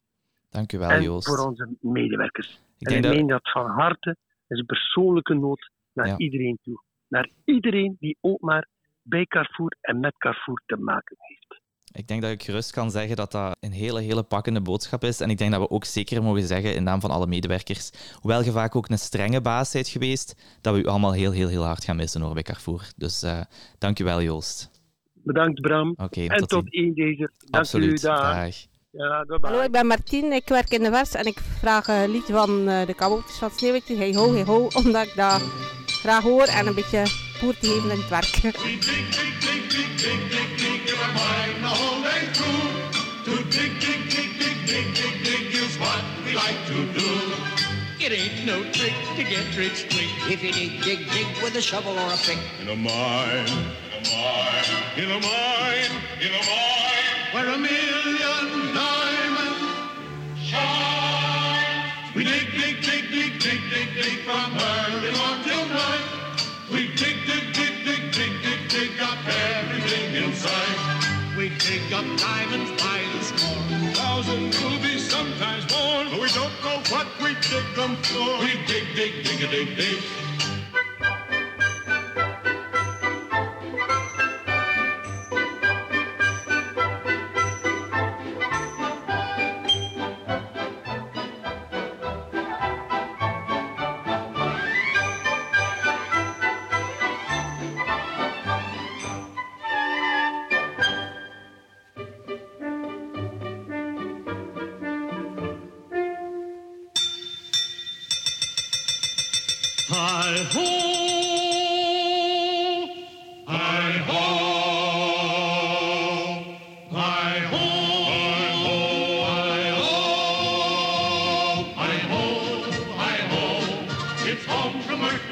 Dank 0.51 0.73
u 0.73 0.79
wel, 0.79 0.91
en 0.91 1.03
Joost. 1.03 1.29
voor 1.29 1.47
onze 1.47 1.77
medewerkers. 1.81 2.61
Ik 2.87 2.91
en 2.91 2.97
ik 2.97 3.03
dat- 3.03 3.15
meen 3.15 3.27
dat 3.27 3.51
van 3.51 3.71
harte. 3.71 4.17
is 4.49 4.59
een 4.59 4.67
persoonlijke 4.67 5.35
noot 5.35 5.71
naar 5.93 6.07
Ja. 6.07 6.17
iedereen 6.17 6.59
toe. 6.63 6.83
Naar 7.09 7.29
iedereen 7.45 7.97
die 8.01 8.17
ook 8.21 8.41
maar 8.41 8.69
bij 9.03 9.25
Carrefour 9.27 9.77
en 9.81 10.01
met 10.01 10.17
Carrefour 10.19 10.63
te 10.67 10.77
maken 10.77 11.17
heeft. 11.19 11.63
Ik 11.93 12.07
denk 12.07 12.23
dat 12.23 12.31
ik 12.31 12.43
gerust 12.43 12.71
kan 12.73 12.91
zeggen 12.91 13.17
dat 13.17 13.33
dat 13.33 13.57
een 13.61 13.73
hele, 13.73 14.01
hele 14.01 14.23
pakkende 14.23 14.61
boodschap 14.61 15.05
is. 15.05 15.21
En 15.21 15.31
ik 15.31 15.39
denk 15.39 15.51
dat 15.53 15.61
we 15.61 15.71
ook 15.71 15.85
zeker 15.85 16.23
mogen 16.23 16.43
zeggen, 16.43 16.75
in 16.75 16.83
naam 16.83 17.01
van 17.01 17.11
alle 17.11 17.27
medewerkers, 17.27 17.91
hoewel 18.21 18.43
je 18.45 18.51
vaak 18.51 18.77
ook 18.77 18.89
een 18.89 18.99
strenge 18.99 19.41
baas 19.41 19.73
bent 19.73 19.89
geweest, 19.89 20.59
dat 20.61 20.75
we 20.75 20.81
u 20.81 20.87
allemaal 20.87 21.13
heel, 21.13 21.33
heel, 21.33 21.49
heel 21.49 21.65
hard 21.65 21.85
gaan 21.85 21.97
missen 21.97 22.21
hoor 22.21 22.35
bij 22.35 22.43
Carrefour. 22.43 22.91
Dus 22.97 23.23
eh 23.23 23.41
dank 23.79 23.99
u 23.99 24.05
wel, 24.05 24.23
Joost. 24.23 24.71
Bedankt 25.13 25.61
Bram. 25.61 25.95
Oké, 25.97 26.21
en 26.27 26.37
tot 26.39 26.49
tot 26.49 26.73
één 26.75 26.95
deze. 26.95 27.31
Dank 27.39 27.55
Absoluut. 27.55 28.03
u. 28.03 28.07
Dag. 28.07 28.35
Dag. 28.45 28.55
Ja, 28.97 29.25
bye. 29.27 29.39
Hallo, 29.41 29.61
ik 29.61 29.71
ben 29.71 29.87
Martien, 29.87 30.33
ik 30.33 30.49
werk 30.49 30.71
in 30.71 30.83
de 30.83 30.91
West 30.91 31.15
en 31.15 31.27
ik 31.27 31.39
vraag 31.59 31.89
een 31.89 32.11
liedje 32.11 32.33
van 32.33 32.69
eh, 32.69 32.87
de 32.87 32.95
kabouters 32.95 33.37
van 33.37 33.51
Sneeuwwitje, 33.51 33.97
hey 33.97 34.15
ho, 34.15 34.33
hey 34.33 34.45
ho, 34.45 34.69
omdat 34.75 35.07
ik 35.07 35.13
dat 35.15 35.43
graag 35.87 36.23
hoor 36.23 36.45
en 36.45 36.67
een 36.67 36.75
beetje 36.75 37.03
poer 37.41 37.59
te 37.59 37.67
geven 37.67 37.91
in 37.91 37.99
het 37.99 38.09
werk. 38.09 38.55
It 47.99 48.13
ain't 48.13 48.45
no 48.45 48.71
trick 48.71 48.93
to 49.17 49.25
get 49.25 49.57
rich 49.57 49.87
quick 49.89 50.11
if 50.29 50.43
you 50.43 50.53
dig, 50.53 50.83
dig, 50.83 50.99
dig 51.13 51.43
with 51.43 51.57
a 51.57 51.61
shovel 51.61 51.93
or 51.93 52.13
a 52.13 52.17
pick. 52.27 52.39
In 52.61 52.69
a 52.69 52.75
mine, 52.75 53.84
in 54.13 55.11
a 55.11 55.21
mine, 55.21 55.95
in 56.21 56.33
a 56.33 56.43
mine, 56.45 57.17
where 57.33 57.49
a 57.49 57.59
million 57.59 58.75
diamonds 58.75 59.65
shine. 60.43 61.93
We 62.15 62.25
dig, 62.25 62.47
dig, 62.53 62.83
dig, 62.83 63.11
dig, 63.11 63.41
dig, 63.41 63.61
dig, 63.71 63.89
dig 63.95 64.19
from 64.27 64.53
early 64.61 65.11
morn 65.17 65.43
till 65.45 65.67
night. 65.69 66.05
We 66.71 66.89
dig, 66.89 67.17
dig, 67.27 67.53
dig, 67.55 67.85
dig, 67.85 68.13
dig, 68.13 68.33
dig, 68.43 68.69
dig 68.69 69.01
up 69.01 69.19
everything 69.27 70.25
inside. 70.25 70.79
We 71.39 71.49
dig 71.49 71.93
up 71.93 72.05
diamonds 72.19 72.71
by 72.83 73.01
the 73.13 73.25
score. 73.25 73.95
Thousands 73.95 74.63
will 74.63 74.81
be 74.83 74.99
sometimes 74.99 75.65
born, 75.73 76.11
but 76.11 76.21
we 76.21 76.29
don't 76.29 76.57
know 76.63 76.79
what 76.93 77.07
we 77.23 77.35
dig 77.41 77.69
them 77.75 77.97
for. 77.97 78.39
We 78.45 78.53
dig, 78.67 78.85
dig, 78.95 79.25
dig, 79.25 79.43
a 79.45 79.51
dig, 79.51 79.77
dig. 79.77 80.24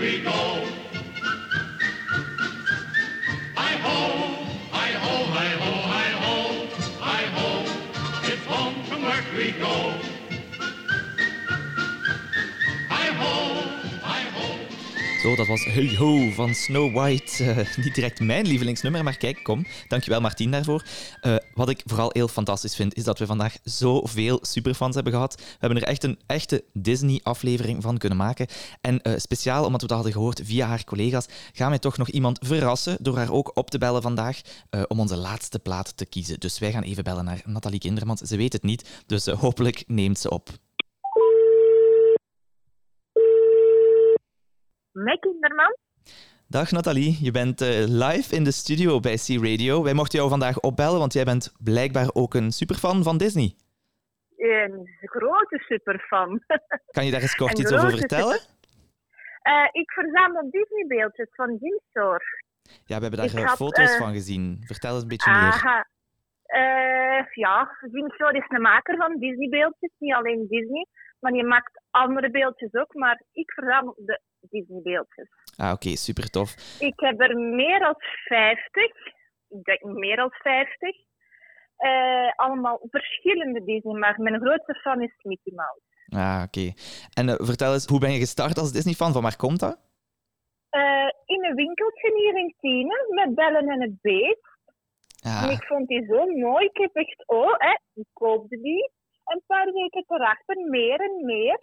We 0.03 0.18
go. 0.18 0.51
Was 15.53 15.64
Hey 15.64 15.96
Ho 15.96 16.30
van 16.30 16.55
Snow 16.55 16.94
White. 16.94 17.44
Eh, 17.44 17.76
niet 17.84 17.94
direct 17.94 18.20
mijn 18.20 18.46
lievelingsnummer, 18.46 19.05
maar 19.05 19.16
kijk, 19.16 19.42
kom. 19.42 19.66
Dankjewel 19.88 20.20
Martien 20.20 20.50
daarvoor. 20.50 20.84
Eh, 21.20 21.36
wat 21.55 21.68
ik 21.68 21.82
vooral 21.84 22.11
heel 22.12 22.28
fantastisch 22.28 22.76
vind, 22.76 22.94
is 22.94 23.05
dat 23.05 23.18
we 23.18 23.26
vandaag 23.26 23.57
zoveel 23.62 24.38
superfans 24.42 24.94
hebben 24.94 25.12
gehad. 25.12 25.34
We 25.36 25.57
hebben 25.59 25.82
er 25.82 25.88
echt 25.88 26.05
een 26.05 26.18
echte 26.26 26.64
Disney-aflevering 26.72 27.82
van 27.82 27.98
kunnen 27.98 28.18
maken. 28.18 28.46
En 28.80 29.03
eh, 29.03 29.12
speciaal 29.16 29.64
omdat 29.64 29.80
we 29.80 29.86
dat 29.86 29.96
hadden 29.96 30.14
gehoord 30.14 30.40
via 30.44 30.66
haar 30.66 30.84
collega's, 30.84 31.26
gaan 31.53 31.68
wij 31.68 31.78
toch 31.78 31.96
nog 31.96 32.09
iemand 32.09 32.38
verrassen 32.42 32.96
door 33.00 33.16
haar 33.16 33.32
ook 33.32 33.50
op 33.55 33.70
te 33.70 33.78
bellen 33.78 34.03
vandaag 34.03 34.40
om 34.88 35.00
onze 35.00 35.16
laatste 35.16 35.59
plaat 35.59 35.96
te 35.96 36.07
kiezen. 36.07 36.40
Dus 36.40 36.59
wij 36.59 36.72
gaan 36.72 36.82
even 36.82 37.05
bellen 37.05 37.24
naar 37.24 37.42
Nathalie 37.44 37.78
Kindermans. 37.78 38.20
Ze 38.20 38.36
weet 38.36 38.53
het 38.53 38.62
niet, 38.62 38.88
dus 39.07 39.26
hopelijk 39.26 39.84
neemt 39.86 40.18
ze 40.18 40.30
op. 40.30 40.50
Met 44.93 45.20
Kinderman. 45.20 45.76
Dag 46.49 46.70
Nathalie, 46.70 47.24
je 47.24 47.30
bent 47.30 47.61
eh, 47.61 47.68
live 47.86 48.34
in 48.36 48.45
de 48.45 48.53
studio 48.53 49.01
bij 49.01 49.16
C-Radio. 49.16 49.82
Wij 49.82 49.95
mochten 49.95 50.18
jou 50.18 50.30
vandaag 50.30 50.61
opbellen, 50.61 50.99
want 50.99 51.12
jij 51.12 51.24
bent 51.24 51.53
blijkbaar 51.64 52.11
ook 52.12 52.34
een 52.34 52.51
superfan 52.51 53.03
van 53.03 53.16
Disney. 53.18 53.55
Een 54.36 54.88
grote 55.01 55.59
superfan. 55.59 56.40
Kan 56.97 57.05
je 57.05 57.11
daar 57.11 57.20
eens 57.20 57.34
kort 57.34 57.59
Een 57.59 57.64
iets 57.64 57.72
over 57.72 57.90
vertellen? 57.90 58.38
Eh, 59.43 59.68
ik 59.72 59.90
verzamel 59.90 60.51
Disney-beeldjes 60.51 61.28
van 61.30 61.57
Jinstore. 61.61 62.24
Ja, 62.62 62.97
we 62.97 63.03
hebben 63.03 63.16
daar 63.16 63.24
Ik 63.24 63.34
eh, 63.34 63.45
had, 63.45 63.57
foto's 63.57 63.97
van 63.97 64.12
gezien. 64.12 64.62
Vertel 64.66 64.95
eens 64.95 65.03
een 65.03 65.09
beetje 65.09 65.30
meer. 65.30 65.86
Eh, 66.43 67.26
ja, 67.34 67.76
Jinstore 67.93 68.38
is 68.38 68.45
een 68.49 68.61
maker 68.61 68.97
van 68.97 69.18
Disney-beeldjes. 69.18 69.90
Niet 69.99 70.14
alleen 70.14 70.47
Disney, 70.49 70.86
maar 71.20 71.34
je 71.34 71.45
maakt 71.45 71.82
andere 71.90 72.30
beeldjes 72.30 72.74
ook. 72.74 72.95
Maar 72.95 73.22
ik 73.32 73.53
verzamel 73.53 73.95
de 73.97 74.20
Disney-beeldjes. 74.53 75.28
Ah, 75.57 75.72
oké, 75.72 75.96
super 75.96 76.30
tof. 76.30 76.50
Ik 76.80 77.00
heb 77.00 77.20
er 77.20 77.36
meer 77.36 77.78
dan 77.78 77.94
50. 78.24 78.84
Ik 79.48 79.62
denk 79.62 79.82
meer 79.82 80.16
dan 80.16 80.30
50. 80.30 80.96
Eh, 81.76 82.32
allemaal 82.36 82.80
verschillende 82.90 83.64
Disney, 83.64 83.98
maar 83.98 84.20
mijn 84.20 84.40
grootste 84.40 84.74
fan 84.74 85.03
is 85.03 85.14
Mickey 85.22 85.53
Mouse. 85.55 85.92
Ah, 86.09 86.42
oké. 86.46 86.72
En 87.14 87.28
eh, 87.28 87.34
vertel 87.38 87.72
eens, 87.72 87.86
hoe 87.86 88.00
ben 88.00 88.12
je 88.12 88.18
gestart 88.18 88.59
als 88.59 88.72
Disney-fan? 88.72 89.12
Van 89.12 89.22
waar 89.22 89.36
komt 89.36 89.61
dat? 89.61 89.78
Eh, 90.70 91.11
in 91.24 91.44
een 91.44 91.55
winkeltje 91.55 92.12
hier 92.16 92.38
in 92.38 92.55
Tienen 92.61 93.07
met 93.09 93.34
Bellen 93.34 93.68
en 93.68 93.80
het 93.80 94.00
Beest. 94.00 94.50
Ah. 95.22 95.42
En 95.42 95.50
ik 95.50 95.64
vond 95.64 95.88
die 95.88 96.05
zo 96.05 96.26
mooi. 96.26 96.64
Ik 96.64 96.76
heb 96.76 96.94
echt, 96.94 97.22
oh, 97.26 97.55
hè, 97.59 97.78
ik 97.94 98.07
koopte 98.12 98.61
die. 98.61 98.90
En 99.24 99.36
een 99.36 99.42
paar 99.46 99.72
weken 99.72 100.05
erachter 100.07 100.57
meer 100.57 101.00
en 101.00 101.24
meer. 101.24 101.59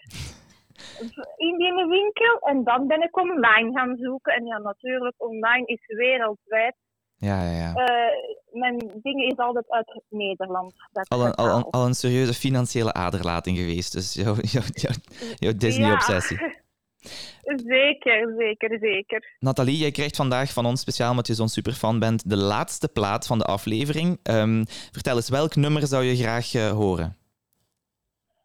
In 1.37 1.57
die 1.57 1.85
winkel. 1.87 2.39
En 2.39 2.63
dan 2.63 2.87
ben 2.87 3.01
ik 3.01 3.17
online 3.17 3.71
gaan 3.71 3.97
zoeken. 3.97 4.33
En 4.33 4.45
ja, 4.45 4.57
natuurlijk, 4.57 5.15
online 5.17 5.65
is 5.65 5.85
wereldwijd. 5.85 6.75
Ja, 7.19 7.43
ja, 7.43 7.51
ja. 7.51 7.73
Eh, 7.73 8.59
mijn 8.59 8.77
ding 9.01 9.23
is 9.31 9.37
altijd 9.37 9.69
uit 9.69 10.01
Nederland. 10.09 10.73
Dat 10.91 11.09
Al 11.09 11.25
een, 11.25 11.33
al, 11.33 11.57
een, 11.57 11.63
al 11.63 11.85
een 11.85 11.93
serieuze 11.93 12.33
financiële 12.33 12.93
aderlating 12.93 13.57
geweest. 13.57 13.93
Dus 13.93 14.13
jouw, 14.13 14.35
jouw, 14.41 14.61
jouw, 14.73 14.93
jouw 15.35 15.53
Disney-obsessie. 15.53 16.39
Ja. 16.39 16.53
zeker, 17.75 18.33
zeker, 18.37 18.77
zeker. 18.79 19.35
Nathalie, 19.39 19.77
jij 19.77 19.91
krijgt 19.91 20.15
vandaag 20.15 20.53
van 20.53 20.65
ons, 20.65 20.81
speciaal 20.81 21.09
omdat 21.09 21.27
je 21.27 21.33
zo'n 21.33 21.49
superfan 21.49 21.99
bent, 21.99 22.29
de 22.29 22.37
laatste 22.37 22.87
plaat 22.87 23.27
van 23.27 23.37
de 23.37 23.45
aflevering. 23.45 24.19
Ehm, 24.23 24.63
vertel 24.91 25.15
eens, 25.15 25.29
welk 25.29 25.55
nummer 25.55 25.87
zou 25.87 26.03
je 26.03 26.15
graag 26.15 26.53
eh, 26.53 26.71
horen? 26.71 27.17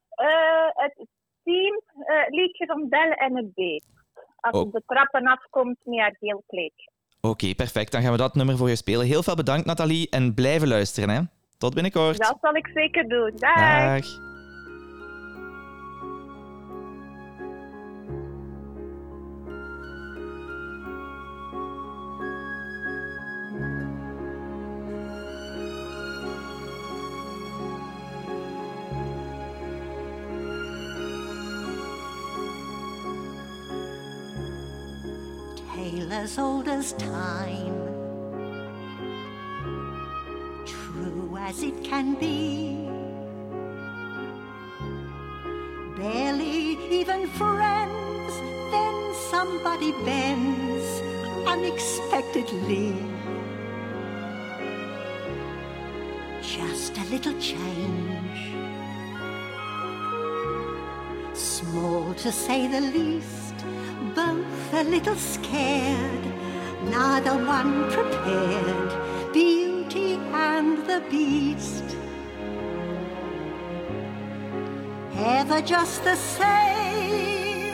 Eh, 0.09 0.67
het 0.73 1.07
team 1.43 1.83
eh, 2.07 2.29
liedje 2.29 2.67
van 2.67 2.89
Bellen 2.89 3.17
en 3.17 3.37
het 3.37 3.55
Beest. 3.55 3.87
Als 4.41 4.57
Oh. 4.63 4.73
de 4.73 4.83
trappen 4.87 5.27
afkomt 5.27 5.77
met 5.83 5.99
haar 5.99 6.17
geel 6.21 6.43
kleedje. 6.47 6.91
Oké, 7.21 7.55
perfect. 7.55 7.93
Dan 7.93 8.03
gaan 8.03 8.13
we 8.13 8.17
dat 8.19 8.35
nummer 8.35 8.57
voor 8.57 8.69
je 8.69 8.77
spelen. 8.77 9.07
Heel 9.07 9.23
veel 9.23 9.35
bedankt, 9.35 9.67
Nathalie. 9.67 10.11
En 10.11 10.35
blijven 10.35 10.69
luisteren, 10.69 11.09
hè. 11.11 11.21
Tot 11.59 11.75
binnenkort. 11.75 12.19
Dat 12.19 12.39
zal 12.41 12.55
ik 12.55 12.67
zeker 12.75 13.09
doen. 13.09 13.33
Dag. 13.37 13.57
Dag. 13.57 14.05
Tale 35.95 36.13
as 36.13 36.39
old 36.39 36.69
as 36.69 36.93
time, 36.95 37.77
true 40.67 41.37
as 41.39 41.63
it 41.63 41.85
can 41.85 42.15
be. 42.15 42.89
Barely 45.97 46.79
even 47.01 47.29
friends, 47.29 48.33
then 48.73 49.15
somebody 49.31 49.93
bends 50.05 50.87
unexpectedly. 51.47 52.95
Just 56.43 56.99
a 56.99 57.05
little 57.05 57.39
change, 57.41 58.41
small 61.35 62.15
to 62.15 62.33
say 62.33 62.67
the 62.69 62.81
least 62.81 63.44
both 64.15 64.75
a 64.75 64.85
little 64.85 65.17
scared, 65.17 66.25
neither 66.85 67.37
one 67.45 67.91
prepared. 67.91 69.33
Beauty 69.33 70.15
and 70.33 70.79
the 70.87 71.03
Beast. 71.11 71.85
Ever 75.17 75.61
just 75.63 76.05
the 76.05 76.17
same, 76.17 77.73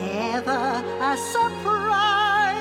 ever 0.00 0.82
a 1.00 1.16
surprise, 1.16 2.56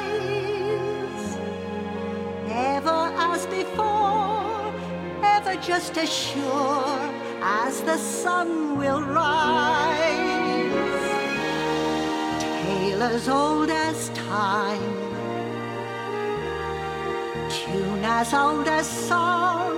ever 2.47 3.11
as 3.31 3.45
before, 3.47 4.73
ever 5.23 5.55
just 5.61 5.97
as 5.97 6.11
sure 6.11 6.99
as 7.41 7.81
the 7.81 7.97
sun 7.97 8.77
will 8.77 9.01
rise. 9.01 10.64
Tale 12.85 13.01
as 13.01 13.27
old 13.27 13.71
as 13.71 14.09
time, 14.09 14.97
tune 17.49 18.05
as 18.05 18.31
old 18.31 18.67
as 18.67 18.87
song, 18.87 19.73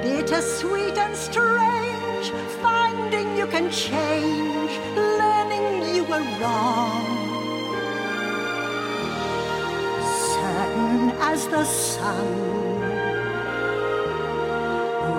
bittersweet 0.00 0.96
and 0.96 1.16
strange, 1.16 2.30
finding 2.62 3.36
you 3.36 3.46
can 3.48 3.72
change, 3.72 4.70
learning 4.94 5.96
you 5.96 6.04
were 6.04 6.24
wrong. 6.38 7.06
Certain 10.36 11.10
as 11.30 11.48
the 11.48 11.64
sun, 11.64 12.80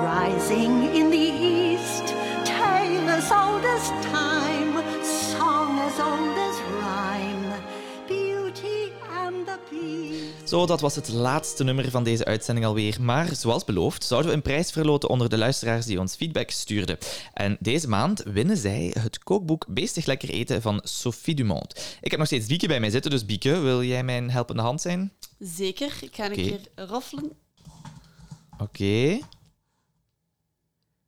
rising 0.07 0.95
in 0.95 1.09
the 1.09 1.27
east, 1.57 2.07
tale 2.45 3.09
as 3.09 3.29
old 3.29 3.65
as 3.65 3.89
time, 4.05 4.40
Zo, 10.51 10.65
dat 10.65 10.81
was 10.81 10.95
het 10.95 11.09
laatste 11.09 11.63
nummer 11.63 11.91
van 11.91 12.03
deze 12.03 12.25
uitzending 12.25 12.65
alweer. 12.65 13.01
Maar 13.01 13.35
zoals 13.35 13.65
beloofd 13.65 14.03
zouden 14.03 14.29
we 14.29 14.35
een 14.35 14.43
prijs 14.43 14.71
verloten 14.71 15.09
onder 15.09 15.29
de 15.29 15.37
luisteraars 15.37 15.85
die 15.85 15.99
ons 15.99 16.15
feedback 16.15 16.49
stuurden. 16.49 16.97
En 17.33 17.57
deze 17.59 17.87
maand 17.87 18.23
winnen 18.23 18.57
zij 18.57 18.95
het 18.99 19.23
kookboek 19.23 19.65
Beestig 19.67 20.05
Lekker 20.05 20.29
Eten 20.29 20.61
van 20.61 20.81
Sophie 20.83 21.35
Dumont. 21.35 21.97
Ik 22.01 22.09
heb 22.11 22.19
nog 22.19 22.27
steeds 22.27 22.47
Bieke 22.47 22.67
bij 22.67 22.79
mij 22.79 22.89
zitten, 22.89 23.11
dus 23.11 23.25
Bieke, 23.25 23.59
wil 23.59 23.83
jij 23.83 24.03
mijn 24.03 24.29
helpende 24.29 24.61
hand 24.61 24.81
zijn? 24.81 25.13
Zeker. 25.39 25.97
Ik 26.01 26.15
ga 26.15 26.25
een 26.25 26.31
keer 26.31 26.61
roffelen. 26.75 27.31
Oké. 28.59 29.19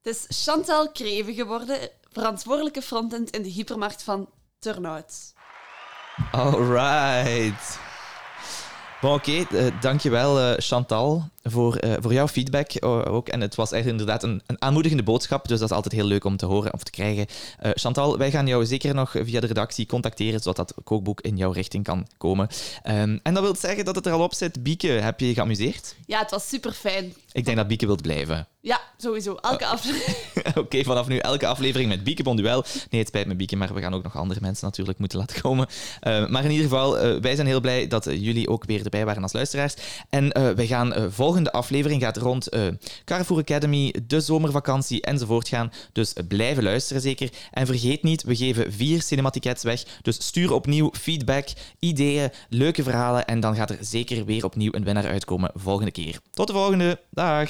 Het 0.02 0.16
is 0.16 0.44
Chantal 0.44 0.92
Kreven 0.92 1.34
geworden, 1.34 1.90
verantwoordelijke 2.12 2.82
frontend 2.82 3.30
in 3.30 3.42
de 3.42 3.50
hypermarkt 3.50 4.04
van 4.04 4.30
Turnhout. 4.64 5.34
Alright. 6.32 7.80
Bon, 9.01 9.14
Oké, 9.14 9.45
eh, 9.51 9.74
dankjewel 9.82 10.39
eh, 10.39 10.59
Chantal 10.59 11.30
voor, 11.44 11.76
eh, 11.76 11.94
voor 12.00 12.14
jouw 12.14 12.28
feedback 12.28 12.72
eh, 12.72 13.14
ook. 13.14 13.30
En 13.30 13.41
het 13.41 13.56
was 13.56 13.72
echt 13.72 13.86
inderdaad 13.86 14.24
een, 14.24 14.41
een 14.46 14.62
aanmoedigende 14.62 15.04
boodschap, 15.04 15.48
dus 15.48 15.60
dat 15.60 15.70
is 15.70 15.76
altijd 15.76 15.94
heel 15.94 16.06
leuk 16.06 16.24
om 16.24 16.38
te 16.38 16.46
horen 16.46 16.74
of 16.74 16.84
te 16.84 16.91
krijgen. 16.91 17.26
Eh, 17.60 17.72
Chantal, 17.74 18.18
wij 18.18 18.32
gaan 18.32 18.48
jou 18.48 18.66
zeker 18.66 18.96
nog 18.96 19.12
via 19.12 19.39
de 19.39 19.48
redactie 19.48 19.86
contacteren, 19.86 20.39
zodat 20.39 20.56
dat 20.56 20.84
kookboek 20.84 21.22
in 21.22 21.38
jouw 21.38 21.52
richting 21.52 21.84
kan 21.84 22.08
komen. 22.18 22.48
Ehm, 22.84 23.18
en 23.24 23.34
dat 23.34 23.44
wil 23.44 23.56
zeggen 23.56 23.86
dat 23.86 23.96
het 23.96 24.06
er 24.06 24.12
al 24.12 24.24
op 24.24 24.34
zit. 24.34 24.64
Bieke, 24.64 24.88
heb 24.88 25.20
je 25.20 25.28
je 25.28 25.34
geamuseerd? 25.34 25.96
Ja, 26.06 26.20
het 26.20 26.32
was 26.32 26.48
super 26.48 26.72
fijn. 26.72 27.14
Ik 27.32 27.46
denk 27.46 27.58
dat 27.58 27.68
Bieke 27.68 27.86
wilt 27.86 28.02
blijven. 28.02 28.48
Ja, 28.60 28.82
sowieso. 28.98 29.36
Elke 29.36 29.66
aflevering. 29.66 30.18
Oké, 30.64 30.84
vanaf 30.84 31.08
nu 31.08 31.18
elke 31.18 31.48
aflevering 31.48 31.89
met 31.89 32.04
Bieke 32.04 32.24
Bonduel. 32.24 32.64
Nee, 32.89 33.00
het 33.00 33.10
spijt 33.10 33.28
me, 33.28 33.36
Bieke, 33.36 33.56
maar 33.56 33.74
we 33.74 33.82
gaan 33.82 33.94
ook 33.94 34.04
nog 34.04 34.18
andere 34.18 34.39
mensen 34.41 34.66
natuurlijk 34.66 35.00
moeten 35.00 35.18
laten 35.18 35.41
komen. 35.41 35.68
Maar 36.02 36.44
in 36.44 36.52
ieder 36.52 36.66
geval, 36.66 37.20
wij 37.22 37.36
zijn 37.36 37.48
heel 37.48 37.62
blij 37.62 37.88
dat 37.88 38.04
jullie 38.04 38.50
ook 38.50 38.66
weer 38.66 38.84
erbij 38.84 39.06
waren 39.06 39.24
als 39.24 39.34
luisteraars. 39.34 39.76
En 40.10 40.56
wij 40.56 40.68
gaan, 40.68 40.94
eh, 40.94 41.06
volgende 41.34 41.58
aflevering 41.58 42.02
gaat 42.02 42.18
rond 42.18 42.48
eh, 42.48 42.62
Carrefour 43.06 43.40
Academy, 43.40 43.96
de 44.08 44.22
zomervakantie 44.22 45.02
enzovoort 45.02 45.48
gaan. 45.48 45.72
Dus 45.92 46.14
blijven 46.28 46.64
luisteren 46.64 47.02
zeker. 47.02 47.30
En 47.52 47.66
vergeet 47.66 48.04
niet, 48.04 48.24
we 48.24 48.36
geven 48.36 48.74
vier 48.74 49.02
cinematickets 49.02 49.64
weg. 49.64 49.84
Dus 50.02 50.26
stuur 50.26 50.54
opnieuw 50.54 50.90
feedback, 50.92 51.48
ideeën, 51.80 52.32
leuke 52.50 52.84
verhalen. 52.84 53.26
En 53.26 53.40
dan 53.40 53.56
gaat 53.56 53.70
er 53.70 53.78
zeker 53.80 54.26
weer 54.26 54.46
opnieuw 54.46 54.74
een 54.74 54.84
winnaar 54.84 55.08
uitkomen 55.08 55.52
volgende 55.54 55.92
keer. 55.92 56.20
Tot 56.32 56.48
de 56.48 56.54
volgende. 56.54 57.00
Dag. 57.10 57.50